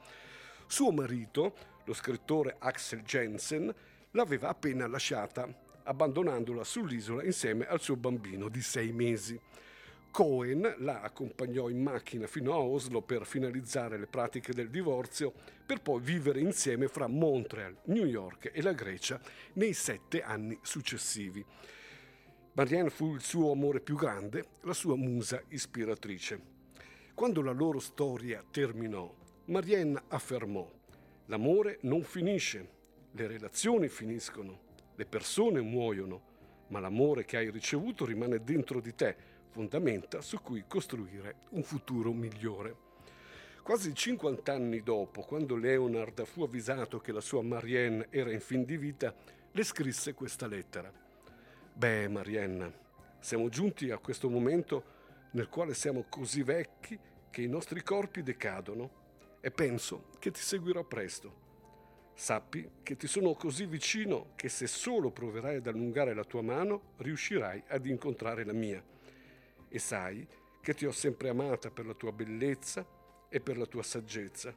Suo 0.66 0.92
marito, 0.92 1.54
lo 1.84 1.92
scrittore 1.92 2.56
Axel 2.58 3.02
Jensen, 3.02 3.70
l'aveva 4.12 4.48
appena 4.48 4.86
lasciata, 4.86 5.68
abbandonandola 5.90 6.62
sull'isola 6.62 7.24
insieme 7.24 7.66
al 7.66 7.80
suo 7.80 7.96
bambino 7.96 8.48
di 8.48 8.62
sei 8.62 8.92
mesi. 8.92 9.38
Cohen 10.12 10.76
la 10.78 11.00
accompagnò 11.00 11.68
in 11.68 11.82
macchina 11.82 12.28
fino 12.28 12.52
a 12.52 12.58
Oslo 12.58 13.02
per 13.02 13.26
finalizzare 13.26 13.98
le 13.98 14.06
pratiche 14.06 14.52
del 14.52 14.70
divorzio, 14.70 15.32
per 15.66 15.80
poi 15.80 16.00
vivere 16.00 16.38
insieme 16.38 16.86
fra 16.86 17.08
Montreal, 17.08 17.76
New 17.86 18.04
York 18.04 18.50
e 18.52 18.62
la 18.62 18.72
Grecia 18.72 19.20
nei 19.54 19.72
sette 19.72 20.22
anni 20.22 20.56
successivi. 20.62 21.44
Marianne 22.52 22.90
fu 22.90 23.14
il 23.14 23.20
suo 23.20 23.50
amore 23.50 23.80
più 23.80 23.96
grande, 23.96 24.44
la 24.62 24.74
sua 24.74 24.96
musa 24.96 25.42
ispiratrice. 25.48 26.58
Quando 27.14 27.42
la 27.42 27.52
loro 27.52 27.80
storia 27.80 28.44
terminò, 28.48 29.12
Marianne 29.46 30.02
affermò: 30.08 30.68
L'amore 31.26 31.78
non 31.82 32.02
finisce, 32.02 32.68
le 33.10 33.26
relazioni 33.26 33.88
finiscono, 33.88 34.69
le 35.00 35.06
persone 35.06 35.62
muoiono, 35.62 36.20
ma 36.66 36.78
l'amore 36.78 37.24
che 37.24 37.38
hai 37.38 37.50
ricevuto 37.50 38.04
rimane 38.04 38.44
dentro 38.44 38.80
di 38.80 38.94
te, 38.94 39.16
fondamenta 39.48 40.20
su 40.20 40.42
cui 40.42 40.64
costruire 40.68 41.36
un 41.52 41.62
futuro 41.62 42.12
migliore. 42.12 42.76
Quasi 43.62 43.94
50 43.94 44.52
anni 44.52 44.82
dopo, 44.82 45.22
quando 45.22 45.56
Leonard 45.56 46.22
fu 46.26 46.42
avvisato 46.42 47.00
che 47.00 47.12
la 47.12 47.22
sua 47.22 47.40
Marianne 47.40 48.08
era 48.10 48.30
in 48.30 48.40
fin 48.40 48.66
di 48.66 48.76
vita, 48.76 49.14
le 49.50 49.64
scrisse 49.64 50.12
questa 50.12 50.46
lettera. 50.46 50.92
Beh, 51.72 52.08
Marianne, 52.08 52.72
siamo 53.20 53.48
giunti 53.48 53.90
a 53.90 53.96
questo 53.96 54.28
momento 54.28 54.84
nel 55.30 55.48
quale 55.48 55.72
siamo 55.72 56.04
così 56.10 56.42
vecchi 56.42 56.98
che 57.30 57.40
i 57.40 57.48
nostri 57.48 57.82
corpi 57.82 58.22
decadono 58.22 58.90
e 59.40 59.50
penso 59.50 60.10
che 60.18 60.30
ti 60.30 60.40
seguirò 60.40 60.84
presto. 60.84 61.48
Sappi 62.14 62.68
che 62.82 62.96
ti 62.96 63.06
sono 63.06 63.34
così 63.34 63.66
vicino 63.66 64.32
che 64.36 64.48
se 64.48 64.66
solo 64.66 65.10
proverai 65.10 65.56
ad 65.56 65.66
allungare 65.66 66.14
la 66.14 66.24
tua 66.24 66.42
mano 66.42 66.94
riuscirai 66.98 67.64
ad 67.68 67.86
incontrare 67.86 68.44
la 68.44 68.52
mia. 68.52 68.82
E 69.68 69.78
sai 69.78 70.26
che 70.60 70.74
ti 70.74 70.84
ho 70.84 70.92
sempre 70.92 71.30
amata 71.30 71.70
per 71.70 71.86
la 71.86 71.94
tua 71.94 72.12
bellezza 72.12 72.86
e 73.28 73.40
per 73.40 73.56
la 73.56 73.66
tua 73.66 73.82
saggezza, 73.82 74.54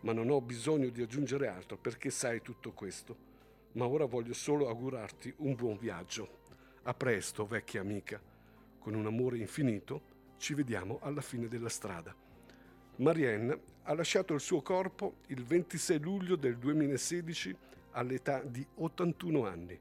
ma 0.00 0.12
non 0.12 0.30
ho 0.30 0.40
bisogno 0.40 0.88
di 0.88 1.02
aggiungere 1.02 1.46
altro 1.46 1.76
perché 1.76 2.10
sai 2.10 2.42
tutto 2.42 2.72
questo. 2.72 3.28
Ma 3.72 3.86
ora 3.86 4.04
voglio 4.04 4.34
solo 4.34 4.68
augurarti 4.68 5.32
un 5.38 5.54
buon 5.54 5.78
viaggio. 5.78 6.38
A 6.82 6.94
presto, 6.94 7.46
vecchia 7.46 7.80
amica. 7.80 8.20
Con 8.78 8.94
un 8.94 9.06
amore 9.06 9.38
infinito 9.38 10.02
ci 10.38 10.54
vediamo 10.54 10.98
alla 11.02 11.20
fine 11.20 11.46
della 11.46 11.68
strada. 11.68 12.14
Marianne 12.96 13.60
ha 13.90 13.94
lasciato 13.94 14.34
il 14.34 14.40
suo 14.40 14.62
corpo 14.62 15.16
il 15.26 15.42
26 15.42 15.98
luglio 15.98 16.36
del 16.36 16.58
2016 16.58 17.56
all'età 17.92 18.40
di 18.40 18.64
81 18.76 19.46
anni. 19.46 19.76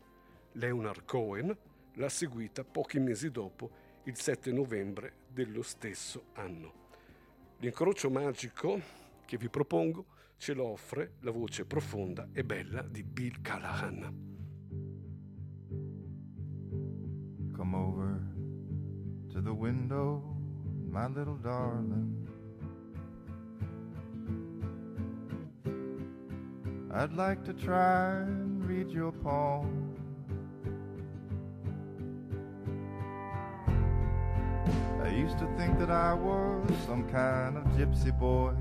Leonard 0.54 1.06
Cohen 1.06 1.56
l'ha 1.94 2.10
seguita 2.10 2.64
pochi 2.64 3.00
mesi 3.00 3.30
dopo, 3.30 3.70
il 4.06 4.18
7 4.18 4.52
novembre 4.52 5.14
dello 5.28 5.62
stesso 5.62 6.30
anno. 6.34 6.88
L'incrocio 7.58 8.10
magico 8.10 8.82
che 9.26 9.38
vi 9.38 9.48
propongo 9.48 10.06
ce 10.38 10.56
lo 10.56 10.66
offre 10.66 11.18
la 11.20 11.30
voce 11.30 11.66
profonda 11.66 12.30
e 12.34 12.44
bella 12.44 12.82
di 12.82 13.04
Bill 13.04 13.40
Callahan. 13.44 14.28
Come 17.56 17.76
over 17.76 18.20
to 19.34 19.40
the 19.40 19.52
window, 19.52 20.36
my 20.88 21.06
little 21.06 21.38
darling. 21.40 22.29
I'd 26.92 27.14
like 27.14 27.44
to 27.46 27.54
try 27.54 28.16
and 28.22 28.66
read 28.66 28.90
your 28.90 29.12
poem. 29.12 29.94
I 35.04 35.10
used 35.10 35.38
to 35.38 35.46
think 35.56 35.78
that 35.78 35.92
I 35.92 36.16
was 36.16 36.68
some 36.88 37.08
kind 37.12 37.58
of 37.58 37.64
gypsy 37.78 38.12
boy. 38.20 38.54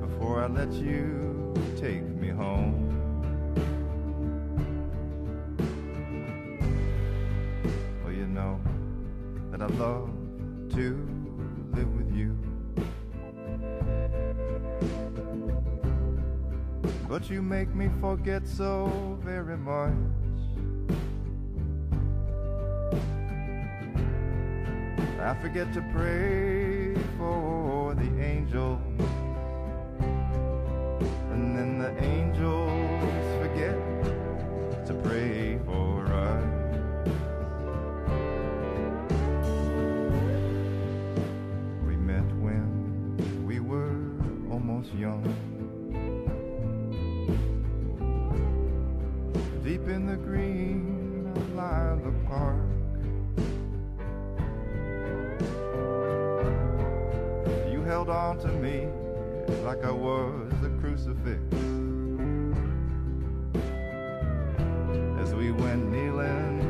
Before 0.00 0.42
I 0.42 0.48
let 0.48 0.72
you 0.72 1.54
take 1.76 2.02
me 2.02 2.28
home. 2.28 2.88
Well, 8.02 8.12
you 8.12 8.26
know 8.26 8.60
that 9.52 9.62
I 9.62 9.66
love 9.66 10.10
to 10.74 11.09
But 17.20 17.28
you 17.28 17.42
make 17.42 17.74
me 17.74 17.90
forget 18.00 18.48
so 18.48 19.18
very 19.22 19.58
much. 19.58 19.92
I 25.20 25.34
forget 25.42 25.70
to 25.74 25.82
pray 25.92 26.94
for 27.18 27.94
the 27.94 28.24
angels. 28.24 28.80
And 31.30 31.54
then 31.54 31.78
the 31.78 31.92
angels 32.02 32.72
forget 33.42 33.76
to 34.86 34.94
pray 35.04 35.58
for 35.66 36.06
us. 36.06 37.08
We 41.86 41.96
met 41.96 42.24
when 42.40 43.44
we 43.46 43.60
were 43.60 44.00
almost 44.50 44.94
young. 44.94 45.49
Me 58.70 58.86
like 59.64 59.84
I 59.84 59.90
was 59.90 60.52
a 60.64 60.70
crucifix. 60.80 61.40
As 65.20 65.34
we 65.34 65.50
went 65.50 65.90
kneeling 65.90 66.60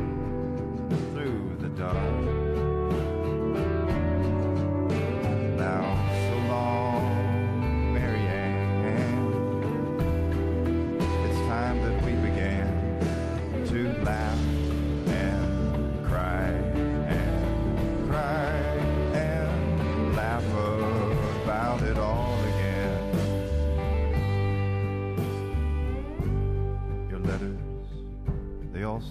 through 1.12 1.56
the 1.60 1.68
dark. 1.80 2.39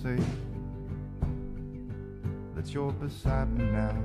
Say 0.10 0.24
that 2.55 2.74
you're 2.74 2.91
beside 2.93 3.49
me 3.57 3.66
now. 3.66 3.95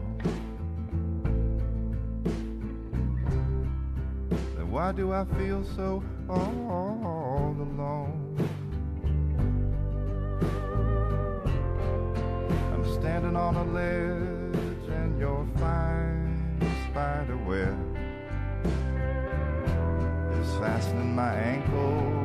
Then 4.57 4.70
why 4.70 4.92
do 4.92 5.12
I 5.12 5.24
feel 5.36 5.64
so 5.76 6.02
all 6.28 7.57
alone? 7.68 8.20
I'm 12.72 12.84
standing 13.00 13.36
on 13.36 13.57
a 13.57 13.64
ledge 13.64 14.88
and 14.88 15.18
your 15.18 15.46
fine 15.59 16.61
spider 16.90 17.36
web 17.36 17.78
is 20.40 20.50
fastening 20.59 21.14
my 21.14 21.34
ankle 21.34 22.24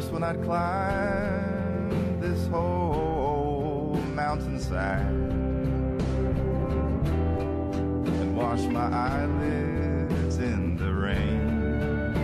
just 0.00 0.12
when 0.12 0.22
I'd 0.22 0.42
climbed 0.42 2.22
this 2.22 2.46
whole 2.46 4.00
mountainside 4.14 5.06
and 8.06 8.34
wash 8.34 8.60
my 8.60 8.86
eyelids 8.86 10.38
in 10.38 10.78
the 10.78 10.90
rain. 10.90 12.14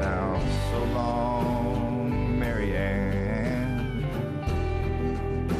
Now, 0.00 0.42
so 0.72 0.82
long, 0.86 2.36
Mary 2.36 2.76
Ann. 2.76 4.04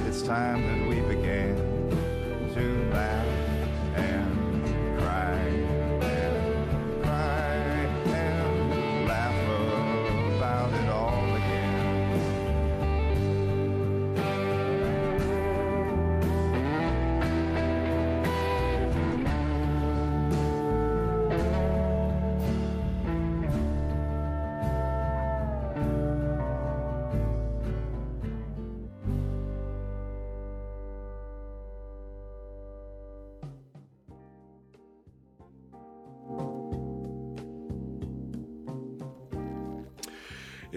It's 0.08 0.22
time 0.22 0.73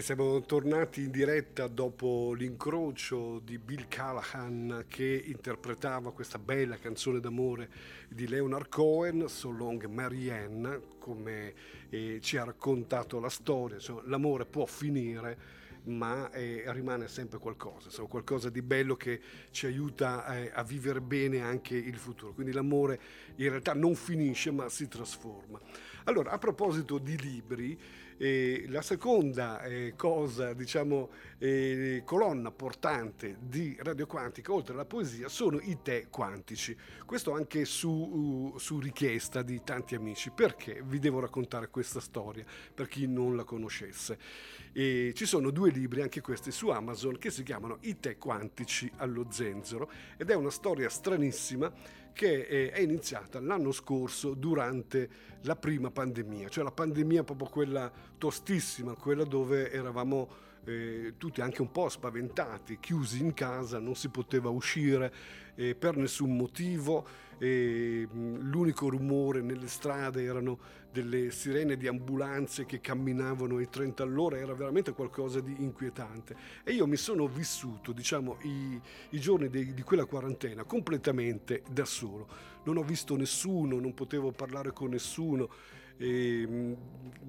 siamo 0.08 0.40
tornati 0.40 1.02
in 1.02 1.12
diretta 1.12 1.68
dopo 1.68 2.32
l'incrocio 2.32 3.40
di 3.40 3.58
Bill 3.58 3.90
Callahan 3.90 4.86
che 4.88 5.22
interpretava 5.26 6.14
questa 6.14 6.40
bella 6.40 6.78
canzone 6.78 7.20
d'amore 7.20 7.70
di 8.08 8.26
Leonard 8.26 8.70
Cohen, 8.70 9.28
So 9.28 9.50
Long 9.50 9.84
Marianne, 9.88 10.82
come 10.98 11.54
eh, 11.90 12.20
ci 12.22 12.38
ha 12.38 12.46
raccontato 12.46 13.20
la 13.20 13.28
storia. 13.28 13.76
Insomma, 13.76 14.04
l'amore 14.06 14.46
può 14.46 14.66
finire, 14.66 15.38
ma 15.84 16.32
eh, 16.32 16.64
rimane 16.68 17.10
sempre 17.10 17.38
qualcosa, 17.38 17.88
insomma, 17.88 18.08
qualcosa 18.08 18.50
di 18.50 18.62
bello 18.62 18.96
che 18.96 19.20
ci 19.52 19.66
aiuta 19.66 20.38
eh, 20.38 20.52
a 20.54 20.64
vivere 20.64 21.02
bene 21.02 21.42
anche 21.42 21.76
il 21.76 21.98
futuro. 21.98 22.32
Quindi 22.32 22.54
l'amore 22.54 22.98
in 23.36 23.50
realtà 23.50 23.74
non 23.74 23.94
finisce, 23.94 24.52
ma 24.52 24.70
si 24.70 24.88
trasforma. 24.88 25.60
Allora, 26.06 26.32
a 26.32 26.38
proposito 26.38 26.98
di 26.98 27.20
libri, 27.20 27.78
eh, 28.18 28.66
la 28.70 28.82
seconda 28.82 29.62
eh, 29.64 29.94
cosa, 29.96 30.54
diciamo, 30.54 31.10
eh, 31.38 32.02
colonna 32.04 32.52
portante 32.52 33.38
di 33.40 33.78
Radio 33.80 34.08
Quantica, 34.08 34.52
oltre 34.52 34.74
alla 34.74 34.86
poesia, 34.86 35.28
sono 35.28 35.60
i 35.60 35.78
tè 35.82 36.08
quantici. 36.10 36.76
Questo 37.06 37.34
anche 37.34 37.66
su, 37.66 37.90
uh, 37.90 38.58
su 38.58 38.80
richiesta 38.80 39.42
di 39.44 39.62
tanti 39.64 39.96
amici. 39.96 40.32
Perché 40.32 40.82
vi 40.84 41.00
devo 41.00 41.20
raccontare 41.20 41.70
questa 41.70 42.00
storia, 42.00 42.44
per 42.74 42.88
chi 42.88 43.08
non 43.08 43.36
la 43.36 43.44
conoscesse? 43.44 44.56
Ci 44.78 45.26
sono 45.26 45.50
due 45.50 45.72
libri, 45.72 46.02
anche 46.02 46.22
questi 46.22 46.52
su 46.52 46.70
Amazon, 46.70 47.18
che 47.18 47.32
si 47.32 47.42
chiamano 47.42 47.80
I 47.82 48.00
tè 48.00 48.20
quantici 48.20 48.92
allo 48.98 49.26
zenzero 49.32 49.90
ed 50.18 50.30
è 50.30 50.36
una 50.36 50.52
storia 50.52 50.88
stranissima 50.88 51.74
che 52.18 52.48
eh, 52.48 52.72
è 52.72 52.80
iniziata 52.80 53.40
l'anno 53.40 53.72
scorso 53.72 54.34
durante 54.34 55.08
la 55.42 55.56
prima 55.56 55.92
pandemia, 55.92 56.50
cioè 56.50 56.64
la 56.64 56.72
pandemia 56.72 57.24
proprio 57.24 57.48
quella 57.48 57.92
tostissima, 58.18 58.96
quella 58.96 59.24
dove 59.24 59.72
eravamo 59.72 60.28
eh, 60.66 61.14
tutti 61.18 61.42
anche 61.42 61.62
un 61.62 61.72
po' 61.72 61.90
spaventati, 61.90 62.80
chiusi 62.80 63.22
in 63.22 63.36
casa, 63.36 63.78
non 63.78 63.94
si 63.94 64.10
poteva 64.10 64.50
uscire 64.50 65.14
eh, 65.54 65.76
per 65.76 65.96
nessun 65.96 66.36
motivo, 66.36 67.08
eh, 67.40 68.08
l'unico 68.12 68.90
rumore 68.90 69.42
nelle 69.42 69.68
strade 69.68 70.24
erano 70.24 70.60
delle 70.92 71.30
sirene 71.32 71.78
di 71.78 71.88
ambulanze 71.88 72.66
che 72.66 72.82
camminavano 72.82 73.58
ai 73.58 73.70
30 73.70 74.04
all'ora, 74.04 74.38
era 74.38 74.54
veramente 74.54 74.94
qualcosa 74.94 75.40
di 75.40 75.56
inquietante. 75.60 76.36
E 76.64 76.74
io 76.74 76.88
mi 76.88 76.96
sono 76.96 77.28
vissuto, 77.28 77.92
diciamo, 77.92 78.38
i, 78.44 78.80
i 79.12 79.20
giorni 79.20 79.50
di, 79.50 79.74
di 79.74 79.82
quella 79.84 80.06
quarantena 80.06 80.64
completamente 80.64 81.62
da 81.70 81.86
solo. 81.86 82.28
Non 82.64 82.78
ho 82.78 82.84
visto 82.84 83.16
nessuno, 83.16 83.80
non 83.80 83.94
potevo 83.94 84.32
parlare 84.32 84.74
con 84.74 84.90
nessuno 84.90 85.50
e 85.98 86.76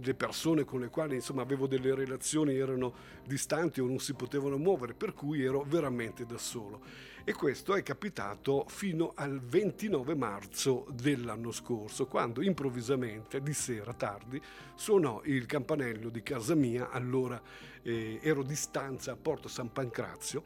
le 0.01 0.15
persone 0.15 0.65
con 0.65 0.81
le 0.81 0.89
quali 0.89 1.17
insomma 1.17 1.43
avevo 1.43 1.67
delle 1.67 1.95
relazioni 1.95 2.57
erano 2.57 2.95
distanti 3.27 3.81
o 3.81 3.87
non 3.87 3.99
si 3.99 4.15
potevano 4.15 4.57
muovere, 4.57 4.95
per 4.95 5.13
cui 5.13 5.43
ero 5.43 5.65
veramente 5.67 6.25
da 6.25 6.39
solo. 6.39 6.81
E 7.25 7.35
questo 7.35 7.75
è 7.75 7.83
capitato 7.83 8.65
fino 8.69 9.13
al 9.15 9.41
29 9.41 10.15
marzo 10.15 10.87
dell'anno 10.91 11.51
scorso, 11.53 12.07
quando 12.07 12.41
improvvisamente 12.41 13.43
di 13.43 13.53
sera 13.53 13.93
tardi 13.93 14.41
suonò 14.75 15.21
il 15.25 15.45
campanello 15.45 16.09
di 16.09 16.23
casa 16.23 16.55
mia, 16.55 16.91
allora 16.91 17.41
eh, 17.83 18.19
ero 18.23 18.43
di 18.43 18.55
stanza 18.55 19.13
a 19.13 19.17
Porto 19.17 19.49
San 19.49 19.73
Pancrazio, 19.73 20.43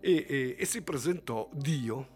e, 0.00 0.24
e, 0.26 0.56
e 0.58 0.64
si 0.64 0.82
presentò 0.82 1.48
Dio, 1.52 2.08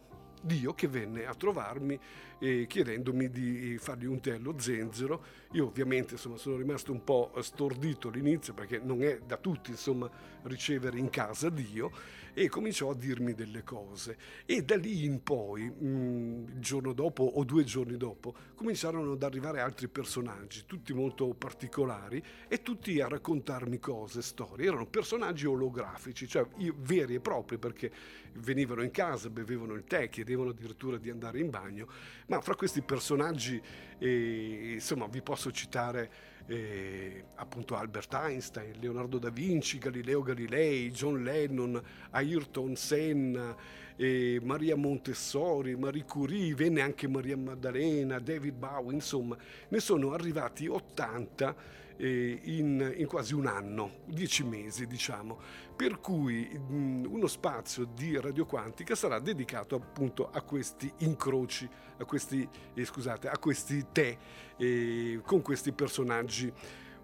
Dio 0.42 0.72
che 0.72 0.88
venne 0.88 1.26
a 1.26 1.34
trovarmi 1.34 1.98
eh, 2.38 2.66
chiedendomi 2.66 3.30
di 3.30 3.76
fargli 3.78 4.06
un 4.06 4.20
tè 4.20 4.34
allo 4.34 4.58
zenzero. 4.58 5.24
Io 5.52 5.66
ovviamente 5.66 6.14
insomma, 6.14 6.36
sono 6.36 6.56
rimasto 6.56 6.92
un 6.92 7.02
po' 7.02 7.32
stordito 7.40 8.08
all'inizio 8.08 8.54
perché 8.54 8.78
non 8.78 9.02
è 9.02 9.20
da 9.26 9.36
tutti 9.36 9.70
insomma, 9.70 10.10
ricevere 10.42 10.98
in 10.98 11.10
casa 11.10 11.48
Dio 11.48 11.90
e 12.34 12.48
cominciò 12.48 12.90
a 12.90 12.94
dirmi 12.94 13.34
delle 13.34 13.64
cose. 13.64 14.16
E 14.46 14.62
da 14.62 14.76
lì 14.76 15.04
in 15.04 15.22
poi, 15.22 15.68
mh, 15.68 16.52
il 16.54 16.60
giorno 16.60 16.92
dopo 16.92 17.24
o 17.24 17.42
due 17.44 17.64
giorni 17.64 17.96
dopo, 17.96 18.34
cominciarono 18.54 19.12
ad 19.12 19.22
arrivare 19.22 19.60
altri 19.60 19.88
personaggi, 19.88 20.62
tutti 20.64 20.92
molto 20.92 21.34
particolari 21.34 22.22
e 22.46 22.62
tutti 22.62 23.00
a 23.00 23.08
raccontarmi 23.08 23.80
cose, 23.80 24.22
storie. 24.22 24.68
Erano 24.68 24.86
personaggi 24.86 25.46
olografici, 25.46 26.28
cioè 26.28 26.46
io, 26.58 26.74
veri 26.78 27.14
e 27.14 27.20
propri 27.20 27.58
perché 27.58 27.90
venivano 28.34 28.82
in 28.82 28.92
casa, 28.92 29.30
bevevano 29.30 29.74
il 29.74 29.84
tè, 29.84 30.08
chiedevano 30.08 30.50
addirittura 30.50 30.96
di 30.96 31.10
andare 31.10 31.40
in 31.40 31.50
bagno 31.50 31.88
ma 32.28 32.40
fra 32.42 32.54
questi 32.54 32.82
personaggi, 32.82 33.60
eh, 33.98 34.72
insomma, 34.74 35.06
vi 35.06 35.22
posso 35.22 35.50
citare 35.50 36.10
eh, 36.46 37.24
appunto 37.36 37.74
Albert 37.74 38.12
Einstein, 38.14 38.78
Leonardo 38.80 39.18
da 39.18 39.30
Vinci, 39.30 39.78
Galileo 39.78 40.22
Galilei, 40.22 40.90
John 40.90 41.22
Lennon, 41.22 41.82
Ayrton 42.10 42.76
Senna, 42.76 43.56
eh, 43.96 44.38
Maria 44.42 44.76
Montessori, 44.76 45.74
Marie 45.76 46.04
Curie, 46.04 46.54
venne 46.54 46.82
anche 46.82 47.08
Maria 47.08 47.36
Maddalena, 47.36 48.18
David 48.18 48.54
Bowie, 48.54 48.94
insomma, 48.94 49.36
ne 49.68 49.80
sono 49.80 50.12
arrivati 50.12 50.66
80 50.66 51.76
eh, 51.98 52.40
in, 52.44 52.94
in, 52.96 53.06
quasi 53.06 53.34
un 53.34 53.46
anno, 53.46 53.98
dieci 54.06 54.44
mesi 54.44 54.86
diciamo, 54.86 55.38
per 55.76 56.00
cui 56.00 56.48
mh, 56.48 57.04
uno 57.08 57.26
spazio 57.26 57.84
di 57.84 58.18
radioquantica 58.18 58.94
sarà 58.94 59.18
dedicato 59.18 59.74
appunto 59.74 60.30
a 60.30 60.40
questi 60.42 60.90
incroci, 60.98 61.68
a 61.98 62.04
questi, 62.04 62.48
eh, 62.74 62.84
scusate, 62.84 63.28
a 63.28 63.36
questi 63.38 63.86
tè 63.92 64.16
eh, 64.56 65.20
con 65.24 65.42
questi 65.42 65.72
personaggi 65.72 66.52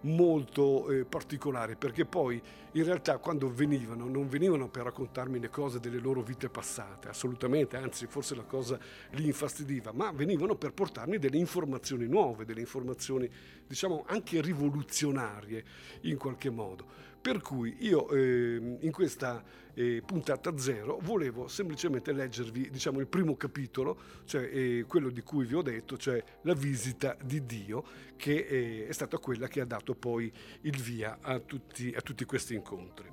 molto 0.05 0.91
eh, 0.91 1.05
particolari 1.05 1.77
perché 1.77 2.05
poi 2.05 2.41
in 2.73 2.85
realtà 2.85 3.19
quando 3.19 3.53
venivano 3.53 4.07
non 4.07 4.29
venivano 4.29 4.69
per 4.69 4.85
raccontarmi 4.85 5.39
le 5.39 5.49
cose 5.49 5.81
delle 5.81 5.99
loro 5.99 6.23
vite 6.23 6.49
passate 6.49 7.09
assolutamente 7.09 7.77
anzi 7.77 8.07
forse 8.07 8.35
la 8.35 8.43
cosa 8.43 8.79
li 9.13 9.27
infastidiva 9.27 9.93
ma 9.93 10.13
venivano 10.13 10.57
per 10.57 10.73
portarmi 10.73 11.19
delle 11.19 11.39
informazioni 11.39 12.07
nuove 12.07 12.45
delle 12.45 12.61
informazioni 12.61 13.31
diciamo 13.67 14.05
anche 14.07 14.41
rivoluzionarie 14.43 15.65
in 16.03 16.17
qualche 16.19 16.51
modo 16.51 17.13
per 17.25 17.41
cui 17.41 17.75
io 17.79 18.11
eh, 18.11 18.77
in 18.81 18.93
questa 18.93 19.43
eh, 19.73 20.03
puntata 20.05 20.59
zero 20.59 20.99
volevo 21.01 21.49
semplicemente 21.49 22.13
leggervi 22.13 22.69
diciamo, 22.69 23.01
il 23.01 23.07
primo 23.07 23.35
capitolo, 23.35 23.99
cioè 24.27 24.43
eh, 24.43 24.85
quello 24.87 25.09
di 25.09 25.23
cui 25.23 25.47
vi 25.47 25.55
ho 25.55 25.63
detto, 25.63 25.97
cioè 25.97 26.23
la 26.43 26.53
visita 26.53 27.17
di 27.25 27.47
Dio, 27.47 27.83
che 28.17 28.47
eh, 28.47 28.87
è 28.89 28.93
stata 28.93 29.17
quella 29.17 29.49
che 29.49 29.63
ha 29.63 29.65
dato 29.65 29.95
poi 29.95 30.31
il 30.61 30.79
via 30.83 31.17
a 31.23 31.39
tutti, 31.39 31.95
a 31.97 32.03
tutti 32.03 32.27
questi 32.27 32.57
incontri. 32.57 33.11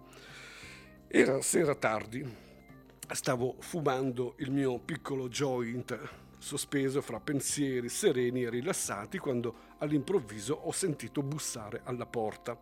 Era 1.07 1.41
sera 1.41 1.74
tardi, 1.74 2.22
stavo 3.14 3.55
fumando 3.59 4.34
il 4.39 4.51
mio 4.51 4.78
piccolo 4.80 5.30
joint 5.30 5.97
sospeso 6.38 7.01
fra 7.01 7.22
pensieri 7.22 7.88
sereni 7.88 8.43
e 8.43 8.49
rilassati 8.49 9.20
quando 9.20 9.70
all'improvviso 9.78 10.53
ho 10.53 10.72
sentito 10.74 11.22
bussare 11.22 11.80
alla 11.86 12.05
porta. 12.05 12.57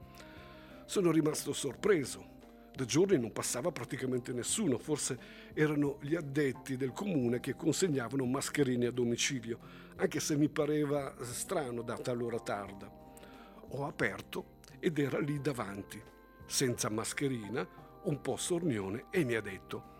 Sono 0.89 1.11
rimasto 1.11 1.53
sorpreso. 1.53 2.25
Da 2.73 2.83
giorni 2.83 3.19
non 3.19 3.31
passava 3.31 3.71
praticamente 3.71 4.33
nessuno, 4.33 4.79
forse 4.79 5.19
erano 5.53 5.99
gli 6.01 6.15
addetti 6.15 6.77
del 6.77 6.93
comune 6.93 7.39
che 7.39 7.53
consegnavano 7.53 8.25
mascherine 8.25 8.87
a 8.87 8.91
domicilio, 8.91 9.59
anche 9.97 10.19
se 10.19 10.35
mi 10.35 10.49
pareva 10.49 11.13
strano 11.21 11.83
data 11.83 12.11
l'ora 12.11 12.39
tarda. 12.39 12.91
Ho 13.67 13.85
aperto 13.85 14.57
ed 14.79 14.97
era 14.97 15.19
lì 15.19 15.39
davanti, 15.39 16.01
senza 16.47 16.89
mascherina, 16.89 17.67
un 18.05 18.19
po' 18.19 18.37
sornione, 18.37 19.05
e 19.11 19.23
mi 19.23 19.35
ha 19.35 19.41
detto: 19.41 19.97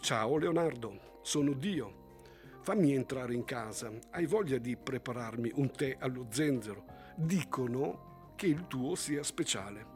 Ciao 0.00 0.38
Leonardo, 0.38 1.18
sono 1.20 1.52
Dio. 1.52 2.22
Fammi 2.62 2.94
entrare 2.94 3.34
in 3.34 3.44
casa. 3.44 3.92
Hai 4.08 4.24
voglia 4.24 4.56
di 4.56 4.74
prepararmi 4.74 5.52
un 5.56 5.70
tè 5.70 5.98
allo 6.00 6.28
zenzero? 6.30 6.86
Dicono 7.14 8.32
che 8.36 8.46
il 8.46 8.66
tuo 8.68 8.94
sia 8.94 9.22
speciale. 9.22 9.89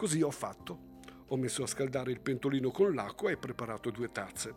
Così 0.00 0.22
ho 0.22 0.30
fatto. 0.30 0.78
Ho 1.26 1.36
messo 1.36 1.62
a 1.62 1.66
scaldare 1.66 2.10
il 2.10 2.22
pentolino 2.22 2.70
con 2.70 2.94
l'acqua 2.94 3.30
e 3.30 3.36
preparato 3.36 3.90
due 3.90 4.10
tazze. 4.10 4.54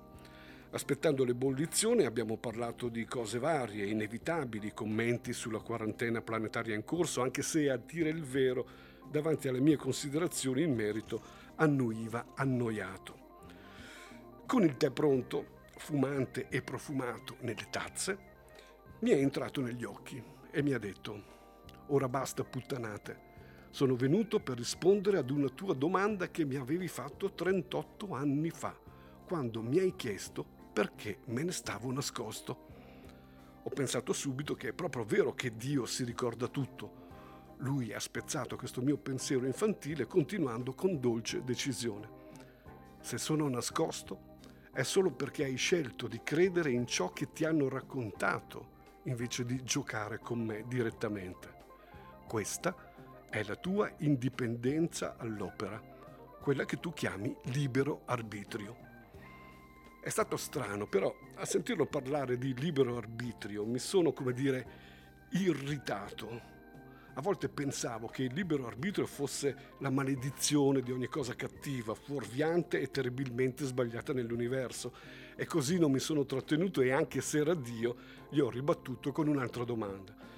Aspettando 0.72 1.26
l'ebollizione 1.26 2.06
abbiamo 2.06 2.38
parlato 2.38 2.88
di 2.88 3.04
cose 3.04 3.40
varie, 3.40 3.88
inevitabili, 3.88 4.74
commenti 4.74 5.34
sulla 5.34 5.60
quarantena 5.60 6.22
planetaria 6.22 6.74
in 6.74 6.86
corso, 6.86 7.22
anche 7.22 7.42
se 7.42 7.70
a 7.70 7.76
dire 7.76 8.08
il 8.08 8.24
vero, 8.24 8.66
davanti 9.12 9.50
alle 9.50 9.60
mie 9.60 9.76
considerazioni 9.76 10.62
in 10.64 10.74
merito, 10.74 11.22
annuiva 11.56 12.28
annoiato. 12.36 13.18
Con 14.46 14.64
il 14.64 14.78
tè 14.78 14.92
pronto, 14.92 15.64
fumante 15.76 16.48
e 16.48 16.62
profumato 16.62 17.36
nelle 17.42 17.68
tazze, 17.70 18.18
mi 19.00 19.10
è 19.10 19.18
entrato 19.18 19.60
negli 19.60 19.84
occhi 19.84 20.24
e 20.52 20.64
mi 20.64 20.72
ha 20.72 20.80
detto, 20.80 21.22
ora 21.88 22.08
basta 22.08 22.46
puttanate, 22.46 23.23
sono 23.74 23.96
venuto 23.96 24.40
per 24.40 24.58
rispondere 24.58 25.18
ad 25.18 25.32
una 25.32 25.50
tua 25.50 25.74
domanda 25.74 26.30
che 26.30 26.46
mi 26.46 26.58
avevi 26.58 26.88
fatto 26.88 27.34
38 27.34 28.14
anni 28.14 28.52
fa, 28.52 28.78
quando 29.26 29.64
mi 29.64 29.80
hai 29.80 29.96
chiesto 29.96 30.46
perché 30.72 31.22
me 31.26 31.42
ne 31.42 31.52
stavo 31.52 31.92
nascosto. 31.92 32.68
Ho 33.64 33.70
pensato 33.72 34.14
subito 34.14 34.54
che 34.54 34.68
è 34.68 34.74
proprio 34.74 35.04
vero 35.04 35.34
che 35.34 35.56
Dio 35.58 35.88
si 35.88 36.04
ricorda 36.04 36.48
tutto. 36.50 37.56
Lui 37.58 37.92
ha 37.94 38.00
spezzato 38.00 38.58
questo 38.58 38.80
mio 38.80 38.98
pensiero 38.98 39.48
infantile 39.48 40.06
continuando 40.06 40.74
con 40.74 41.00
dolce 41.00 41.44
decisione. 41.44 42.08
Se 43.00 43.18
sono 43.18 43.50
nascosto 43.50 44.38
è 44.72 44.84
solo 44.84 45.10
perché 45.10 45.46
hai 45.46 45.56
scelto 45.56 46.08
di 46.08 46.22
credere 46.24 46.70
in 46.70 46.86
ciò 46.86 47.12
che 47.12 47.32
ti 47.32 47.44
hanno 47.44 47.68
raccontato 47.70 49.02
invece 49.06 49.44
di 49.46 49.64
giocare 49.64 50.20
con 50.20 50.46
me 50.46 50.64
direttamente. 50.68 51.62
Questa 52.28 52.93
è 53.34 53.42
la 53.46 53.56
tua 53.56 53.92
indipendenza 53.98 55.16
all'opera, 55.18 55.82
quella 56.40 56.66
che 56.66 56.80
tu 56.80 56.94
chiami 56.94 57.36
libero 57.46 58.04
arbitrio. 58.06 58.78
È 60.04 60.10
stato 60.10 60.38
strano, 60.38 60.86
però 60.86 61.12
a 61.38 61.44
sentirlo 61.44 61.88
parlare 61.88 62.38
di 62.38 62.54
libero 62.54 62.96
arbitrio 62.96 63.66
mi 63.66 63.80
sono, 63.80 64.14
come 64.14 64.34
dire, 64.34 64.68
irritato. 65.32 66.42
A 67.16 67.22
volte 67.22 67.50
pensavo 67.50 68.06
che 68.06 68.22
il 68.22 68.34
libero 68.36 68.68
arbitrio 68.68 69.08
fosse 69.08 69.72
la 69.80 69.90
maledizione 69.90 70.84
di 70.84 70.92
ogni 70.92 71.08
cosa 71.08 71.34
cattiva, 71.34 71.96
fuorviante 71.96 72.82
e 72.82 72.92
terribilmente 72.92 73.66
sbagliata 73.66 74.14
nell'universo. 74.14 74.94
E 75.36 75.48
così 75.48 75.80
non 75.80 75.92
mi 75.92 75.98
sono 75.98 76.24
trattenuto 76.28 76.82
e 76.82 76.92
anche 76.92 77.20
se 77.22 77.40
era 77.40 77.56
Dio, 77.56 77.96
gli 78.30 78.38
ho 78.38 78.52
ribattuto 78.52 79.12
con 79.12 79.28
un'altra 79.28 79.64
domanda. 79.64 80.33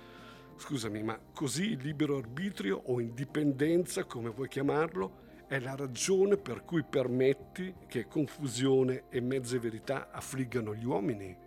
Scusami, 0.57 1.03
ma 1.03 1.19
così 1.33 1.71
il 1.71 1.81
libero 1.81 2.17
arbitrio 2.17 2.81
o 2.85 2.99
indipendenza, 2.99 4.05
come 4.05 4.29
vuoi 4.29 4.47
chiamarlo, 4.47 5.23
è 5.47 5.59
la 5.59 5.75
ragione 5.75 6.37
per 6.37 6.63
cui 6.63 6.83
permetti 6.83 7.73
che 7.87 8.07
confusione 8.07 9.03
e 9.09 9.19
mezze 9.21 9.59
verità 9.59 10.09
affliggano 10.11 10.73
gli 10.73 10.85
uomini? 10.85 11.37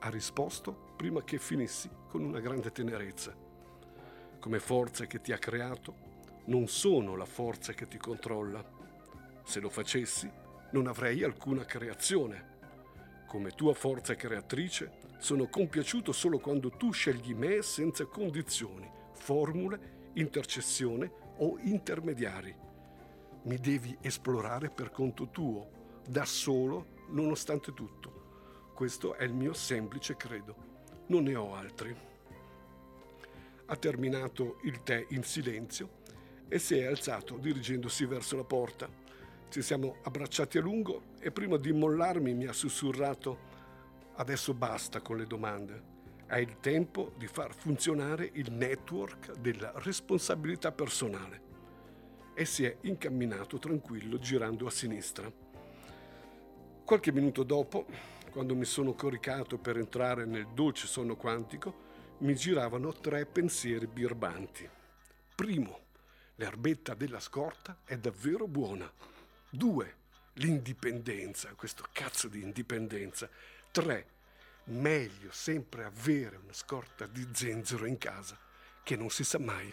Ha 0.00 0.08
risposto 0.10 0.92
prima 0.96 1.22
che 1.24 1.38
finissi 1.38 1.88
con 2.08 2.22
una 2.22 2.40
grande 2.40 2.70
tenerezza 2.70 3.46
come 4.38 4.60
forza 4.60 5.06
che 5.06 5.20
ti 5.20 5.32
ha 5.32 5.38
creato, 5.38 6.06
non 6.46 6.68
sono 6.68 7.16
la 7.16 7.24
forza 7.24 7.72
che 7.72 7.88
ti 7.88 7.98
controlla. 7.98 8.64
Se 9.44 9.60
lo 9.60 9.68
facessi, 9.68 10.30
non 10.72 10.86
avrei 10.86 11.24
alcuna 11.24 11.64
creazione. 11.64 12.47
Come 13.28 13.50
tua 13.50 13.74
forza 13.74 14.16
creatrice, 14.16 14.90
sono 15.18 15.46
compiaciuto 15.46 16.10
solo 16.10 16.40
quando 16.40 16.70
tu 16.70 16.90
scegli 16.90 17.32
me 17.34 17.62
senza 17.62 18.04
condizioni, 18.06 18.90
formule, 19.12 20.10
intercessione 20.14 21.12
o 21.36 21.56
intermediari. 21.60 22.52
Mi 23.42 23.58
devi 23.58 23.96
esplorare 24.00 24.68
per 24.68 24.90
conto 24.90 25.28
tuo, 25.28 26.00
da 26.04 26.24
solo, 26.24 26.96
nonostante 27.10 27.72
tutto. 27.72 28.72
Questo 28.74 29.14
è 29.14 29.22
il 29.22 29.32
mio 29.32 29.52
semplice 29.52 30.16
credo. 30.16 30.56
Non 31.06 31.22
ne 31.22 31.36
ho 31.36 31.54
altri 31.54 31.96
ha 33.70 33.76
terminato 33.76 34.58
il 34.62 34.82
tè 34.82 35.04
in 35.10 35.22
silenzio 35.22 35.96
e 36.48 36.58
si 36.58 36.78
è 36.78 36.86
alzato 36.86 37.36
dirigendosi 37.36 38.06
verso 38.06 38.36
la 38.36 38.44
porta. 38.44 38.97
Ci 39.50 39.62
siamo 39.62 39.96
abbracciati 40.02 40.58
a 40.58 40.60
lungo 40.60 41.14
e 41.20 41.30
prima 41.30 41.56
di 41.56 41.72
mollarmi 41.72 42.34
mi 42.34 42.44
ha 42.44 42.52
sussurrato 42.52 43.38
adesso 44.16 44.52
basta 44.52 45.00
con 45.00 45.16
le 45.16 45.26
domande. 45.26 45.96
È 46.26 46.36
il 46.36 46.60
tempo 46.60 47.14
di 47.16 47.26
far 47.26 47.54
funzionare 47.54 48.28
il 48.34 48.52
network 48.52 49.38
della 49.38 49.72
responsabilità 49.76 50.70
personale. 50.70 51.40
E 52.34 52.44
si 52.44 52.66
è 52.66 52.76
incamminato 52.82 53.58
tranquillo 53.58 54.18
girando 54.18 54.66
a 54.66 54.70
sinistra. 54.70 55.32
Qualche 56.84 57.10
minuto 57.10 57.42
dopo, 57.42 57.86
quando 58.30 58.54
mi 58.54 58.66
sono 58.66 58.92
coricato 58.92 59.56
per 59.56 59.78
entrare 59.78 60.26
nel 60.26 60.48
dolce 60.52 60.86
sonno 60.86 61.16
quantico, 61.16 61.86
mi 62.18 62.34
giravano 62.34 62.92
tre 62.92 63.24
pensieri 63.24 63.86
birbanti. 63.86 64.68
Primo, 65.34 65.78
l'erbetta 66.34 66.92
della 66.92 67.20
scorta 67.20 67.78
è 67.84 67.96
davvero 67.96 68.46
buona. 68.46 69.16
Due, 69.50 69.96
l'indipendenza, 70.34 71.54
questo 71.54 71.86
cazzo 71.90 72.28
di 72.28 72.42
indipendenza. 72.42 73.28
Tre, 73.70 74.06
meglio 74.64 75.30
sempre 75.32 75.84
avere 75.84 76.36
una 76.36 76.52
scorta 76.52 77.06
di 77.06 77.26
zenzero 77.32 77.86
in 77.86 77.96
casa, 77.96 78.38
che 78.82 78.94
non 78.94 79.08
si 79.08 79.24
sa 79.24 79.38
mai. 79.38 79.72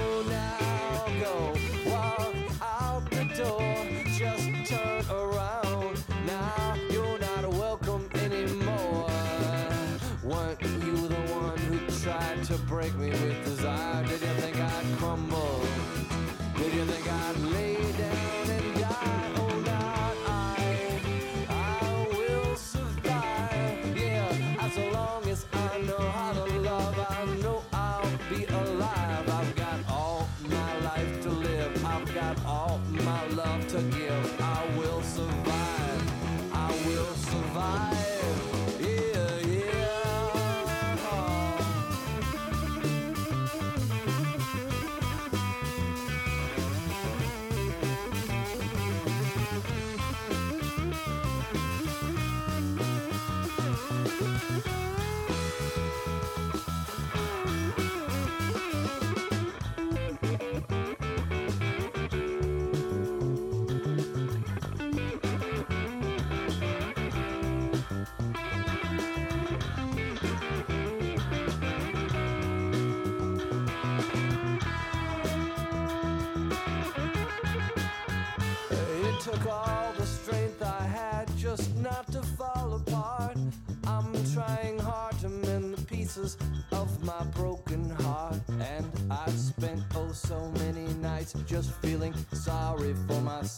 break 12.71 12.95
me 12.95 13.09
with 13.09 13.50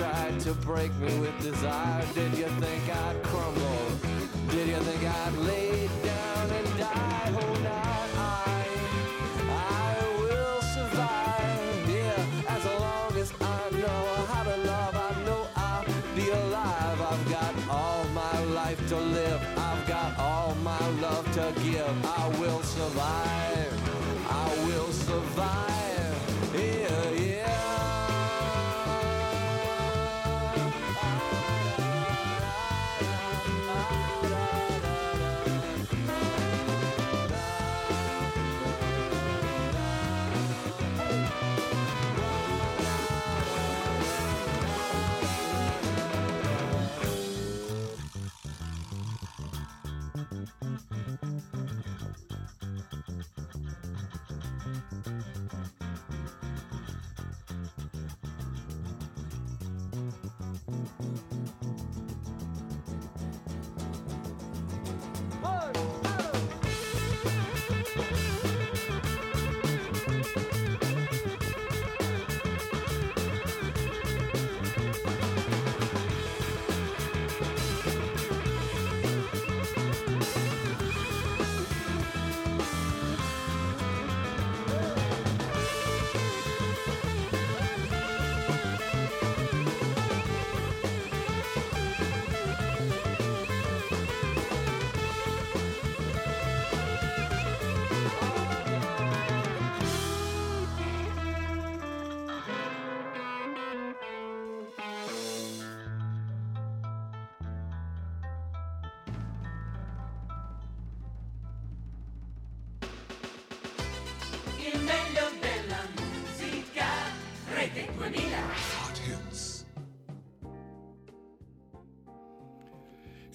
tried 0.00 0.40
to 0.40 0.54
break 0.64 0.94
me 0.96 1.18
with 1.18 1.42
desire? 1.42 2.02
Did 2.14 2.32
you 2.38 2.46
think 2.46 2.88
I'd 2.88 3.22
crumble? 3.24 3.86
Did 4.48 4.68
you 4.68 4.76
think 4.76 5.04
I'd 5.04 5.34
lay 5.36 5.88
down 6.02 6.29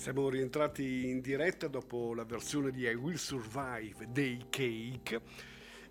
Siamo 0.06 0.30
rientrati 0.30 1.10
in 1.10 1.19
diretta 1.19 1.68
dopo 1.68 2.14
la 2.14 2.26
versione 2.26 2.69
di 2.69 2.84
I 2.84 2.94
Will 2.94 3.15
Survive 3.15 4.06
dei 4.11 4.45
Cake. 4.52 5.19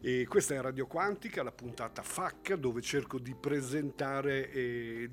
E 0.00 0.24
questa 0.28 0.54
è 0.54 0.60
Radio 0.60 0.86
Quantica, 0.86 1.42
la 1.42 1.50
puntata 1.50 2.00
FAC, 2.00 2.54
dove 2.54 2.80
cerco 2.80 3.18
di 3.18 3.34
presentare 3.34 4.52
eh, 4.52 5.10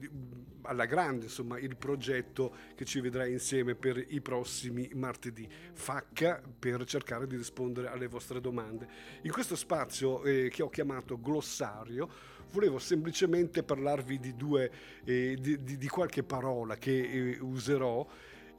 alla 0.62 0.86
grande 0.86 1.26
insomma, 1.26 1.58
il 1.58 1.78
progetto 1.78 2.56
che 2.76 2.86
ci 2.86 3.02
vedrà 3.02 3.26
insieme 3.26 3.74
per 3.74 4.06
i 4.10 4.22
prossimi 4.22 4.88
martedì. 4.94 5.50
FAC 5.74 6.40
per 6.60 6.86
cercare 6.86 7.26
di 7.26 7.36
rispondere 7.36 7.88
alle 7.88 8.06
vostre 8.06 8.40
domande. 8.40 8.88
In 9.24 9.32
questo 9.32 9.56
spazio 9.56 10.24
eh, 10.26 10.48
che 10.50 10.62
ho 10.62 10.70
chiamato 10.70 11.20
glossario, 11.20 12.08
volevo 12.52 12.78
semplicemente 12.78 13.64
parlarvi 13.64 14.20
di 14.20 14.36
due, 14.36 14.72
eh, 15.04 15.36
di, 15.42 15.64
di- 15.64 15.78
di 15.80 15.88
qualche 15.88 16.22
parola 16.22 16.76
che 16.76 17.02
eh, 17.02 17.38
userò 17.40 18.08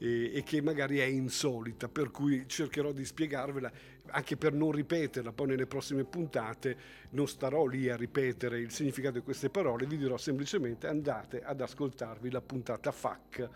e, 0.02 0.32
e 0.34 0.42
che 0.42 0.60
magari 0.60 0.98
è 0.98 1.04
insolita, 1.04 1.88
per 1.88 2.10
cui 2.10 2.44
cercherò 2.48 2.90
di 2.90 3.04
spiegarvela 3.04 3.70
anche 4.06 4.36
per 4.36 4.52
non 4.52 4.72
ripeterla 4.72 5.30
poi 5.32 5.46
nelle 5.46 5.66
prossime 5.66 6.02
puntate, 6.02 6.76
non 7.10 7.28
starò 7.28 7.66
lì 7.66 7.88
a 7.88 7.94
ripetere 7.94 8.58
il 8.58 8.72
significato 8.72 9.18
di 9.18 9.24
queste 9.24 9.48
parole, 9.48 9.86
vi 9.86 9.96
dirò 9.96 10.16
semplicemente 10.16 10.88
andate 10.88 11.40
ad 11.42 11.60
ascoltarvi 11.60 12.30
la 12.32 12.40
puntata 12.40 12.90
FAC 12.90 13.48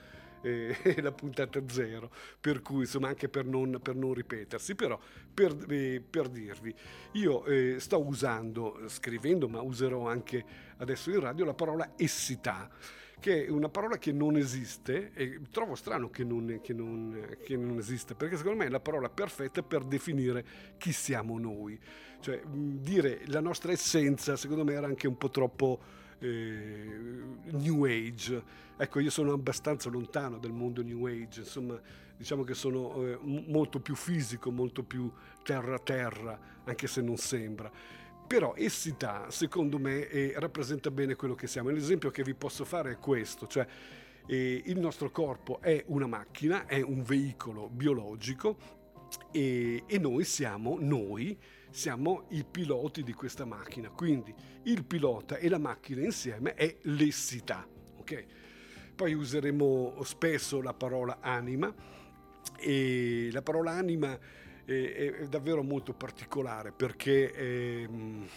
eh, 0.42 0.76
la 1.02 1.10
puntata 1.10 1.60
zero, 1.66 2.12
per 2.40 2.62
cui 2.62 2.82
insomma 2.82 3.08
anche 3.08 3.28
per 3.28 3.44
non, 3.44 3.80
per 3.82 3.96
non 3.96 4.14
ripetersi, 4.14 4.76
però 4.76 4.98
per, 5.34 5.56
eh, 5.68 6.00
per 6.08 6.28
dirvi, 6.28 6.72
io 7.12 7.44
eh, 7.44 7.80
sto 7.80 8.00
usando, 8.00 8.82
scrivendo, 8.86 9.48
ma 9.48 9.60
userò 9.60 10.06
anche 10.06 10.44
adesso 10.76 11.10
in 11.10 11.18
radio 11.18 11.44
la 11.44 11.54
parola 11.54 11.94
essità 11.96 12.70
che 13.18 13.46
è 13.46 13.50
una 13.50 13.68
parola 13.68 13.98
che 13.98 14.12
non 14.12 14.36
esiste 14.36 15.12
e 15.14 15.40
trovo 15.50 15.74
strano 15.74 16.10
che 16.10 16.22
non, 16.24 16.60
che 16.62 16.72
non- 16.72 17.36
che 17.44 17.56
non 17.56 17.78
esista 17.78 18.14
perché 18.14 18.36
secondo 18.36 18.58
me 18.58 18.66
è 18.66 18.68
la 18.68 18.80
parola 18.80 19.08
perfetta 19.08 19.62
per 19.62 19.84
definire 19.84 20.44
chi 20.78 20.92
siamo 20.92 21.38
noi. 21.38 21.78
Cioè 22.20 22.42
dire 22.44 23.22
la 23.26 23.40
nostra 23.40 23.72
essenza 23.72 24.36
secondo 24.36 24.64
me 24.64 24.74
era 24.74 24.86
anche 24.86 25.06
un 25.06 25.16
po' 25.16 25.30
troppo 25.30 25.80
eh, 26.18 26.98
new 27.50 27.84
age. 27.84 28.42
Ecco 28.76 29.00
io 29.00 29.10
sono 29.10 29.32
abbastanza 29.32 29.88
lontano 29.88 30.38
dal 30.38 30.52
mondo 30.52 30.82
new 30.82 31.06
age 31.06 31.40
insomma 31.40 31.80
diciamo 32.16 32.44
che 32.44 32.54
sono 32.54 33.04
eh, 33.06 33.18
molto 33.22 33.78
più 33.80 33.94
fisico 33.94 34.50
molto 34.50 34.82
più 34.82 35.10
terra 35.42 35.78
terra 35.78 36.38
anche 36.64 36.86
se 36.86 37.02
non 37.02 37.16
sembra 37.18 37.70
però 38.26 38.54
essità, 38.56 39.30
secondo 39.30 39.78
me, 39.78 40.08
eh, 40.08 40.34
rappresenta 40.36 40.90
bene 40.90 41.14
quello 41.14 41.34
che 41.34 41.46
siamo. 41.46 41.70
L'esempio 41.70 42.10
che 42.10 42.22
vi 42.22 42.34
posso 42.34 42.64
fare 42.64 42.92
è 42.92 42.98
questo, 42.98 43.46
cioè 43.46 43.66
eh, 44.26 44.62
il 44.64 44.78
nostro 44.78 45.10
corpo 45.10 45.60
è 45.60 45.84
una 45.88 46.06
macchina, 46.06 46.66
è 46.66 46.80
un 46.80 47.02
veicolo 47.02 47.68
biologico 47.68 48.56
e, 49.30 49.84
e 49.86 49.98
noi 49.98 50.24
siamo, 50.24 50.76
noi 50.80 51.38
siamo 51.70 52.24
i 52.30 52.44
piloti 52.44 53.02
di 53.02 53.12
questa 53.12 53.44
macchina. 53.44 53.90
Quindi 53.90 54.34
il 54.64 54.84
pilota 54.84 55.36
e 55.36 55.48
la 55.48 55.58
macchina 55.58 56.02
insieme 56.02 56.54
è 56.54 56.76
l'essità. 56.82 57.66
ok? 57.98 58.26
Poi 58.96 59.12
useremo 59.12 60.02
spesso 60.02 60.62
la 60.62 60.72
parola 60.72 61.18
anima 61.20 61.72
e 62.58 63.28
la 63.30 63.42
parola 63.42 63.72
anima 63.72 64.18
è, 64.66 65.12
è 65.12 65.26
davvero 65.28 65.62
molto 65.62 65.94
particolare 65.94 66.72
perché 66.72 67.32
ehm, 67.32 68.28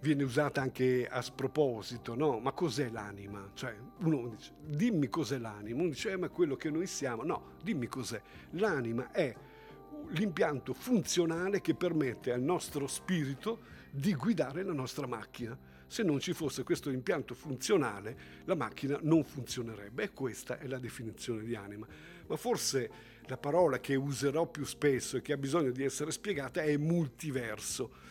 viene 0.00 0.22
usata 0.22 0.60
anche 0.60 1.06
a 1.08 1.20
sproposito, 1.20 2.14
no? 2.14 2.38
Ma 2.38 2.52
cos'è 2.52 2.90
l'anima? 2.90 3.50
Cioè, 3.54 3.74
uno 3.98 4.28
dice, 4.28 4.52
dimmi 4.64 5.08
cos'è 5.08 5.38
l'anima, 5.38 5.80
uno 5.80 5.90
dice, 5.90 6.12
eh, 6.12 6.16
ma 6.16 6.26
è 6.26 6.30
quello 6.30 6.56
che 6.56 6.70
noi 6.70 6.86
siamo. 6.86 7.22
No, 7.22 7.52
dimmi 7.62 7.86
cos'è. 7.86 8.20
L'anima 8.50 9.10
è 9.10 9.34
l'impianto 10.10 10.74
funzionale 10.74 11.60
che 11.60 11.74
permette 11.74 12.32
al 12.32 12.42
nostro 12.42 12.86
spirito 12.86 13.70
di 13.90 14.14
guidare 14.14 14.62
la 14.62 14.72
nostra 14.72 15.06
macchina. 15.06 15.56
Se 15.86 16.02
non 16.02 16.18
ci 16.20 16.32
fosse 16.32 16.62
questo 16.64 16.90
impianto 16.90 17.34
funzionale, 17.34 18.16
la 18.44 18.54
macchina 18.54 18.98
non 19.02 19.22
funzionerebbe 19.22 20.04
e 20.04 20.12
questa 20.12 20.58
è 20.58 20.66
la 20.66 20.78
definizione 20.78 21.44
di 21.44 21.54
anima. 21.54 21.86
Ma 22.26 22.36
forse 22.36 22.90
la 23.26 23.36
parola 23.36 23.78
che 23.80 23.94
userò 23.94 24.46
più 24.46 24.64
spesso 24.64 25.16
e 25.16 25.22
che 25.22 25.32
ha 25.32 25.36
bisogno 25.36 25.70
di 25.70 25.84
essere 25.84 26.10
spiegata 26.10 26.62
è 26.62 26.76
multiverso 26.76 28.10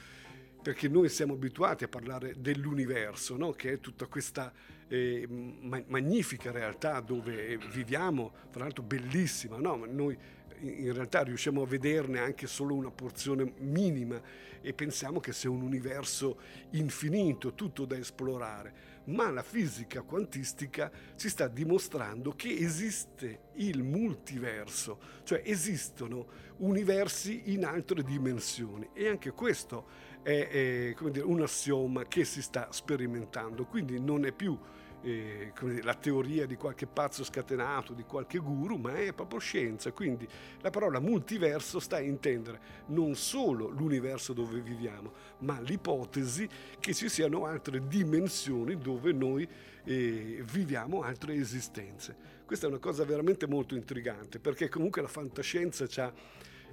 perché 0.61 0.87
noi 0.87 1.09
siamo 1.09 1.33
abituati 1.33 1.83
a 1.83 1.87
parlare 1.87 2.35
dell'universo, 2.37 3.35
no? 3.35 3.51
che 3.51 3.73
è 3.73 3.79
tutta 3.79 4.05
questa 4.05 4.53
eh, 4.87 5.25
ma- 5.27 5.83
magnifica 5.87 6.51
realtà 6.51 6.99
dove 6.99 7.57
viviamo, 7.57 8.31
tra 8.51 8.63
l'altro 8.63 8.83
bellissima, 8.83 9.57
no? 9.57 9.85
Noi 9.89 10.17
in 10.59 10.93
realtà 10.93 11.23
riusciamo 11.23 11.63
a 11.63 11.65
vederne 11.65 12.19
anche 12.19 12.45
solo 12.45 12.75
una 12.75 12.91
porzione 12.91 13.53
minima 13.57 14.21
e 14.61 14.73
pensiamo 14.73 15.19
che 15.19 15.33
sia 15.33 15.49
un 15.49 15.61
universo 15.61 16.37
infinito, 16.71 17.55
tutto 17.55 17.85
da 17.85 17.97
esplorare. 17.97 18.90
Ma 19.05 19.29
la 19.31 19.41
fisica 19.41 20.03
quantistica 20.03 20.91
ci 21.15 21.27
sta 21.27 21.47
dimostrando 21.47 22.31
che 22.31 22.53
esiste 22.53 23.49
il 23.55 23.83
multiverso, 23.83 24.99
cioè 25.23 25.41
esistono 25.43 26.27
universi 26.57 27.51
in 27.51 27.65
altre 27.65 28.03
dimensioni. 28.03 28.89
E 28.93 29.07
anche 29.07 29.31
questo 29.31 29.87
è, 30.21 30.47
è, 30.47 31.09
dire, 31.09 31.25
un 31.25 31.41
assioma 31.41 32.05
che 32.05 32.25
si 32.25 32.41
sta 32.41 32.71
sperimentando, 32.71 33.65
quindi 33.65 33.99
non 33.99 34.25
è 34.25 34.31
più 34.31 34.57
eh, 35.01 35.51
la 35.81 35.93
teoria 35.93 36.45
di 36.45 36.55
qualche 36.55 36.87
pazzo 36.87 37.23
scatenato, 37.23 37.93
di 37.93 38.03
qualche 38.03 38.37
guru, 38.37 38.77
ma 38.77 38.95
è 38.95 39.13
proprio 39.13 39.39
scienza. 39.39 39.91
Quindi 39.91 40.27
la 40.61 40.69
parola 40.69 40.99
multiverso 40.99 41.79
sta 41.79 41.97
a 41.97 42.01
intendere 42.01 42.59
non 42.87 43.15
solo 43.15 43.67
l'universo 43.69 44.33
dove 44.33 44.59
viviamo, 44.59 45.13
ma 45.39 45.59
l'ipotesi 45.59 46.47
che 46.79 46.93
ci 46.93 47.09
siano 47.09 47.45
altre 47.45 47.87
dimensioni 47.87 48.77
dove 48.77 49.11
noi 49.11 49.47
eh, 49.83 50.43
viviamo 50.43 51.01
altre 51.01 51.33
esistenze. 51.35 52.39
Questa 52.45 52.67
è 52.67 52.69
una 52.69 52.79
cosa 52.79 53.05
veramente 53.05 53.47
molto 53.47 53.75
intrigante, 53.75 54.39
perché 54.39 54.69
comunque 54.69 55.01
la 55.01 55.07
fantascienza 55.07 55.85
ha 56.03 56.13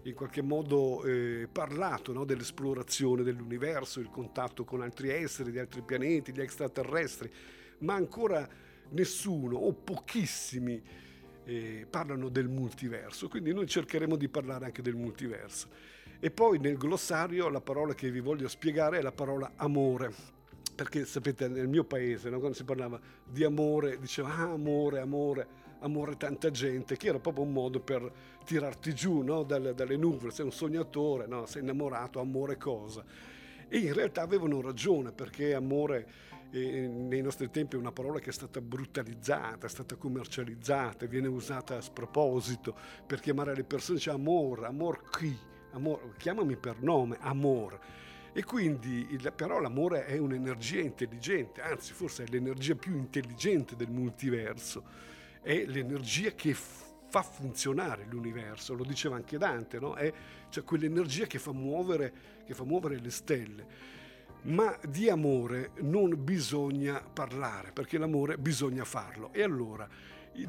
in 0.02 0.14
qualche 0.14 0.42
modo 0.42 1.04
eh, 1.04 1.48
parlato 1.50 2.12
no, 2.12 2.24
dell'esplorazione 2.24 3.22
dell'universo, 3.22 4.00
il 4.00 4.10
contatto 4.10 4.64
con 4.64 4.80
altri 4.80 5.10
esseri, 5.10 5.50
di 5.50 5.58
altri 5.58 5.82
pianeti, 5.82 6.32
gli 6.32 6.40
extraterrestri, 6.40 7.30
ma 7.78 7.94
ancora 7.94 8.48
nessuno 8.90 9.56
o 9.56 9.72
pochissimi 9.72 10.82
eh, 11.44 11.86
parlano 11.88 12.28
del 12.28 12.48
multiverso, 12.48 13.28
quindi 13.28 13.52
noi 13.52 13.66
cercheremo 13.66 14.16
di 14.16 14.28
parlare 14.28 14.66
anche 14.66 14.82
del 14.82 14.96
multiverso. 14.96 15.68
E 16.20 16.30
poi 16.30 16.58
nel 16.58 16.76
glossario 16.76 17.48
la 17.48 17.60
parola 17.60 17.94
che 17.94 18.10
vi 18.10 18.20
voglio 18.20 18.48
spiegare 18.48 18.98
è 18.98 19.02
la 19.02 19.12
parola 19.12 19.52
amore, 19.56 20.12
perché 20.74 21.04
sapete 21.04 21.48
nel 21.48 21.68
mio 21.68 21.84
paese 21.84 22.28
no, 22.28 22.38
quando 22.38 22.56
si 22.56 22.64
parlava 22.64 23.00
di 23.24 23.44
amore 23.44 23.98
diceva 23.98 24.34
ah, 24.34 24.50
amore, 24.50 25.00
amore, 25.00 25.46
amore 25.80 26.16
tanta 26.16 26.50
gente, 26.50 26.96
che 26.96 27.08
era 27.08 27.18
proprio 27.18 27.44
un 27.44 27.52
modo 27.52 27.80
per 27.80 28.12
tirarti 28.44 28.94
giù 28.94 29.22
no, 29.22 29.42
dalle, 29.42 29.74
dalle 29.74 29.96
nuvole, 29.96 30.32
sei 30.32 30.44
un 30.44 30.52
sognatore, 30.52 31.26
no, 31.26 31.46
sei 31.46 31.62
innamorato, 31.62 32.20
amore 32.20 32.56
cosa. 32.56 33.04
E 33.68 33.78
in 33.78 33.92
realtà 33.92 34.22
avevano 34.22 34.60
ragione 34.60 35.12
perché 35.12 35.54
amore 35.54 36.08
eh, 36.50 36.86
nei 36.86 37.20
nostri 37.20 37.50
tempi 37.50 37.76
è 37.76 37.78
una 37.78 37.92
parola 37.92 38.18
che 38.20 38.30
è 38.30 38.32
stata 38.32 38.60
brutalizzata, 38.60 39.66
è 39.66 39.70
stata 39.70 39.96
commercializzata, 39.96 41.06
viene 41.06 41.28
usata 41.28 41.76
a 41.76 41.80
sproposito 41.80 42.74
per 43.06 43.20
chiamare 43.20 43.54
le 43.54 43.64
persone, 43.64 43.98
dice 43.98 44.10
amor, 44.10 44.64
amor 44.64 45.08
chi, 45.10 45.36
amor, 45.72 46.14
chiamami 46.16 46.56
per 46.56 46.80
nome, 46.80 47.16
amor. 47.20 47.78
E 48.32 48.44
quindi 48.44 49.18
la 49.20 49.32
parola 49.32 49.66
amore 49.66 50.04
è 50.04 50.16
un'energia 50.16 50.80
intelligente, 50.80 51.60
anzi 51.60 51.92
forse 51.92 52.24
è 52.24 52.26
l'energia 52.28 52.74
più 52.74 52.96
intelligente 52.96 53.74
del 53.74 53.90
multiverso, 53.90 54.84
è 55.42 55.64
l'energia 55.66 56.30
che 56.30 56.54
fa 56.54 57.22
funzionare 57.22 58.06
l'universo, 58.08 58.74
lo 58.74 58.84
diceva 58.84 59.16
anche 59.16 59.38
Dante, 59.38 59.80
no? 59.80 59.94
è 59.94 60.12
cioè 60.50 60.62
quell'energia 60.62 61.26
che 61.26 61.38
fa, 61.38 61.52
muovere, 61.52 62.12
che 62.44 62.54
fa 62.54 62.64
muovere 62.64 62.98
le 62.98 63.10
stelle. 63.10 63.96
Ma 64.42 64.78
di 64.88 65.08
amore 65.08 65.72
non 65.80 66.14
bisogna 66.24 67.02
parlare, 67.02 67.72
perché 67.72 67.98
l'amore 67.98 68.38
bisogna 68.38 68.84
farlo. 68.84 69.30
E 69.32 69.42
allora, 69.42 69.88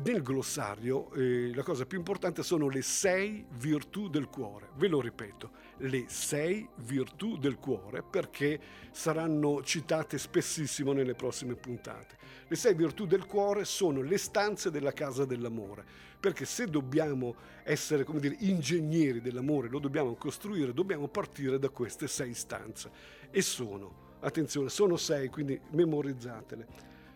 nel 0.04 0.22
glossario, 0.22 1.12
eh, 1.14 1.52
la 1.54 1.64
cosa 1.64 1.86
più 1.86 1.98
importante 1.98 2.44
sono 2.44 2.70
le 2.70 2.84
sei 2.84 3.46
virtù 3.58 4.08
del 4.08 4.28
cuore. 4.28 4.70
Ve 4.76 4.88
lo 4.88 5.02
ripeto, 5.02 5.52
le 5.78 6.06
sei 6.08 6.70
virtù 6.86 7.38
del 7.38 7.58
cuore, 7.58 8.04
perché 8.04 8.60
saranno 8.92 9.64
citate 9.64 10.18
spessissimo 10.20 10.94
nelle 10.94 11.16
prossime 11.16 11.56
puntate. 11.56 12.18
Le 12.48 12.56
sei 12.56 12.76
virtù 12.76 13.06
del 13.08 13.26
cuore 13.26 13.66
sono 13.66 14.02
le 14.02 14.18
stanze 14.18 14.70
della 14.70 14.94
casa 14.94 15.26
dell'amore, 15.26 15.84
perché 16.20 16.46
se 16.46 16.68
dobbiamo 16.68 17.36
essere, 17.64 18.04
come 18.04 18.20
dire, 18.20 18.36
ingegneri 18.40 19.20
dell'amore, 19.20 19.68
lo 19.68 19.80
dobbiamo 19.80 20.16
costruire, 20.16 20.74
dobbiamo 20.74 21.08
partire 21.08 21.58
da 21.58 21.70
queste 21.70 22.08
sei 22.08 22.34
stanze 22.34 23.18
e 23.32 23.42
sono, 23.42 24.18
attenzione, 24.20 24.70
sono 24.70 24.98
sei, 24.98 25.30
quindi 25.30 25.60
memorizzatele, 25.72 26.68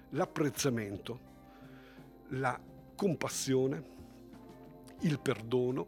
l'apprezzamento, 0.10 1.20
la 2.30 2.60
compassione, 2.96 3.92
il 5.02 5.20
perdono, 5.20 5.88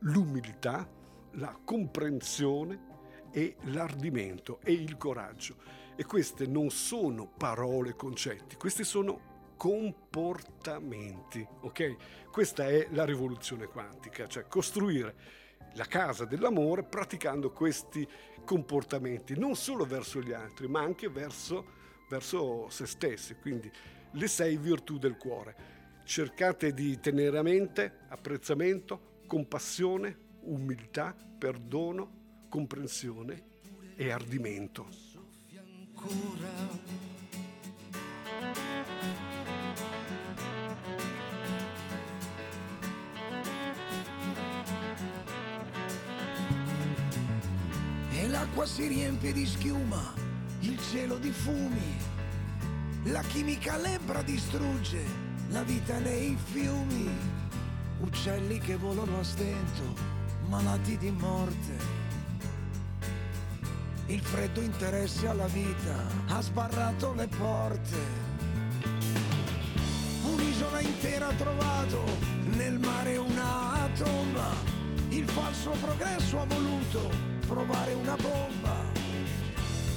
l'umiltà, 0.00 0.88
la 1.32 1.58
comprensione 1.64 2.86
e 3.30 3.56
l'ardimento 3.64 4.60
e 4.62 4.72
il 4.72 4.96
coraggio. 4.96 5.56
E 5.96 6.04
queste 6.04 6.46
non 6.46 6.70
sono 6.70 7.26
parole, 7.26 7.94
concetti, 7.94 8.56
questi 8.56 8.84
sono 8.84 9.54
comportamenti, 9.56 11.46
ok? 11.60 12.30
Questa 12.30 12.68
è 12.68 12.86
la 12.92 13.04
rivoluzione 13.04 13.66
quantica, 13.66 14.28
cioè 14.28 14.46
costruire 14.46 15.16
la 15.74 15.84
casa 15.84 16.24
dell'amore 16.24 16.82
praticando 16.82 17.50
questi 17.50 18.06
comportamenti, 18.44 19.38
non 19.38 19.54
solo 19.56 19.84
verso 19.84 20.20
gli 20.20 20.32
altri, 20.32 20.68
ma 20.68 20.80
anche 20.80 21.08
verso, 21.08 21.64
verso 22.08 22.68
se 22.70 22.86
stessi. 22.86 23.34
Quindi 23.34 23.70
le 24.12 24.26
sei 24.26 24.56
virtù 24.56 24.98
del 24.98 25.16
cuore. 25.16 25.76
Cercate 26.04 26.72
di 26.72 26.98
tenere 27.00 27.38
a 27.38 27.42
mente 27.42 27.98
apprezzamento, 28.08 29.20
compassione, 29.26 30.16
umiltà, 30.42 31.14
perdono, 31.38 32.46
comprensione 32.48 33.44
e 33.94 34.10
ardimento. 34.10 34.88
L'acqua 48.38 48.66
si 48.66 48.86
riempie 48.86 49.32
di 49.32 49.44
schiuma, 49.44 50.14
il 50.60 50.78
cielo 50.90 51.18
di 51.18 51.32
fumi, 51.32 51.96
la 53.06 53.22
chimica 53.22 53.76
lebbra 53.76 54.22
distrugge 54.22 55.02
la 55.48 55.64
vita 55.64 55.98
nei 55.98 56.36
fiumi, 56.40 57.10
uccelli 57.98 58.60
che 58.60 58.76
volano 58.76 59.18
a 59.18 59.24
stento, 59.24 59.96
malati 60.46 60.96
di 60.98 61.10
morte. 61.10 61.96
Il 64.06 64.20
freddo 64.20 64.60
interesse 64.60 65.26
alla 65.26 65.48
vita 65.48 65.96
ha 66.28 66.40
sbarrato 66.40 67.14
le 67.14 67.26
porte. 67.26 67.98
Un'isola 70.22 70.80
intera 70.80 71.26
ha 71.26 71.34
trovato 71.34 72.04
nel 72.56 72.78
mare 72.78 73.16
una 73.16 73.88
tomba. 73.98 74.54
Il 75.08 75.28
falso 75.28 75.70
progresso 75.80 76.40
ha 76.40 76.44
voluto 76.44 77.37
provare 77.48 77.94
una 77.94 78.14
bomba. 78.16 78.76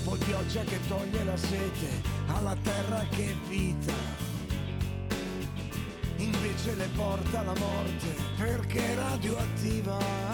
Poi 0.06 0.18
pioggia 0.19 0.61
che 0.64 0.80
toglie 0.88 1.23
la 1.26 1.38
sete 1.38 2.02
alla 2.28 2.56
terra 2.64 3.06
che 3.10 3.36
vita. 3.48 3.94
Invece 6.15 6.76
le 6.76 6.88
porta 6.95 7.41
la 7.44 7.53
morte 7.60 8.15
perché 8.38 8.94
è 8.94 8.95
radioattiva. 8.95 10.30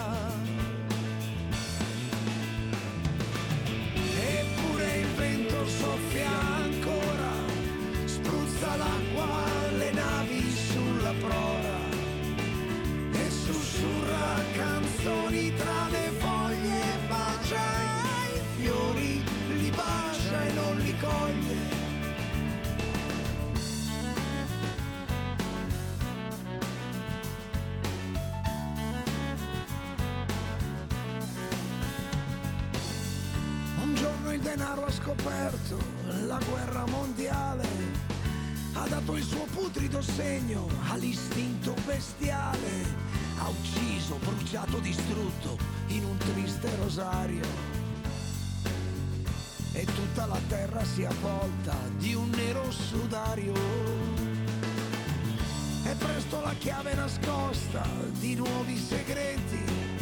Putrido 39.98 40.02
segno 40.02 40.66
all'istinto 40.88 41.74
bestiale, 41.84 42.84
ha 43.38 43.48
ucciso, 43.48 44.16
bruciato, 44.16 44.78
distrutto 44.78 45.56
in 45.88 46.04
un 46.04 46.16
triste 46.18 46.74
rosario. 46.76 47.44
E 49.72 49.84
tutta 49.84 50.26
la 50.26 50.40
terra 50.48 50.84
si 50.84 51.04
avvolta 51.04 51.76
di 51.96 52.14
un 52.14 52.28
nero 52.30 52.70
sudario. 52.70 53.54
E 55.84 55.94
presto 55.94 56.40
la 56.40 56.54
chiave 56.58 56.94
nascosta 56.94 57.86
di 58.18 58.34
nuovi 58.34 58.76
segreti 58.76 59.96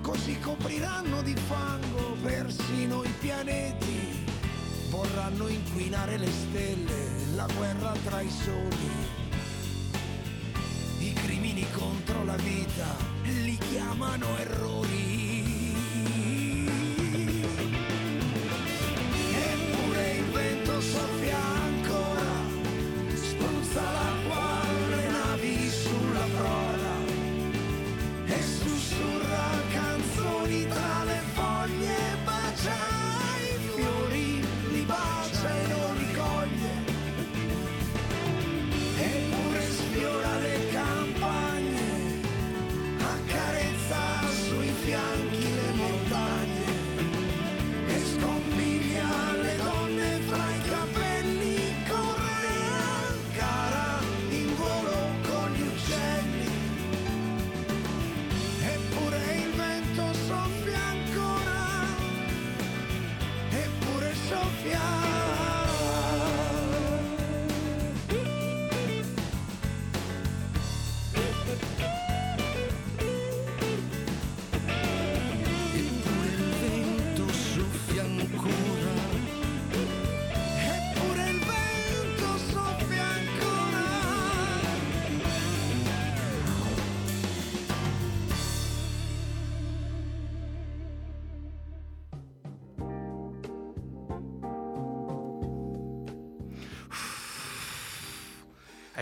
così 0.00 0.38
copriranno 0.40 1.22
di 1.22 1.34
fango 1.34 2.16
persino 2.22 3.02
i 3.04 3.12
pianeti. 3.20 4.26
Vorranno 4.90 5.48
inquinare 5.48 6.18
le 6.18 6.30
stelle, 6.30 7.34
la 7.34 7.46
guerra 7.56 7.92
tra 8.04 8.20
i 8.20 8.30
soli. 8.30 9.11
Contro 11.82 12.24
la 12.24 12.36
vita 12.36 12.96
li 13.24 13.58
chiamano 13.58 14.38
errori. 14.38 15.11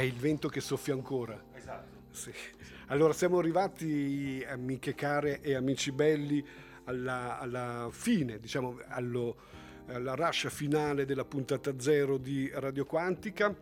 È 0.00 0.04
il 0.04 0.14
vento 0.14 0.48
che 0.48 0.62
soffia 0.62 0.94
ancora. 0.94 1.38
Esatto. 1.52 1.98
Sì. 2.10 2.32
Allora 2.86 3.12
siamo 3.12 3.38
arrivati, 3.38 4.42
amiche 4.48 4.94
care 4.94 5.42
e 5.42 5.54
amici 5.54 5.92
belli, 5.92 6.42
alla, 6.84 7.38
alla 7.38 7.86
fine, 7.90 8.40
diciamo, 8.40 8.80
allo, 8.86 9.36
alla 9.88 10.14
rush 10.14 10.48
finale 10.48 11.04
della 11.04 11.26
puntata 11.26 11.78
zero 11.78 12.16
di 12.16 12.50
Radio 12.54 12.86
Quantica 12.86 13.54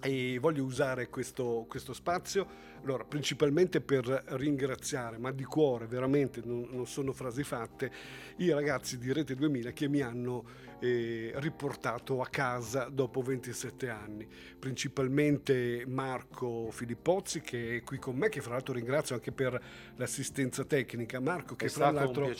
e 0.00 0.38
voglio 0.40 0.64
usare 0.64 1.08
questo, 1.08 1.64
questo 1.68 1.92
spazio 1.92 2.72
allora, 2.84 3.04
principalmente 3.04 3.80
per 3.80 4.04
ringraziare, 4.04 5.16
ma 5.16 5.32
di 5.32 5.44
cuore, 5.44 5.86
veramente, 5.86 6.42
non, 6.44 6.68
non 6.70 6.86
sono 6.86 7.12
frasi 7.12 7.42
fatte, 7.42 7.90
i 8.36 8.50
ragazzi 8.50 8.98
di 8.98 9.10
Rete 9.10 9.34
2000 9.34 9.70
che 9.70 9.88
mi 9.88 10.02
hanno 10.02 10.44
eh, 10.84 11.32
riportato 11.36 12.20
a 12.20 12.26
casa 12.26 12.88
dopo 12.90 13.22
27 13.22 13.88
anni. 13.88 14.28
Principalmente 14.58 15.84
Marco 15.86 16.70
Filippozzi 16.70 17.40
che 17.40 17.76
è 17.76 17.82
qui 17.82 17.98
con 17.98 18.16
me, 18.16 18.28
che 18.28 18.42
fra 18.42 18.52
l'altro 18.52 18.74
ringrazio 18.74 19.14
anche 19.14 19.32
per 19.32 19.58
l'assistenza 19.96 20.64
tecnica. 20.64 21.20
Marco 21.20 21.56
che 21.56 21.66
È 21.66 21.68
fra 21.70 21.90
l'altro 21.90 22.30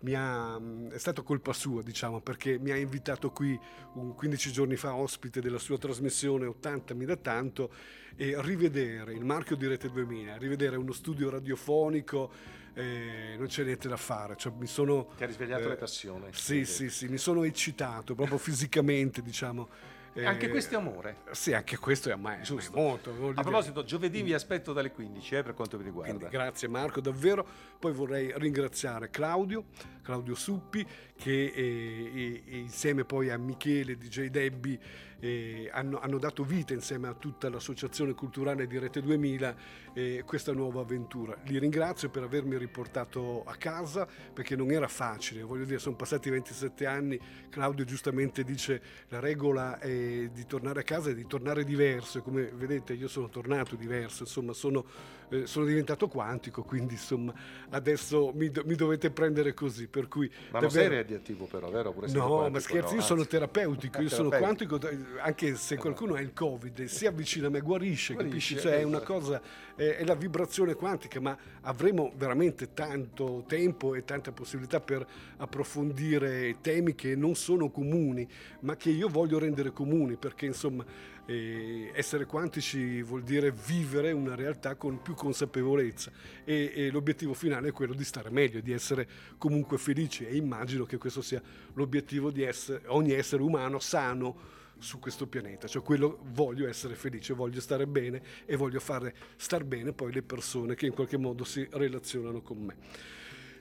mi 0.00 0.14
ha, 0.14 0.60
è 0.90 0.98
stato 0.98 1.24
colpa 1.24 1.52
sua, 1.52 1.82
diciamo, 1.82 2.20
perché 2.20 2.58
mi 2.60 2.70
ha 2.70 2.76
invitato 2.76 3.30
qui 3.32 3.58
un 3.94 4.14
15 4.14 4.52
giorni 4.52 4.76
fa 4.76 4.94
ospite 4.94 5.40
della 5.40 5.58
sua 5.58 5.76
trasmissione 5.76 6.46
80 6.46 6.94
mi 6.94 7.04
da 7.04 7.16
tanto 7.16 7.72
e 8.14 8.40
rivedere 8.42 9.12
il 9.12 9.24
marchio 9.24 9.56
di 9.56 9.66
Rete 9.66 9.90
2000, 9.90 10.36
rivedere 10.36 10.76
uno 10.76 10.92
studio 10.92 11.30
radiofonico 11.30 12.30
eh, 12.78 13.34
non 13.36 13.48
c'è 13.48 13.64
niente 13.64 13.88
da 13.88 13.96
fare, 13.96 14.36
cioè, 14.36 14.52
mi 14.56 14.68
sono 14.68 15.08
Ti 15.16 15.24
ha 15.24 15.26
risvegliato 15.26 15.64
eh, 15.64 15.68
le 15.68 15.76
passioni. 15.76 16.26
Sì, 16.30 16.64
sì, 16.64 16.88
sì, 16.90 17.08
mi 17.08 17.18
sono 17.18 17.42
eccitato 17.42 18.14
proprio 18.14 18.38
fisicamente, 18.38 19.20
diciamo. 19.20 19.68
E 20.12 20.24
anche 20.24 20.48
questo 20.48 20.74
è 20.74 20.78
amore. 20.78 21.18
Sì, 21.30 21.52
anche 21.52 21.76
questo 21.76 22.08
è 22.08 22.12
a 22.12 22.16
me. 22.16 22.40
Giusto. 22.42 22.76
Molto, 22.76 23.14
voglio 23.14 23.38
A 23.40 23.42
proposito, 23.42 23.84
giovedì 23.84 24.22
vi 24.22 24.32
aspetto 24.32 24.72
dalle 24.72 24.90
15 24.90 25.34
eh, 25.36 25.42
per 25.42 25.54
quanto 25.54 25.76
vi 25.76 25.84
riguarda. 25.84 26.12
Quindi 26.12 26.28
grazie 26.28 26.68
Marco, 26.68 27.00
davvero. 27.00 27.46
Poi 27.78 27.92
vorrei 27.92 28.32
ringraziare 28.36 29.10
Claudio, 29.10 29.66
Claudio 30.02 30.34
Suppi, 30.34 30.84
che 31.16 31.52
eh, 31.54 32.42
eh, 32.46 32.56
insieme 32.58 33.04
poi 33.04 33.30
a 33.30 33.38
Michele, 33.38 33.96
DJ 33.96 34.26
Debbi, 34.26 34.78
eh, 35.20 35.68
hanno, 35.72 36.00
hanno 36.00 36.18
dato 36.18 36.42
vita 36.42 36.72
insieme 36.72 37.08
a 37.08 37.14
tutta 37.14 37.48
l'associazione 37.48 38.14
culturale 38.14 38.66
di 38.66 38.78
Rete 38.78 39.00
2000 39.00 39.56
eh, 39.98 40.22
questa 40.24 40.52
nuova 40.52 40.82
avventura. 40.82 41.36
Li 41.46 41.58
ringrazio 41.58 42.08
per 42.08 42.22
avermi 42.22 42.56
riportato 42.56 43.42
a 43.44 43.54
casa 43.56 44.06
perché 44.32 44.54
non 44.54 44.70
era 44.70 44.86
facile, 44.86 45.42
voglio 45.42 45.64
dire, 45.64 45.78
sono 45.78 45.96
passati 45.96 46.30
27 46.30 46.86
anni, 46.86 47.18
Claudio 47.50 47.84
giustamente 47.84 48.44
dice 48.44 48.80
la 49.08 49.18
regola 49.18 49.78
è 49.80 50.28
di 50.32 50.46
tornare 50.46 50.80
a 50.80 50.82
casa 50.84 51.10
e 51.10 51.14
di 51.14 51.26
tornare 51.26 51.64
diverso, 51.64 52.22
come 52.22 52.44
vedete 52.54 52.92
io 52.92 53.08
sono 53.08 53.28
tornato 53.28 53.74
diverso, 53.74 54.22
insomma 54.22 54.52
sono, 54.52 54.84
eh, 55.30 55.46
sono 55.46 55.64
diventato 55.66 56.06
quantico, 56.08 56.62
quindi 56.62 56.94
insomma 56.94 57.32
adesso 57.70 58.32
mi, 58.34 58.50
do- 58.50 58.62
mi 58.64 58.74
dovete 58.74 59.10
prendere 59.10 59.52
così, 59.54 59.88
per 59.88 60.08
cui... 60.08 60.30
Ma 60.50 60.60
non 60.60 60.68
davvero- 60.68 60.70
sei 60.70 60.88
radioattivo 60.98 61.46
però, 61.46 61.70
vero? 61.70 61.92
Pure 61.92 62.06
No, 62.08 62.26
quantico, 62.26 62.48
ma 62.48 62.60
scherzi, 62.60 62.94
no, 62.94 63.00
io 63.00 63.06
sono 63.06 63.26
terapeutico, 63.26 64.00
io 64.00 64.08
sono 64.08 64.28
terapeutico. 64.28 64.78
quantico, 64.78 65.20
anche 65.20 65.54
se 65.56 65.76
qualcuno 65.76 66.14
ha 66.14 66.20
il 66.20 66.32
Covid, 66.32 66.84
si 66.84 67.06
avvicina 67.06 67.48
a 67.48 67.50
me, 67.50 67.60
guarisce, 67.60 68.14
Guarisce, 68.14 68.54
capisci? 68.54 68.56
Cioè 68.58 68.78
è 68.78 68.82
una 68.84 68.98
esatto. 68.98 69.12
cosa, 69.12 69.42
è, 69.78 70.04
la 70.04 70.16
vibrazione 70.16 70.74
quantica, 70.74 71.20
ma 71.20 71.38
avremo 71.60 72.12
veramente 72.16 72.74
tanto 72.74 73.44
tempo 73.46 73.94
e 73.94 74.04
tanta 74.04 74.32
possibilità 74.32 74.80
per 74.80 75.06
approfondire 75.36 76.56
temi 76.60 76.96
che 76.96 77.14
non 77.14 77.36
sono 77.36 77.70
comuni, 77.70 78.28
ma 78.60 78.76
che 78.76 78.90
io 78.90 79.08
voglio 79.08 79.38
rendere 79.38 79.72
comuni, 79.72 80.16
perché 80.16 80.46
insomma 80.46 80.84
eh, 81.26 81.92
essere 81.94 82.24
quantici 82.24 83.02
vuol 83.02 83.22
dire 83.22 83.52
vivere 83.52 84.10
una 84.10 84.34
realtà 84.34 84.74
con 84.74 85.00
più 85.00 85.14
consapevolezza. 85.14 86.10
E, 86.44 86.72
e 86.74 86.90
l'obiettivo 86.90 87.34
finale 87.34 87.68
è 87.68 87.72
quello 87.72 87.94
di 87.94 88.04
stare 88.04 88.30
meglio, 88.30 88.60
di 88.60 88.72
essere 88.72 89.06
comunque 89.38 89.78
felici 89.78 90.26
e 90.26 90.34
immagino 90.34 90.84
che 90.84 90.98
questo 90.98 91.22
sia 91.22 91.40
l'obiettivo 91.74 92.32
di 92.32 92.42
essere, 92.42 92.82
ogni 92.86 93.12
essere 93.12 93.42
umano 93.42 93.78
sano 93.78 94.56
su 94.78 94.98
questo 94.98 95.26
pianeta, 95.26 95.66
cioè 95.66 95.82
quello 95.82 96.18
voglio 96.32 96.68
essere 96.68 96.94
felice, 96.94 97.34
voglio 97.34 97.60
stare 97.60 97.86
bene 97.86 98.22
e 98.46 98.56
voglio 98.56 98.80
fare 98.80 99.14
star 99.36 99.64
bene 99.64 99.92
poi 99.92 100.12
le 100.12 100.22
persone 100.22 100.74
che 100.74 100.86
in 100.86 100.92
qualche 100.92 101.16
modo 101.16 101.44
si 101.44 101.66
relazionano 101.70 102.40
con 102.42 102.58
me. 102.58 102.76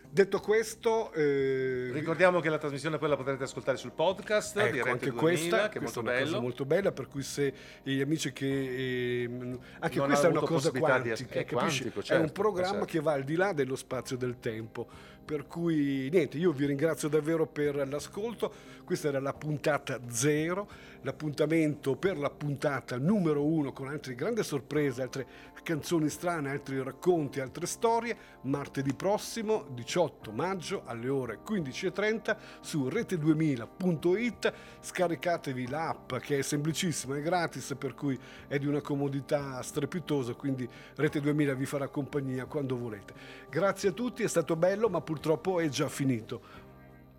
Detto 0.10 0.40
questo, 0.40 1.12
eh, 1.12 1.90
Ricordiamo 1.92 2.40
che 2.40 2.50
la 2.50 2.58
trasmissione 2.58 2.98
poi 2.98 3.10
la 3.10 3.18
potrete 3.18 3.44
ascoltare 3.44 3.78
sul 3.78 3.92
podcast 3.92 4.54
di 4.54 4.62
Ecco, 4.62 4.76
Rete 4.76 4.90
anche 4.90 5.10
2000, 5.12 5.20
questa, 5.22 5.70
che 5.70 5.80
è 5.80 5.82
molto 5.82 6.10
è 6.10 6.22
una 6.22 6.40
molto 6.40 6.66
bella, 6.66 6.92
per 6.92 7.08
cui 7.08 7.22
se 7.24 7.54
gli 7.84 8.00
amici 8.00 8.32
che... 8.32 9.24
ehm, 9.24 9.60
anche 9.80 9.98
Non 9.98 10.08
questa 10.08 10.28
è 10.28 10.30
una 10.30 10.40
cosa 10.40 10.72
possibilità 10.72 11.00
di 11.00 11.10
quantica, 11.10 11.40
es- 11.40 11.46
è 11.46 11.46
quantico, 11.46 12.00
è 12.00 12.04
certo, 12.04 12.24
un 12.24 12.32
programma 12.32 12.70
certo. 12.70 12.86
che 12.86 13.00
va 13.02 13.12
al 13.12 13.24
di 13.24 13.36
là 13.36 13.52
dello 13.52 13.76
spazio 13.76 14.16
e 14.16 14.20
del 14.20 14.40
tempo. 14.40 14.88
Per 15.26 15.46
cui 15.46 16.10
niente, 16.10 16.38
io 16.38 16.54
vi 16.54 16.66
ringrazio 16.66 17.10
davvero 17.10 17.46
per 17.46 17.86
l'ascolto. 17.86 18.52
Questa 18.86 19.10
era 19.10 19.20
la 19.20 19.34
puntata 19.34 20.00
zero, 20.08 20.70
l'appuntamento 21.02 21.96
per 21.96 22.18
la 22.18 22.30
puntata 22.30 22.98
numero 22.98 23.46
uno 23.46 23.72
con 23.72 23.88
altre 23.88 24.16
grandi 24.16 24.44
sorprese, 24.44 25.02
altre 25.02 25.28
canzoni 25.64 26.08
strane, 26.08 26.50
altri 26.50 26.82
racconti, 26.82 27.42
altre 27.42 27.66
storie. 27.66 28.16
Martedì 28.44 28.94
prossimo, 28.94 29.66
18 29.72 30.32
maggio 30.32 30.84
alle 30.86 31.10
ore 31.10 31.40
15.30 31.46 32.38
su 32.62 32.88
rete2000.it. 32.88 34.54
Scaricatevi 34.80 35.68
l'app 35.68 36.16
che 36.16 36.40
è 36.40 36.42
semplicissima, 36.42 37.18
è 37.18 37.22
gratis, 37.22 37.76
per 37.78 37.96
cui 37.96 38.18
è 38.48 38.58
di 38.58 38.66
una 38.66 38.82
comodità 38.82 39.62
strepitosa. 39.62 40.34
Quindi 40.36 40.70
Rete 40.96 41.20
2000 41.20 41.54
vi 41.54 41.66
farà 41.66 41.88
compagnia 41.90 42.46
quando 42.46 42.78
volete. 42.78 43.14
Grazie 43.50 43.90
a 43.90 43.92
tutti, 43.92 44.24
è 44.24 44.28
stato 44.28 44.56
bello, 44.56 44.90
ma 44.90 45.02
purtroppo 45.02 45.60
è 45.60 45.68
già 45.68 45.90
finito. 45.90 46.66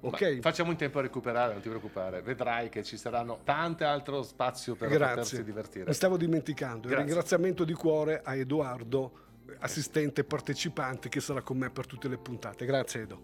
Ok? 0.00 0.20
Ma 0.20 0.40
facciamo 0.40 0.70
in 0.70 0.76
tempo 0.76 0.98
a 0.98 1.02
recuperare, 1.02 1.52
non 1.52 1.62
ti 1.62 1.68
preoccupare. 1.68 2.22
Vedrai 2.22 2.68
che 2.68 2.84
ci 2.84 2.96
saranno 2.96 3.40
tante 3.44 3.84
altro 3.84 4.22
spazio 4.22 4.76
per 4.76 4.88
Grazie. 4.88 5.08
potersi 5.08 5.44
divertire. 5.44 5.86
Mi 5.86 5.94
stavo 5.94 6.16
dimenticando. 6.16 6.86
Il 6.86 6.94
Grazie. 6.94 7.04
ringraziamento 7.04 7.64
di 7.64 7.72
cuore 7.72 8.20
a 8.22 8.34
Edoardo, 8.34 9.12
assistente 9.58 10.22
partecipante, 10.24 11.08
che 11.08 11.20
sarà 11.20 11.42
con 11.42 11.58
me 11.58 11.70
per 11.70 11.86
tutte 11.86 12.08
le 12.08 12.18
puntate. 12.18 12.64
Grazie 12.64 13.02
Edo. 13.02 13.20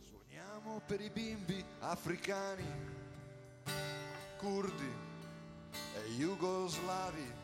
Suoniamo 0.00 0.82
per 0.86 1.00
i 1.00 1.10
bimbi 1.10 1.64
africani, 1.80 2.64
curdi 4.36 4.90
e 5.72 6.10
jugoslavi 6.18 7.40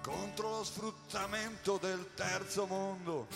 contro 0.00 0.50
lo 0.50 0.64
sfruttamento 0.64 1.78
del 1.80 2.10
terzo 2.14 2.66
mondo, 2.66 3.26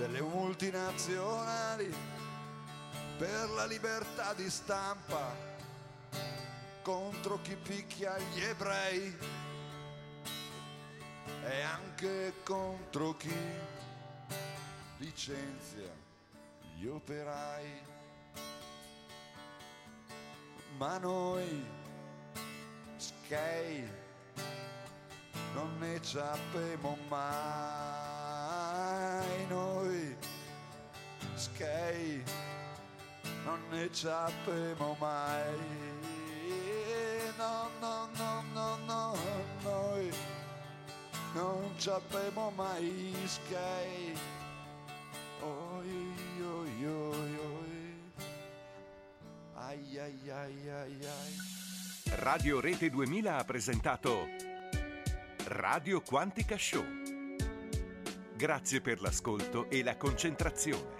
delle 0.00 0.22
multinazionali 0.22 1.94
per 3.18 3.50
la 3.50 3.66
libertà 3.66 4.32
di 4.32 4.48
stampa 4.48 5.36
contro 6.80 7.38
chi 7.42 7.54
picchia 7.54 8.16
gli 8.16 8.40
ebrei 8.40 9.14
e 11.44 11.60
anche 11.60 12.32
contro 12.44 13.14
chi 13.18 13.36
licenzia 14.96 15.92
gli 16.76 16.86
operai. 16.86 17.88
Ma 20.78 20.96
noi, 20.96 21.62
skei, 22.96 23.86
non 25.52 25.76
ne 25.78 25.98
sappiamo 26.02 26.96
mai. 27.08 28.40
Noi, 29.48 29.79
skei, 31.40 32.22
non 33.44 33.58
ne 33.70 33.88
sappiamo 33.92 34.94
mai. 35.00 35.88
No, 37.38 37.70
no, 37.80 38.08
no, 38.18 38.44
no, 38.52 38.76
no, 38.84 39.16
noi 39.62 40.10
non 41.32 41.72
sappiamo 41.76 42.52
mai 42.54 43.14
skei. 43.24 44.14
Oi, 45.40 46.12
oi, 46.42 46.86
oi, 46.86 47.38
oi. 47.38 48.12
Ai, 49.54 49.98
ai, 49.98 50.30
ai, 50.30 50.68
ai, 50.68 50.98
ai. 51.00 52.14
Radio 52.16 52.60
Rete 52.60 52.90
2000 52.90 53.36
ha 53.38 53.44
presentato 53.44 54.26
Radio 55.44 56.02
Quantica 56.02 56.58
Show. 56.58 56.84
Grazie 58.36 58.80
per 58.82 59.00
l'ascolto 59.00 59.70
e 59.70 59.82
la 59.82 59.96
concentrazione. 59.96 60.99